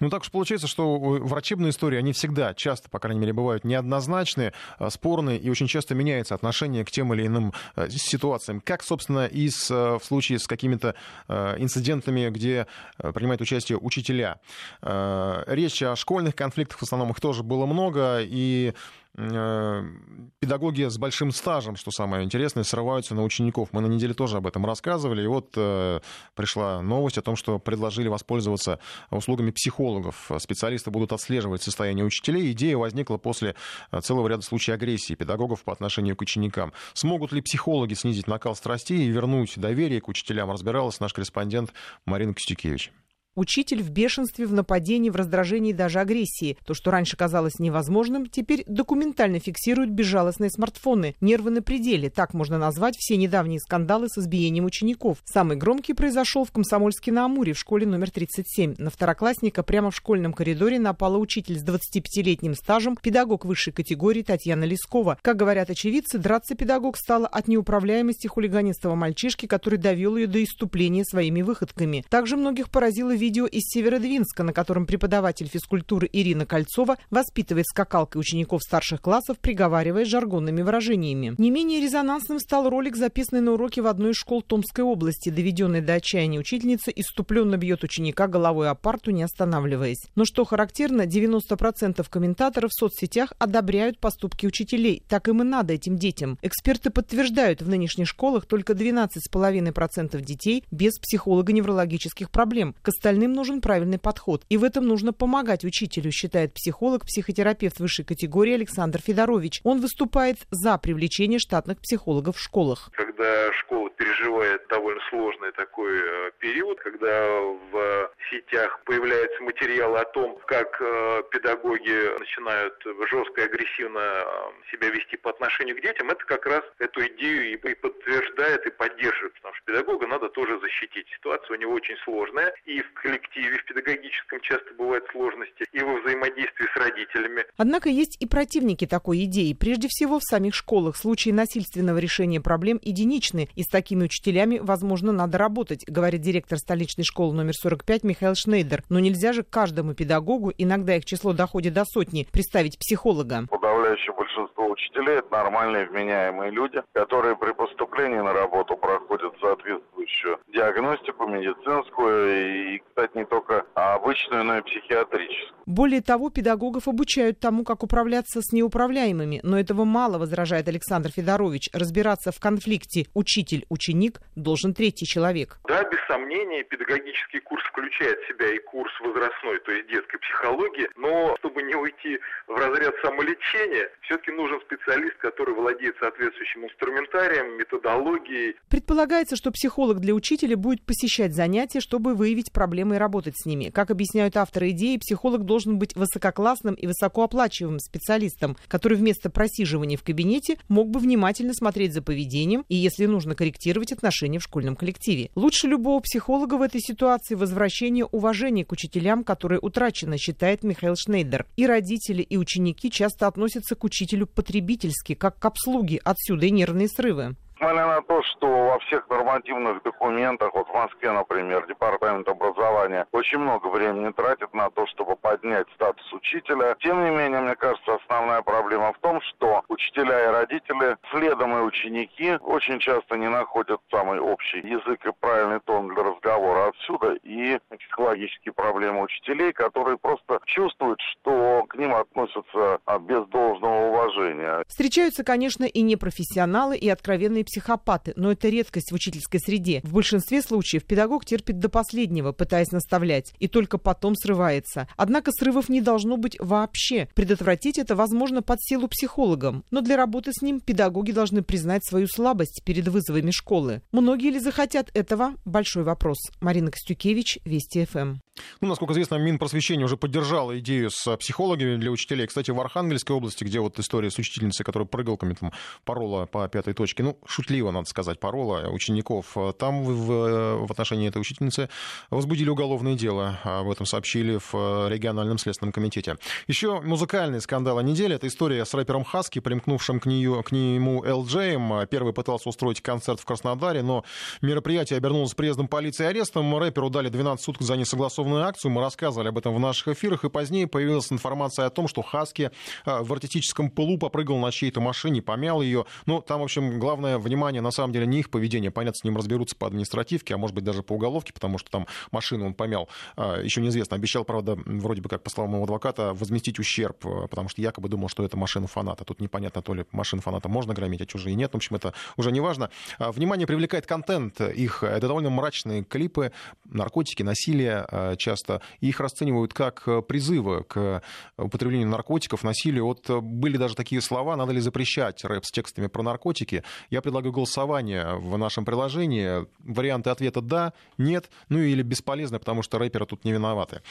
Ну, 0.00 0.10
так 0.10 0.22
уж 0.22 0.30
получается, 0.30 0.68
что 0.68 0.98
врачебные 0.98 1.70
истории, 1.70 1.98
они 1.98 2.12
всегда, 2.12 2.54
часто, 2.54 2.88
по 2.88 2.98
крайней 2.98 3.20
мере, 3.20 3.32
бывают 3.32 3.64
неоднозначные, 3.64 4.52
а, 4.78 4.90
спорные, 4.90 5.38
и 5.38 5.50
очень 5.50 5.66
часто 5.66 5.94
меняется 5.94 6.34
отношение 6.34 6.84
к 6.84 6.90
тем 6.90 7.12
или 7.14 7.26
иным 7.26 7.52
а, 7.74 7.88
ситуациям. 7.88 8.60
Как, 8.60 8.82
собственно, 8.82 9.26
и 9.26 9.48
с, 9.48 9.68
а, 9.70 9.98
в 9.98 10.04
случае 10.04 10.38
с 10.38 10.46
какими-то 10.46 10.94
инцидентами, 11.28 12.28
где 12.30 12.66
принимают 12.98 13.40
участие 13.40 13.78
учителя. 13.78 14.38
Речь 14.82 15.82
о 15.82 15.96
школьных 15.96 16.34
конфликтах, 16.34 16.78
в 16.78 16.82
основном 16.82 17.10
их 17.10 17.20
тоже 17.20 17.42
было 17.42 17.66
много, 17.66 18.20
и 18.20 18.74
педагоги 19.16 20.88
с 20.88 20.96
большим 20.96 21.32
стажем, 21.32 21.76
что 21.76 21.90
самое 21.90 22.24
интересное, 22.24 22.62
срываются 22.62 23.14
на 23.14 23.24
учеников. 23.24 23.70
Мы 23.72 23.80
на 23.80 23.86
неделе 23.86 24.14
тоже 24.14 24.36
об 24.36 24.46
этом 24.46 24.64
рассказывали. 24.64 25.22
И 25.22 25.26
вот 25.26 25.54
э, 25.56 26.00
пришла 26.34 26.82
новость 26.82 27.18
о 27.18 27.22
том, 27.22 27.34
что 27.34 27.58
предложили 27.58 28.08
воспользоваться 28.08 28.78
услугами 29.10 29.50
психологов. 29.50 30.30
Специалисты 30.38 30.90
будут 30.90 31.12
отслеживать 31.12 31.62
состояние 31.62 32.04
учителей. 32.04 32.52
Идея 32.52 32.76
возникла 32.76 33.16
после 33.16 33.56
целого 34.02 34.28
ряда 34.28 34.42
случаев 34.42 34.76
агрессии 34.76 35.14
педагогов 35.14 35.64
по 35.64 35.72
отношению 35.72 36.14
к 36.14 36.20
ученикам. 36.20 36.72
Смогут 36.94 37.32
ли 37.32 37.40
психологи 37.40 37.94
снизить 37.94 38.28
накал 38.28 38.54
страстей 38.54 39.00
и 39.00 39.08
вернуть 39.08 39.58
доверие 39.58 40.00
к 40.00 40.08
учителям, 40.08 40.50
разбиралась 40.50 41.00
наш 41.00 41.12
корреспондент 41.12 41.72
Марина 42.04 42.34
Костюкевич. 42.34 42.92
Учитель 43.38 43.84
в 43.84 43.90
бешенстве, 43.90 44.46
в 44.46 44.52
нападении, 44.52 45.10
в 45.10 45.14
раздражении 45.14 45.70
и 45.70 45.72
даже 45.72 46.00
агрессии. 46.00 46.58
То, 46.66 46.74
что 46.74 46.90
раньше 46.90 47.16
казалось 47.16 47.60
невозможным, 47.60 48.26
теперь 48.26 48.64
документально 48.66 49.38
фиксируют 49.38 49.90
безжалостные 49.90 50.50
смартфоны. 50.50 51.14
Нервы 51.20 51.52
на 51.52 51.62
пределе. 51.62 52.10
Так 52.10 52.34
можно 52.34 52.58
назвать 52.58 52.96
все 52.98 53.16
недавние 53.16 53.60
скандалы 53.60 54.08
с 54.08 54.18
избиением 54.18 54.64
учеников. 54.64 55.18
Самый 55.24 55.56
громкий 55.56 55.94
произошел 55.94 56.44
в 56.44 56.50
Комсомольске-на-Амуре 56.50 57.52
в 57.52 57.58
школе 57.60 57.86
номер 57.86 58.10
37. 58.10 58.74
На 58.76 58.90
второклассника 58.90 59.62
прямо 59.62 59.92
в 59.92 59.96
школьном 59.96 60.32
коридоре 60.32 60.80
напала 60.80 61.16
учитель 61.16 61.60
с 61.60 61.64
25-летним 61.64 62.56
стажем, 62.56 62.96
педагог 63.00 63.44
высшей 63.44 63.72
категории 63.72 64.22
Татьяна 64.22 64.64
Лескова. 64.64 65.16
Как 65.22 65.36
говорят 65.36 65.70
очевидцы, 65.70 66.18
драться 66.18 66.56
педагог 66.56 66.96
стала 66.96 67.28
от 67.28 67.46
неуправляемости 67.46 68.26
хулиганистого 68.26 68.96
мальчишки, 68.96 69.46
который 69.46 69.78
довел 69.78 70.16
ее 70.16 70.26
до 70.26 70.42
иступления 70.42 71.04
своими 71.04 71.42
выходками. 71.42 72.04
Также 72.08 72.36
многих 72.36 72.68
поразило 72.68 73.14
видео 73.14 73.27
видео 73.28 73.44
из 73.44 73.64
Северодвинска, 73.64 74.42
на 74.42 74.54
котором 74.54 74.86
преподаватель 74.86 75.48
физкультуры 75.48 76.08
Ирина 76.10 76.46
Кольцова 76.46 76.96
воспитывает 77.10 77.66
скакалкой 77.66 78.20
учеников 78.20 78.62
старших 78.62 79.02
классов, 79.02 79.38
приговаривая 79.38 80.06
жаргонными 80.06 80.62
выражениями. 80.62 81.34
Не 81.36 81.50
менее 81.50 81.82
резонансным 81.82 82.38
стал 82.40 82.70
ролик, 82.70 82.96
записанный 82.96 83.42
на 83.42 83.52
уроке 83.52 83.82
в 83.82 83.86
одной 83.86 84.12
из 84.12 84.16
школ 84.16 84.40
Томской 84.40 84.82
области. 84.82 85.28
Доведенная 85.28 85.82
до 85.82 85.92
отчаяния 85.92 86.40
учительница 86.40 86.90
иступленно 86.90 87.58
бьет 87.58 87.84
ученика 87.84 88.28
головой 88.28 88.70
о 88.70 88.74
парту, 88.74 89.10
не 89.10 89.22
останавливаясь. 89.24 90.06
Но 90.14 90.24
что 90.24 90.46
характерно, 90.46 91.02
90% 91.02 92.06
комментаторов 92.08 92.70
в 92.70 92.78
соцсетях 92.80 93.34
одобряют 93.38 93.98
поступки 93.98 94.46
учителей. 94.46 95.02
Так 95.06 95.28
им 95.28 95.42
и 95.42 95.44
надо 95.44 95.74
этим 95.74 95.96
детям. 95.96 96.38
Эксперты 96.40 96.88
подтверждают, 96.88 97.60
в 97.60 97.68
нынешних 97.68 98.08
школах 98.08 98.46
только 98.46 98.72
12,5% 98.72 100.18
детей 100.22 100.64
без 100.70 100.98
психолого-неврологических 100.98 102.30
проблем. 102.30 102.74
К 102.80 102.88
остальным 102.88 103.17
остальным 103.18 103.32
нужен 103.32 103.60
правильный 103.60 103.98
подход. 103.98 104.42
И 104.48 104.56
в 104.56 104.64
этом 104.64 104.86
нужно 104.86 105.12
помогать 105.12 105.64
учителю, 105.64 106.12
считает 106.12 106.54
психолог, 106.54 107.04
психотерапевт 107.04 107.80
высшей 107.80 108.04
категории 108.04 108.54
Александр 108.54 109.00
Федорович. 109.00 109.60
Он 109.64 109.80
выступает 109.80 110.36
за 110.50 110.78
привлечение 110.78 111.38
штатных 111.38 111.78
психологов 111.80 112.36
в 112.36 112.40
школах. 112.40 112.90
Когда 112.94 113.52
школа 113.54 113.90
переживает 113.90 114.66
довольно 114.68 115.00
сложный 115.10 115.52
такой 115.52 115.98
э, 115.98 116.30
период, 116.38 116.78
когда 116.80 117.40
в 117.72 118.10
сетях 118.30 118.80
появляются 118.84 119.42
материалы 119.42 119.98
о 119.98 120.04
том, 120.04 120.38
как 120.46 120.80
э, 120.80 121.22
педагоги 121.30 122.18
начинают 122.18 122.74
жестко 123.10 123.40
и 123.40 123.44
агрессивно 123.44 123.98
э, 123.98 124.24
себя 124.70 124.90
вести 124.90 125.16
по 125.16 125.30
отношению 125.30 125.76
к 125.76 125.82
детям, 125.82 126.10
это 126.10 126.24
как 126.24 126.46
раз 126.46 126.62
эту 126.78 127.00
идею 127.06 127.52
и 127.52 127.74
подтверждает, 127.74 128.66
и 128.66 128.70
поддерживает, 128.70 129.34
потому 129.34 129.54
что 129.54 129.64
педагога 129.64 130.06
надо 130.06 130.28
тоже 130.28 130.58
защитить. 130.60 131.06
Ситуация 131.16 131.56
у 131.56 131.60
него 131.60 131.72
очень 131.72 131.96
сложная, 132.04 132.54
и 132.64 132.80
в 132.82 132.92
коллективе, 133.02 133.58
в 133.58 133.64
педагогическом 133.64 134.40
часто 134.40 134.74
бывают 134.76 135.04
сложности, 135.12 135.64
и 135.72 135.80
во 135.80 136.00
взаимодействии 136.00 136.66
с 136.72 136.76
родителями. 136.76 137.44
Однако 137.56 137.88
есть 137.88 138.16
и 138.20 138.26
противники 138.26 138.86
такой 138.86 139.24
идеи. 139.24 139.52
Прежде 139.52 139.88
всего, 139.88 140.18
в 140.18 140.24
самих 140.24 140.54
школах 140.54 140.96
случаи 140.96 141.30
насильственного 141.30 141.98
решения 141.98 142.40
проблем 142.40 142.78
единичны, 142.82 143.48
и 143.54 143.62
с 143.62 143.68
такими 143.68 144.04
учителями, 144.04 144.58
возможно, 144.60 145.12
надо 145.12 145.38
работать, 145.38 145.84
говорит 145.86 146.20
директор 146.20 146.58
столичной 146.58 147.04
школы 147.04 147.34
номер 147.34 147.54
45 147.54 148.04
Михаил 148.04 148.34
Шнейдер. 148.34 148.82
Но 148.88 148.98
нельзя 148.98 149.32
же 149.32 149.42
каждому 149.42 149.94
педагогу, 149.94 150.52
иногда 150.56 150.96
их 150.96 151.04
число 151.04 151.32
доходит 151.32 151.74
до 151.74 151.84
сотни, 151.84 152.26
представить 152.32 152.78
психолога. 152.78 153.46
Подавляющее 153.50 154.14
большинство 154.14 154.68
учителей– 154.68 155.16
это 155.18 155.30
нормальные, 155.30 155.86
вменяемые 155.86 156.50
люди, 156.50 156.82
которые 156.92 157.36
при 157.36 157.52
поступлении 157.52 158.18
на 158.18 158.32
работу 158.32 158.76
проходят 158.76 159.32
соответствующую 159.40 160.38
диагностику 160.52 161.26
медицинскую 161.26 162.74
и, 162.74 162.82
кстати, 162.98 163.16
не 163.16 163.24
только 163.24 163.64
обычную, 163.74 164.44
но 164.44 164.58
и 164.58 164.62
психиатрическую. 164.62 165.58
Более 165.66 166.00
того, 166.00 166.30
педагогов 166.30 166.88
обучают 166.88 167.38
тому, 167.38 167.62
как 167.62 167.82
управляться 167.82 168.40
с 168.42 168.52
неуправляемыми. 168.52 169.40
Но 169.42 169.60
этого 169.60 169.84
мало, 169.84 170.18
возражает 170.18 170.66
Александр 170.66 171.10
Федорович. 171.10 171.68
Разбираться 171.72 172.32
в 172.32 172.40
конфликте 172.40 173.06
учитель-ученик 173.14 174.20
должен 174.34 174.74
третий 174.74 175.06
человек. 175.06 175.58
Да, 175.68 175.84
без 175.84 175.98
сомнения, 176.08 176.64
педагогический 176.64 177.40
курс 177.40 177.62
включает 177.66 178.18
в 178.18 178.28
себя 178.28 178.50
и 178.50 178.58
курс 178.58 178.90
возрастной, 179.00 179.60
то 179.60 179.72
есть 179.72 179.88
детской 179.88 180.18
психологии. 180.18 180.88
Но 180.96 181.36
чтобы 181.38 181.62
не 181.62 181.74
уйти 181.74 182.18
в 182.46 182.56
разряд 182.56 182.94
самолечения, 183.04 183.90
все-таки 184.02 184.32
нужен 184.32 184.58
специалист, 184.62 185.16
который 185.18 185.54
владеет 185.54 185.96
соответствующим 186.00 186.64
инструментарием, 186.64 187.58
методологией. 187.58 188.56
Предполагается, 188.70 189.36
что 189.36 189.50
психолог 189.52 190.00
для 190.00 190.14
учителя 190.14 190.56
будет 190.56 190.84
посещать 190.84 191.34
занятия, 191.34 191.80
чтобы 191.80 192.14
выявить 192.14 192.52
проблемы 192.52 192.87
и 192.94 192.98
работать 192.98 193.34
с 193.36 193.46
ними. 193.46 193.70
Как 193.70 193.90
объясняют 193.90 194.36
авторы 194.36 194.70
идеи, 194.70 194.96
психолог 194.96 195.44
должен 195.44 195.78
быть 195.78 195.94
высококлассным 195.96 196.74
и 196.74 196.86
высокооплачиваемым 196.86 197.80
специалистом, 197.80 198.56
который 198.68 198.98
вместо 198.98 199.30
просиживания 199.30 199.96
в 199.96 200.02
кабинете 200.02 200.58
мог 200.68 200.90
бы 200.90 201.00
внимательно 201.00 201.54
смотреть 201.54 201.94
за 201.94 202.02
поведением 202.02 202.64
и, 202.68 202.76
если 202.76 203.06
нужно, 203.06 203.34
корректировать 203.34 203.92
отношения 203.92 204.38
в 204.38 204.42
школьном 204.42 204.76
коллективе. 204.76 205.30
Лучше 205.34 205.66
любого 205.66 206.00
психолога 206.00 206.54
в 206.54 206.62
этой 206.62 206.80
ситуации 206.80 207.34
возвращение 207.34 208.04
уважения 208.04 208.64
к 208.64 208.72
учителям, 208.72 209.24
которое 209.24 209.60
утрачено, 209.60 210.18
считает 210.18 210.62
Михаил 210.62 210.96
Шнейдер. 210.96 211.46
И 211.56 211.66
родители, 211.66 212.22
и 212.22 212.36
ученики 212.36 212.90
часто 212.90 213.26
относятся 213.26 213.74
к 213.74 213.84
учителю 213.84 214.26
потребительски, 214.26 215.14
как 215.14 215.38
к 215.38 215.44
обслуге, 215.44 216.00
отсюда 216.04 216.46
и 216.46 216.50
нервные 216.50 216.88
срывы. 216.88 217.36
Несмотря 217.60 217.86
на 217.86 218.02
то, 218.02 218.22
что 218.22 218.46
во 218.46 218.78
всех 218.78 219.08
нормативных 219.10 219.82
документах, 219.82 220.54
вот 220.54 220.68
в 220.68 220.74
Москве, 220.74 221.10
например, 221.10 221.66
Департамент 221.66 222.28
образования 222.28 223.06
очень 223.10 223.38
много 223.38 223.66
времени 223.66 224.12
тратит 224.12 224.54
на 224.54 224.70
то, 224.70 224.86
чтобы 224.86 225.16
поднять 225.16 225.66
статус 225.74 226.12
учителя. 226.12 226.76
Тем 226.78 227.02
не 227.04 227.10
менее, 227.10 227.40
мне 227.40 227.56
кажется, 227.56 227.96
основная 227.96 228.42
проблема 228.42 228.92
в 228.92 228.98
том, 229.00 229.20
что 229.22 229.64
учителя 229.66 230.26
и 230.26 230.28
родители, 230.28 230.96
следом 231.10 231.58
и 231.58 231.62
ученики, 231.62 232.38
очень 232.42 232.78
часто 232.78 233.16
не 233.16 233.28
находят 233.28 233.80
самый 233.90 234.20
общий 234.20 234.58
язык 234.58 235.04
и 235.04 235.10
правильный 235.18 235.58
тон 235.60 235.88
для 235.88 236.04
разговора. 236.04 236.68
Отсюда 236.68 237.14
и 237.24 237.58
психологические 237.76 238.52
проблемы 238.52 239.02
учителей, 239.02 239.52
которые 239.52 239.98
просто 239.98 240.38
чувствуют, 240.44 241.00
что 241.00 241.64
к 241.68 241.74
ним 241.74 241.92
относятся 241.92 242.78
без 243.00 243.26
должного 243.26 243.88
уважения. 243.88 244.62
Встречаются, 244.68 245.24
конечно, 245.24 245.64
и 245.64 245.82
непрофессионалы, 245.82 246.76
и 246.76 246.88
откровенные 246.88 247.47
психопаты, 247.48 248.12
но 248.16 248.30
это 248.30 248.48
редкость 248.48 248.92
в 248.92 248.94
учительской 248.94 249.40
среде. 249.40 249.80
В 249.82 249.92
большинстве 249.92 250.42
случаев 250.42 250.84
педагог 250.84 251.24
терпит 251.24 251.58
до 251.58 251.68
последнего, 251.68 252.32
пытаясь 252.32 252.70
наставлять, 252.70 253.32
и 253.38 253.48
только 253.48 253.78
потом 253.78 254.14
срывается. 254.14 254.86
Однако 254.96 255.32
срывов 255.32 255.68
не 255.68 255.80
должно 255.80 256.16
быть 256.16 256.36
вообще. 256.38 257.08
Предотвратить 257.14 257.78
это 257.78 257.96
возможно 257.96 258.42
под 258.42 258.60
силу 258.60 258.88
психологам. 258.88 259.64
Но 259.70 259.80
для 259.80 259.96
работы 259.96 260.30
с 260.32 260.42
ним 260.42 260.60
педагоги 260.60 261.12
должны 261.12 261.42
признать 261.42 261.84
свою 261.84 262.06
слабость 262.06 262.62
перед 262.64 262.86
вызовами 262.88 263.30
школы. 263.30 263.82
Многие 263.92 264.30
ли 264.30 264.38
захотят 264.38 264.90
этого? 264.94 265.34
Большой 265.44 265.82
вопрос. 265.82 266.18
Марина 266.40 266.70
Костюкевич, 266.70 267.38
Вести 267.44 267.86
ФМ. 267.86 268.16
Ну, 268.60 268.68
насколько 268.68 268.92
известно, 268.92 269.16
Минпросвещение 269.16 269.84
уже 269.84 269.96
поддержало 269.96 270.58
идею 270.60 270.90
с 270.90 271.16
психологами 271.16 271.76
для 271.76 271.90
учителей. 271.90 272.26
Кстати, 272.26 272.50
в 272.50 272.60
Архангельской 272.60 273.14
области, 273.16 273.44
где 273.44 273.60
вот 273.60 273.78
история 273.78 274.10
с 274.10 274.18
учительницей, 274.18 274.64
которая 274.64 274.86
прыгалками 274.86 275.34
там 275.34 275.52
порола 275.84 276.26
по 276.26 276.46
пятой 276.48 276.74
точке, 276.74 277.02
ну, 277.02 277.18
шутливо, 277.38 277.72
надо 277.72 277.88
сказать, 277.88 278.20
порола 278.20 278.68
учеников, 278.68 279.36
там 279.58 279.82
в, 279.82 280.66
в 280.66 280.70
отношении 280.70 281.08
этой 281.08 281.20
учительницы 281.20 281.68
возбудили 282.10 282.48
уголовное 282.48 282.94
дело. 282.94 283.38
Об 283.42 283.68
этом 283.70 283.86
сообщили 283.86 284.38
в 284.52 284.88
региональном 284.88 285.38
следственном 285.38 285.72
комитете. 285.72 286.16
Еще 286.46 286.80
музыкальный 286.80 287.40
скандал 287.40 287.80
недели. 287.80 288.14
Это 288.14 288.28
история 288.28 288.64
с 288.64 288.72
рэпером 288.74 289.04
Хаски, 289.04 289.40
примкнувшим 289.40 290.00
к, 290.00 290.06
нее, 290.06 290.42
к 290.42 290.52
нему 290.52 291.04
Элджеем. 291.04 291.86
Первый 291.88 292.12
пытался 292.12 292.48
устроить 292.48 292.80
концерт 292.80 293.20
в 293.20 293.24
Краснодаре, 293.24 293.82
но 293.82 294.04
мероприятие 294.42 294.96
обернулось 294.96 295.34
приездом 295.34 295.68
полиции 295.68 296.04
и 296.04 296.06
арестом. 296.06 296.56
Рэперу 296.56 296.88
дали 296.88 297.08
12 297.08 297.44
суток 297.44 297.62
за 297.62 297.76
несогласованность 297.76 298.28
подобную 298.28 298.46
акцию. 298.46 298.72
Мы 298.72 298.82
рассказывали 298.82 299.28
об 299.28 299.38
этом 299.38 299.54
в 299.54 299.60
наших 299.60 299.88
эфирах. 299.88 300.24
И 300.24 300.28
позднее 300.28 300.66
появилась 300.66 301.10
информация 301.10 301.66
о 301.66 301.70
том, 301.70 301.88
что 301.88 302.02
Хаски 302.02 302.50
э, 302.84 303.02
в 303.02 303.12
артистическом 303.12 303.70
пылу 303.70 303.98
попрыгал 303.98 304.38
на 304.38 304.52
чьей-то 304.52 304.80
машине, 304.80 305.22
помял 305.22 305.62
ее. 305.62 305.86
Ну, 306.06 306.20
там, 306.20 306.40
в 306.40 306.44
общем, 306.44 306.78
главное 306.78 307.18
внимание, 307.28 307.62
на 307.62 307.70
самом 307.70 307.92
деле, 307.92 308.06
не 308.06 308.20
их 308.20 308.30
поведение. 308.30 308.70
Понятно, 308.70 308.98
с 308.98 309.04
ним 309.04 309.16
разберутся 309.16 309.56
по 309.56 309.66
административке, 309.66 310.34
а 310.34 310.38
может 310.38 310.54
быть 310.54 310.64
даже 310.64 310.82
по 310.82 310.94
уголовке, 310.94 311.32
потому 311.32 311.58
что 311.58 311.70
там 311.70 311.86
машину 312.10 312.46
он 312.46 312.54
помял. 312.54 312.88
А, 313.16 313.40
еще 313.40 313.60
неизвестно. 313.60 313.96
Обещал, 313.96 314.24
правда, 314.24 314.56
вроде 314.64 315.02
бы 315.02 315.08
как, 315.08 315.22
по 315.22 315.30
словам 315.30 315.54
его 315.54 315.64
адвоката, 315.64 316.14
возместить 316.14 316.58
ущерб, 316.58 316.98
потому 317.30 317.48
что 317.48 317.62
якобы 317.62 317.88
думал, 317.88 318.08
что 318.08 318.24
это 318.24 318.36
машина 318.36 318.66
фаната. 318.66 319.04
Тут 319.04 319.20
непонятно, 319.20 319.62
то 319.62 319.74
ли 319.74 319.84
машину 319.92 320.22
фаната 320.22 320.48
можно 320.48 320.74
громить, 320.74 321.00
а 321.02 321.06
чужие 321.06 321.36
нет. 321.36 321.52
В 321.52 321.56
общем, 321.56 321.76
это 321.76 321.92
уже 322.16 322.32
не 322.32 322.40
важно. 322.40 322.70
А, 322.98 323.12
внимание 323.12 323.46
привлекает 323.46 323.86
контент 323.86 324.40
их. 324.40 324.82
Это 324.82 325.06
довольно 325.06 325.30
мрачные 325.30 325.84
клипы, 325.84 326.32
наркотики, 326.64 327.22
насилие 327.22 327.86
часто. 328.18 328.62
Их 328.80 329.00
расценивают 329.00 329.52
как 329.52 329.84
призывы 330.06 330.64
к 330.64 331.02
употреблению 331.36 331.88
наркотиков, 331.88 332.42
насилию. 332.42 332.86
Вот 332.86 333.10
были 333.10 333.56
даже 333.56 333.74
такие 333.74 334.00
слова, 334.00 334.36
надо 334.36 334.52
ли 334.52 334.60
запрещать 334.60 335.24
рэп 335.24 335.44
с 335.44 335.50
текстами 335.50 335.86
про 335.86 336.02
наркотики. 336.02 336.62
Я 336.90 337.02
предлагаю 337.02 337.17
голосование 337.20 338.14
в 338.14 338.36
нашем 338.38 338.64
приложении. 338.64 339.46
Варианты 339.60 340.10
ответа 340.10 340.40
«да», 340.40 340.72
«нет», 340.96 341.30
ну 341.48 341.58
или 341.58 341.82
«бесполезно», 341.82 342.38
потому 342.38 342.62
что 342.62 342.78
рэперы 342.78 343.06
тут 343.06 343.24
не 343.24 343.32
виноваты 343.32 343.82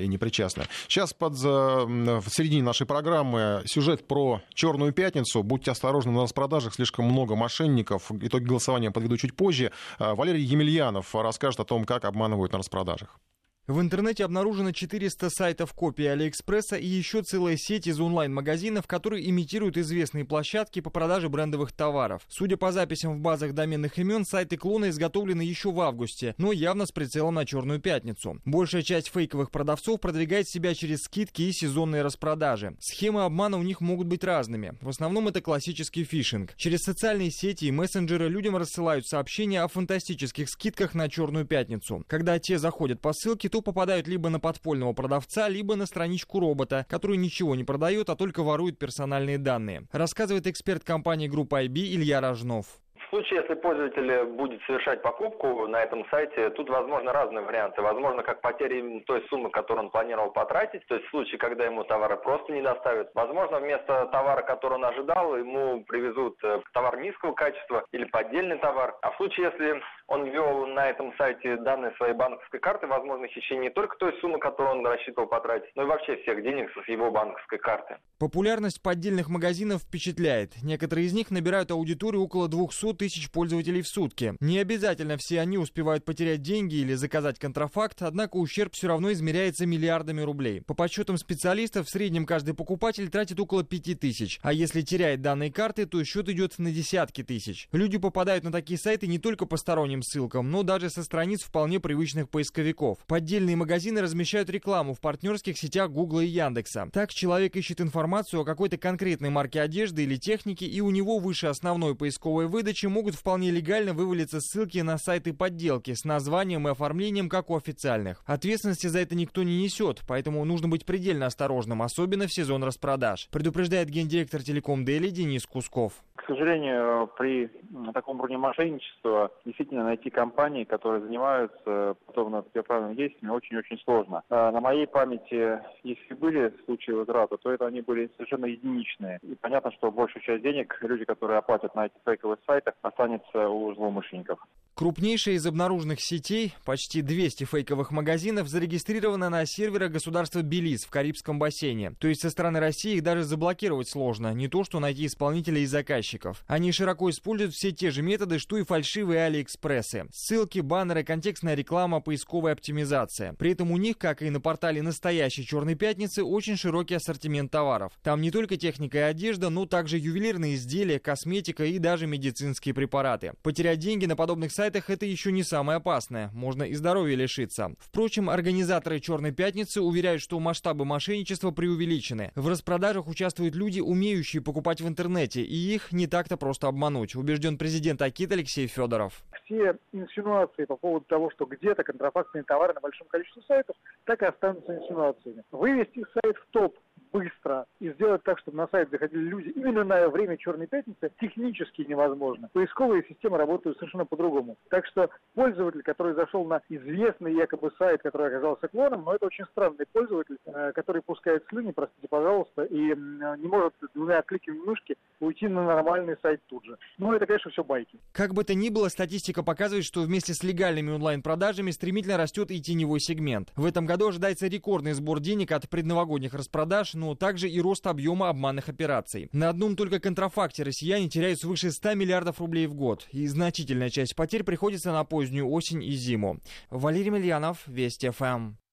и 0.00 0.06
не 0.06 0.18
причастны. 0.18 0.64
Сейчас 0.88 1.12
под, 1.12 1.34
в 1.34 2.28
середине 2.28 2.62
нашей 2.62 2.86
программы 2.86 3.62
сюжет 3.66 4.06
про 4.06 4.42
«Черную 4.52 4.92
пятницу». 4.92 5.42
Будьте 5.42 5.70
осторожны 5.70 6.12
на 6.12 6.22
распродажах, 6.22 6.74
слишком 6.74 7.06
много 7.06 7.34
мошенников. 7.34 8.10
Итоги 8.10 8.44
голосования 8.44 8.90
подведу 8.90 9.16
чуть 9.16 9.34
позже. 9.34 9.72
Валерий 9.98 10.42
Емельянов 10.42 11.14
расскажет 11.14 11.60
о 11.60 11.64
том, 11.64 11.84
как 11.84 12.04
обманывают 12.04 12.52
на 12.52 12.58
распродажах. 12.58 13.18
В 13.66 13.80
интернете 13.80 14.26
обнаружено 14.26 14.72
400 14.72 15.30
сайтов 15.30 15.72
копий 15.72 16.04
Алиэкспресса 16.04 16.76
и 16.76 16.86
еще 16.86 17.22
целая 17.22 17.56
сеть 17.56 17.86
из 17.86 17.98
онлайн-магазинов, 17.98 18.86
которые 18.86 19.26
имитируют 19.30 19.78
известные 19.78 20.26
площадки 20.26 20.80
по 20.80 20.90
продаже 20.90 21.30
брендовых 21.30 21.72
товаров. 21.72 22.20
Судя 22.28 22.58
по 22.58 22.72
записям 22.72 23.16
в 23.16 23.20
базах 23.20 23.54
доменных 23.54 23.98
имен, 23.98 24.26
сайты 24.26 24.58
клона 24.58 24.90
изготовлены 24.90 25.40
еще 25.40 25.72
в 25.72 25.80
августе, 25.80 26.34
но 26.36 26.52
явно 26.52 26.84
с 26.84 26.92
прицелом 26.92 27.36
на 27.36 27.46
Черную 27.46 27.80
Пятницу. 27.80 28.38
Большая 28.44 28.82
часть 28.82 29.08
фейковых 29.08 29.50
продавцов 29.50 29.98
продвигает 29.98 30.46
себя 30.46 30.74
через 30.74 31.04
скидки 31.04 31.40
и 31.40 31.52
сезонные 31.52 32.02
распродажи. 32.02 32.76
Схемы 32.80 33.24
обмана 33.24 33.56
у 33.56 33.62
них 33.62 33.80
могут 33.80 34.08
быть 34.08 34.24
разными. 34.24 34.74
В 34.82 34.90
основном 34.90 35.28
это 35.28 35.40
классический 35.40 36.04
фишинг. 36.04 36.52
Через 36.58 36.80
социальные 36.80 37.30
сети 37.30 37.64
и 37.64 37.70
мессенджеры 37.70 38.28
людям 38.28 38.58
рассылают 38.58 39.06
сообщения 39.06 39.62
о 39.62 39.68
фантастических 39.68 40.50
скидках 40.50 40.94
на 40.94 41.08
Черную 41.08 41.46
Пятницу. 41.46 42.04
Когда 42.08 42.38
те 42.38 42.58
заходят 42.58 43.00
по 43.00 43.14
ссылке, 43.14 43.53
то 43.54 43.62
попадают 43.62 44.08
либо 44.08 44.30
на 44.30 44.40
подпольного 44.40 44.94
продавца, 44.94 45.48
либо 45.48 45.76
на 45.76 45.86
страничку 45.86 46.40
робота, 46.40 46.84
который 46.90 47.16
ничего 47.16 47.54
не 47.54 47.62
продает, 47.62 48.10
а 48.10 48.16
только 48.16 48.42
ворует 48.42 48.80
персональные 48.80 49.38
данные. 49.38 49.86
Рассказывает 49.92 50.48
эксперт 50.48 50.82
компании 50.82 51.28
группы 51.28 51.62
IB 51.62 51.76
Илья 51.94 52.20
Рожнов 52.20 52.66
случае, 53.14 53.42
если 53.42 53.54
пользователь 53.54 54.24
будет 54.24 54.60
совершать 54.64 55.00
покупку 55.02 55.68
на 55.68 55.80
этом 55.82 56.04
сайте, 56.10 56.50
тут 56.50 56.68
возможны 56.68 57.12
разные 57.12 57.44
варианты. 57.44 57.80
Возможно, 57.80 58.24
как 58.24 58.40
потеря 58.40 59.00
той 59.06 59.24
суммы, 59.28 59.50
которую 59.50 59.84
он 59.84 59.90
планировал 59.92 60.32
потратить, 60.32 60.84
то 60.86 60.96
есть 60.96 61.06
в 61.06 61.10
случае, 61.10 61.38
когда 61.38 61.64
ему 61.64 61.84
товары 61.84 62.16
просто 62.16 62.52
не 62.52 62.60
доставят. 62.60 63.10
Возможно, 63.14 63.60
вместо 63.60 64.06
товара, 64.06 64.42
который 64.42 64.74
он 64.74 64.84
ожидал, 64.84 65.36
ему 65.36 65.84
привезут 65.84 66.42
э, 66.42 66.60
товар 66.72 66.98
низкого 66.98 67.34
качества 67.34 67.84
или 67.92 68.04
поддельный 68.04 68.58
товар. 68.58 68.96
А 69.02 69.12
в 69.12 69.16
случае, 69.16 69.52
если 69.52 69.80
он 70.06 70.26
ввел 70.26 70.66
на 70.66 70.88
этом 70.88 71.12
сайте 71.16 71.56
данные 71.56 71.92
своей 71.96 72.14
банковской 72.14 72.60
карты, 72.60 72.86
возможно, 72.86 73.26
хищение 73.28 73.64
не 73.64 73.70
только 73.70 73.96
той 73.96 74.12
суммы, 74.20 74.38
которую 74.38 74.78
он 74.78 74.86
рассчитывал 74.86 75.26
потратить, 75.26 75.70
но 75.74 75.82
и 75.82 75.86
вообще 75.86 76.16
всех 76.16 76.42
денег 76.42 76.70
с 76.70 76.88
его 76.88 77.10
банковской 77.10 77.58
карты. 77.58 77.96
Популярность 78.18 78.82
поддельных 78.82 79.28
магазинов 79.28 79.82
впечатляет. 79.82 80.62
Некоторые 80.62 81.06
из 81.06 81.14
них 81.14 81.30
набирают 81.30 81.70
аудиторию 81.70 82.22
около 82.22 82.48
200 82.48 82.94
тысяч 82.94 83.30
пользователей 83.30 83.82
в 83.82 83.88
сутки. 83.88 84.34
Не 84.40 84.58
обязательно 84.58 85.16
все 85.16 85.40
они 85.40 85.58
успевают 85.58 86.04
потерять 86.04 86.42
деньги 86.42 86.76
или 86.76 86.94
заказать 86.94 87.38
контрафакт, 87.38 88.02
однако 88.02 88.36
ущерб 88.36 88.72
все 88.74 88.88
равно 88.88 89.12
измеряется 89.12 89.66
миллиардами 89.66 90.20
рублей. 90.20 90.60
По 90.60 90.74
подсчетам 90.74 91.16
специалистов, 91.16 91.86
в 91.86 91.90
среднем 91.90 92.26
каждый 92.26 92.54
покупатель 92.54 93.08
тратит 93.08 93.40
около 93.40 93.64
5 93.64 94.00
тысяч, 94.00 94.38
а 94.42 94.52
если 94.52 94.82
теряет 94.82 95.22
данные 95.22 95.52
карты, 95.52 95.86
то 95.86 96.02
счет 96.04 96.28
идет 96.28 96.58
на 96.58 96.70
десятки 96.70 97.22
тысяч. 97.22 97.68
Люди 97.72 97.98
попадают 97.98 98.44
на 98.44 98.52
такие 98.52 98.78
сайты 98.78 99.06
не 99.06 99.18
только 99.18 99.46
по 99.46 99.56
сторонним 99.94 100.02
ссылкам, 100.02 100.50
но 100.50 100.62
даже 100.62 100.90
со 100.90 101.02
страниц 101.02 101.42
вполне 101.42 101.80
привычных 101.80 102.28
поисковиков. 102.28 102.98
Поддельные 103.06 103.56
магазины 103.56 104.00
размещают 104.00 104.50
рекламу 104.50 104.94
в 104.94 105.00
партнерских 105.00 105.58
сетях 105.58 105.90
Google 105.90 106.20
и 106.20 106.26
Яндекса. 106.26 106.88
Так 106.92 107.12
человек 107.12 107.56
ищет 107.56 107.80
информацию 107.80 108.40
о 108.40 108.44
какой-то 108.44 108.76
конкретной 108.76 109.30
марке 109.30 109.60
одежды 109.60 110.04
или 110.04 110.16
техники, 110.16 110.64
и 110.64 110.80
у 110.80 110.90
него 110.90 111.18
выше 111.18 111.46
основной 111.46 111.94
поисковой 111.94 112.46
выдачи 112.46 112.86
могут 112.86 113.14
вполне 113.14 113.50
легально 113.50 113.92
вывалиться 113.92 114.40
ссылки 114.40 114.78
на 114.78 114.98
сайты 114.98 115.32
подделки 115.32 115.94
с 115.94 116.04
названием 116.04 116.66
и 116.66 116.70
оформлением, 116.70 117.28
как 117.28 117.50
у 117.50 117.56
официальных. 117.56 118.22
Ответственности 118.26 118.86
за 118.86 119.00
это 119.00 119.14
никто 119.14 119.42
не 119.42 119.62
несет, 119.62 120.00
поэтому 120.08 120.44
нужно 120.44 120.68
быть 120.68 120.84
предельно 120.84 121.26
осторожным, 121.26 121.82
особенно 121.82 122.26
в 122.26 122.32
сезон 122.32 122.64
распродаж, 122.64 123.28
предупреждает 123.30 123.88
гендиректор 123.88 124.42
Телеком 124.42 124.84
Дели 124.84 125.08
Денис 125.08 125.46
Кусков. 125.46 125.92
К 126.16 126.26
сожалению, 126.26 127.10
при 127.18 127.50
таком 127.92 128.18
уровне 128.18 128.38
мошенничества 128.38 129.30
действительно 129.44 129.83
найти 129.84 130.10
компании, 130.10 130.64
которые 130.64 131.02
занимаются 131.02 131.96
подобными 132.06 132.42
противоправными 132.42 132.94
действиями, 132.94 133.32
очень-очень 133.32 133.78
сложно. 133.84 134.22
А 134.30 134.50
на 134.50 134.60
моей 134.60 134.86
памяти, 134.86 135.60
если 135.82 136.14
были 136.14 136.52
случаи 136.64 136.92
возврата, 136.92 137.36
то 137.36 137.50
это 137.50 137.66
они 137.66 137.80
были 137.80 138.10
совершенно 138.16 138.46
единичные. 138.46 139.18
И 139.22 139.34
понятно, 139.34 139.72
что 139.72 139.90
большую 139.90 140.22
часть 140.22 140.42
денег 140.42 140.76
люди, 140.80 141.04
которые 141.04 141.38
оплатят 141.38 141.74
на 141.74 141.86
этих 141.86 141.96
фейковых 142.04 142.38
сайтах, 142.46 142.74
останется 142.82 143.48
у 143.48 143.74
злоумышленников. 143.74 144.38
Крупнейшая 144.74 145.36
из 145.36 145.46
обнаруженных 145.46 146.00
сетей, 146.00 146.52
почти 146.64 147.00
200 147.00 147.44
фейковых 147.44 147.92
магазинов, 147.92 148.48
зарегистрирована 148.48 149.30
на 149.30 149.46
серверах 149.46 149.92
государства 149.92 150.42
Белиз 150.42 150.82
в 150.82 150.90
Карибском 150.90 151.38
бассейне. 151.38 151.92
То 152.00 152.08
есть 152.08 152.22
со 152.22 152.30
стороны 152.30 152.58
России 152.58 152.96
их 152.96 153.04
даже 153.04 153.22
заблокировать 153.22 153.88
сложно, 153.88 154.34
не 154.34 154.48
то 154.48 154.64
что 154.64 154.80
найти 154.80 155.06
исполнителей 155.06 155.62
и 155.62 155.66
заказчиков. 155.66 156.42
Они 156.48 156.72
широко 156.72 157.08
используют 157.08 157.54
все 157.54 157.70
те 157.70 157.92
же 157.92 158.02
методы, 158.02 158.40
что 158.40 158.58
и 158.58 158.64
фальшивые 158.64 159.26
алиэкспрессы. 159.26 160.06
Ссылки, 160.12 160.58
баннеры, 160.58 161.04
контекстная 161.04 161.54
реклама, 161.54 162.00
поисковая 162.00 162.54
оптимизация. 162.54 163.34
При 163.34 163.52
этом 163.52 163.70
у 163.70 163.76
них, 163.76 163.96
как 163.96 164.22
и 164.22 164.30
на 164.30 164.40
портале 164.40 164.82
настоящей 164.82 165.46
Черной 165.46 165.76
Пятницы, 165.76 166.24
очень 166.24 166.56
широкий 166.56 166.96
ассортимент 166.96 167.52
товаров. 167.52 167.92
Там 168.02 168.20
не 168.20 168.32
только 168.32 168.56
техника 168.56 168.98
и 168.98 169.02
одежда, 169.02 169.50
но 169.50 169.66
также 169.66 169.98
ювелирные 169.98 170.56
изделия, 170.56 170.98
косметика 170.98 171.64
и 171.64 171.78
даже 171.78 172.08
медицинские 172.08 172.74
препараты. 172.74 173.34
Потерять 173.44 173.78
деньги 173.78 174.06
на 174.06 174.16
подобных 174.16 174.50
сайтах 174.50 174.63
сайтах 174.64 174.88
это 174.88 175.04
еще 175.04 175.30
не 175.30 175.42
самое 175.42 175.76
опасное. 175.76 176.30
Можно 176.32 176.62
и 176.62 176.72
здоровья 176.72 177.14
лишиться. 177.16 177.74
Впрочем, 177.78 178.30
организаторы 178.30 178.98
«Черной 178.98 179.30
пятницы» 179.30 179.82
уверяют, 179.82 180.22
что 180.22 180.40
масштабы 180.40 180.86
мошенничества 180.86 181.50
преувеличены. 181.50 182.32
В 182.34 182.48
распродажах 182.48 183.06
участвуют 183.06 183.54
люди, 183.54 183.80
умеющие 183.80 184.40
покупать 184.40 184.80
в 184.80 184.88
интернете, 184.88 185.42
и 185.42 185.54
их 185.54 185.92
не 185.92 186.06
так-то 186.06 186.38
просто 186.38 186.66
обмануть, 186.66 187.14
убежден 187.14 187.58
президент 187.58 188.00
Акит 188.00 188.32
Алексей 188.32 188.66
Федоров. 188.66 189.22
Все 189.44 189.76
инсинуации 189.92 190.64
по 190.64 190.76
поводу 190.76 191.04
того, 191.04 191.30
что 191.32 191.44
где-то 191.44 191.82
контрафактные 191.84 192.44
товары 192.44 192.72
на 192.72 192.80
большом 192.80 193.06
количестве 193.08 193.42
сайтов, 193.46 193.76
так 194.04 194.22
и 194.22 194.24
останутся 194.24 194.74
инсинуациями. 194.74 195.42
Вывести 195.52 196.06
сайт 196.14 196.36
в 196.38 196.46
топ 196.52 196.74
быстро 197.12 197.66
и 197.80 197.90
сделать 197.92 198.22
так, 198.24 198.38
чтобы 198.40 198.56
на 198.56 198.68
сайт 198.68 198.90
заходили 198.90 199.20
люди 199.20 199.48
именно 199.50 199.84
на 199.84 200.08
время 200.08 200.36
Черной 200.36 200.66
Пятницы 200.66 201.12
технически 201.20 201.82
невозможно. 201.82 202.50
Поисковые 202.52 203.04
системы 203.08 203.38
работают 203.38 203.78
совершенно 203.78 204.04
по-другому. 204.04 204.56
Так 204.68 204.84
что 204.86 205.08
пользователь, 205.34 205.82
который 205.82 206.14
зашел 206.14 206.44
на 206.44 206.60
известный 206.68 207.34
якобы 207.34 207.70
сайт, 207.78 208.02
который 208.02 208.28
оказался 208.28 208.68
клоном, 208.68 209.04
но 209.04 209.14
это 209.14 209.26
очень 209.26 209.44
странный 209.46 209.86
пользователь, 209.92 210.38
э, 210.46 210.72
который 210.74 211.02
пускает 211.02 211.44
слюни, 211.48 211.70
простите, 211.70 212.08
пожалуйста, 212.08 212.64
и 212.64 212.78
не 212.78 213.46
может 213.46 213.74
двумя 213.94 214.22
кликами 214.22 214.58
мышки 214.58 214.96
уйти 215.20 215.46
на 215.46 215.64
нормальный 215.64 216.16
сайт 216.20 216.40
тут 216.48 216.64
же. 216.64 216.76
Ну, 216.98 217.12
это, 217.12 217.26
конечно, 217.26 217.50
все 217.50 217.62
байки. 217.62 217.98
Как 218.12 218.34
бы 218.34 218.42
то 218.44 218.54
ни 218.54 218.70
было, 218.70 218.88
статистика 218.88 219.42
показывает, 219.42 219.84
что 219.84 220.00
вместе 220.00 220.34
с 220.34 220.42
легальными 220.42 220.90
онлайн-продажами 220.90 221.70
стремительно 221.70 222.16
растет 222.16 222.50
и 222.50 222.60
теневой 222.60 223.00
сегмент. 223.00 223.52
В 223.56 223.64
этом 223.64 223.86
году 223.86 224.08
ожидается 224.08 224.48
рекордный 224.48 224.92
сбор 224.92 225.20
денег 225.20 225.52
от 225.52 225.68
предновогодних 225.68 226.34
распродаж, 226.34 226.83
но 226.92 227.14
также 227.14 227.48
и 227.48 227.58
рост 227.60 227.86
объема 227.86 228.28
обманных 228.28 228.68
операций. 228.68 229.30
На 229.32 229.48
одном 229.48 229.76
только 229.76 230.00
контрафакте 230.00 230.64
россияне 230.64 231.08
теряют 231.08 231.40
свыше 231.40 231.70
100 231.70 231.94
миллиардов 231.94 232.40
рублей 232.40 232.66
в 232.66 232.74
год, 232.74 233.06
и 233.12 233.26
значительная 233.26 233.88
часть 233.88 234.14
потерь 234.14 234.44
приходится 234.44 234.92
на 234.92 235.04
позднюю 235.04 235.48
осень 235.48 235.82
и 235.82 235.92
зиму. 235.92 236.40
Валерий 236.68 237.10
Мильянов, 237.10 237.66
Вести 237.66 238.10
ФМ. 238.10 238.63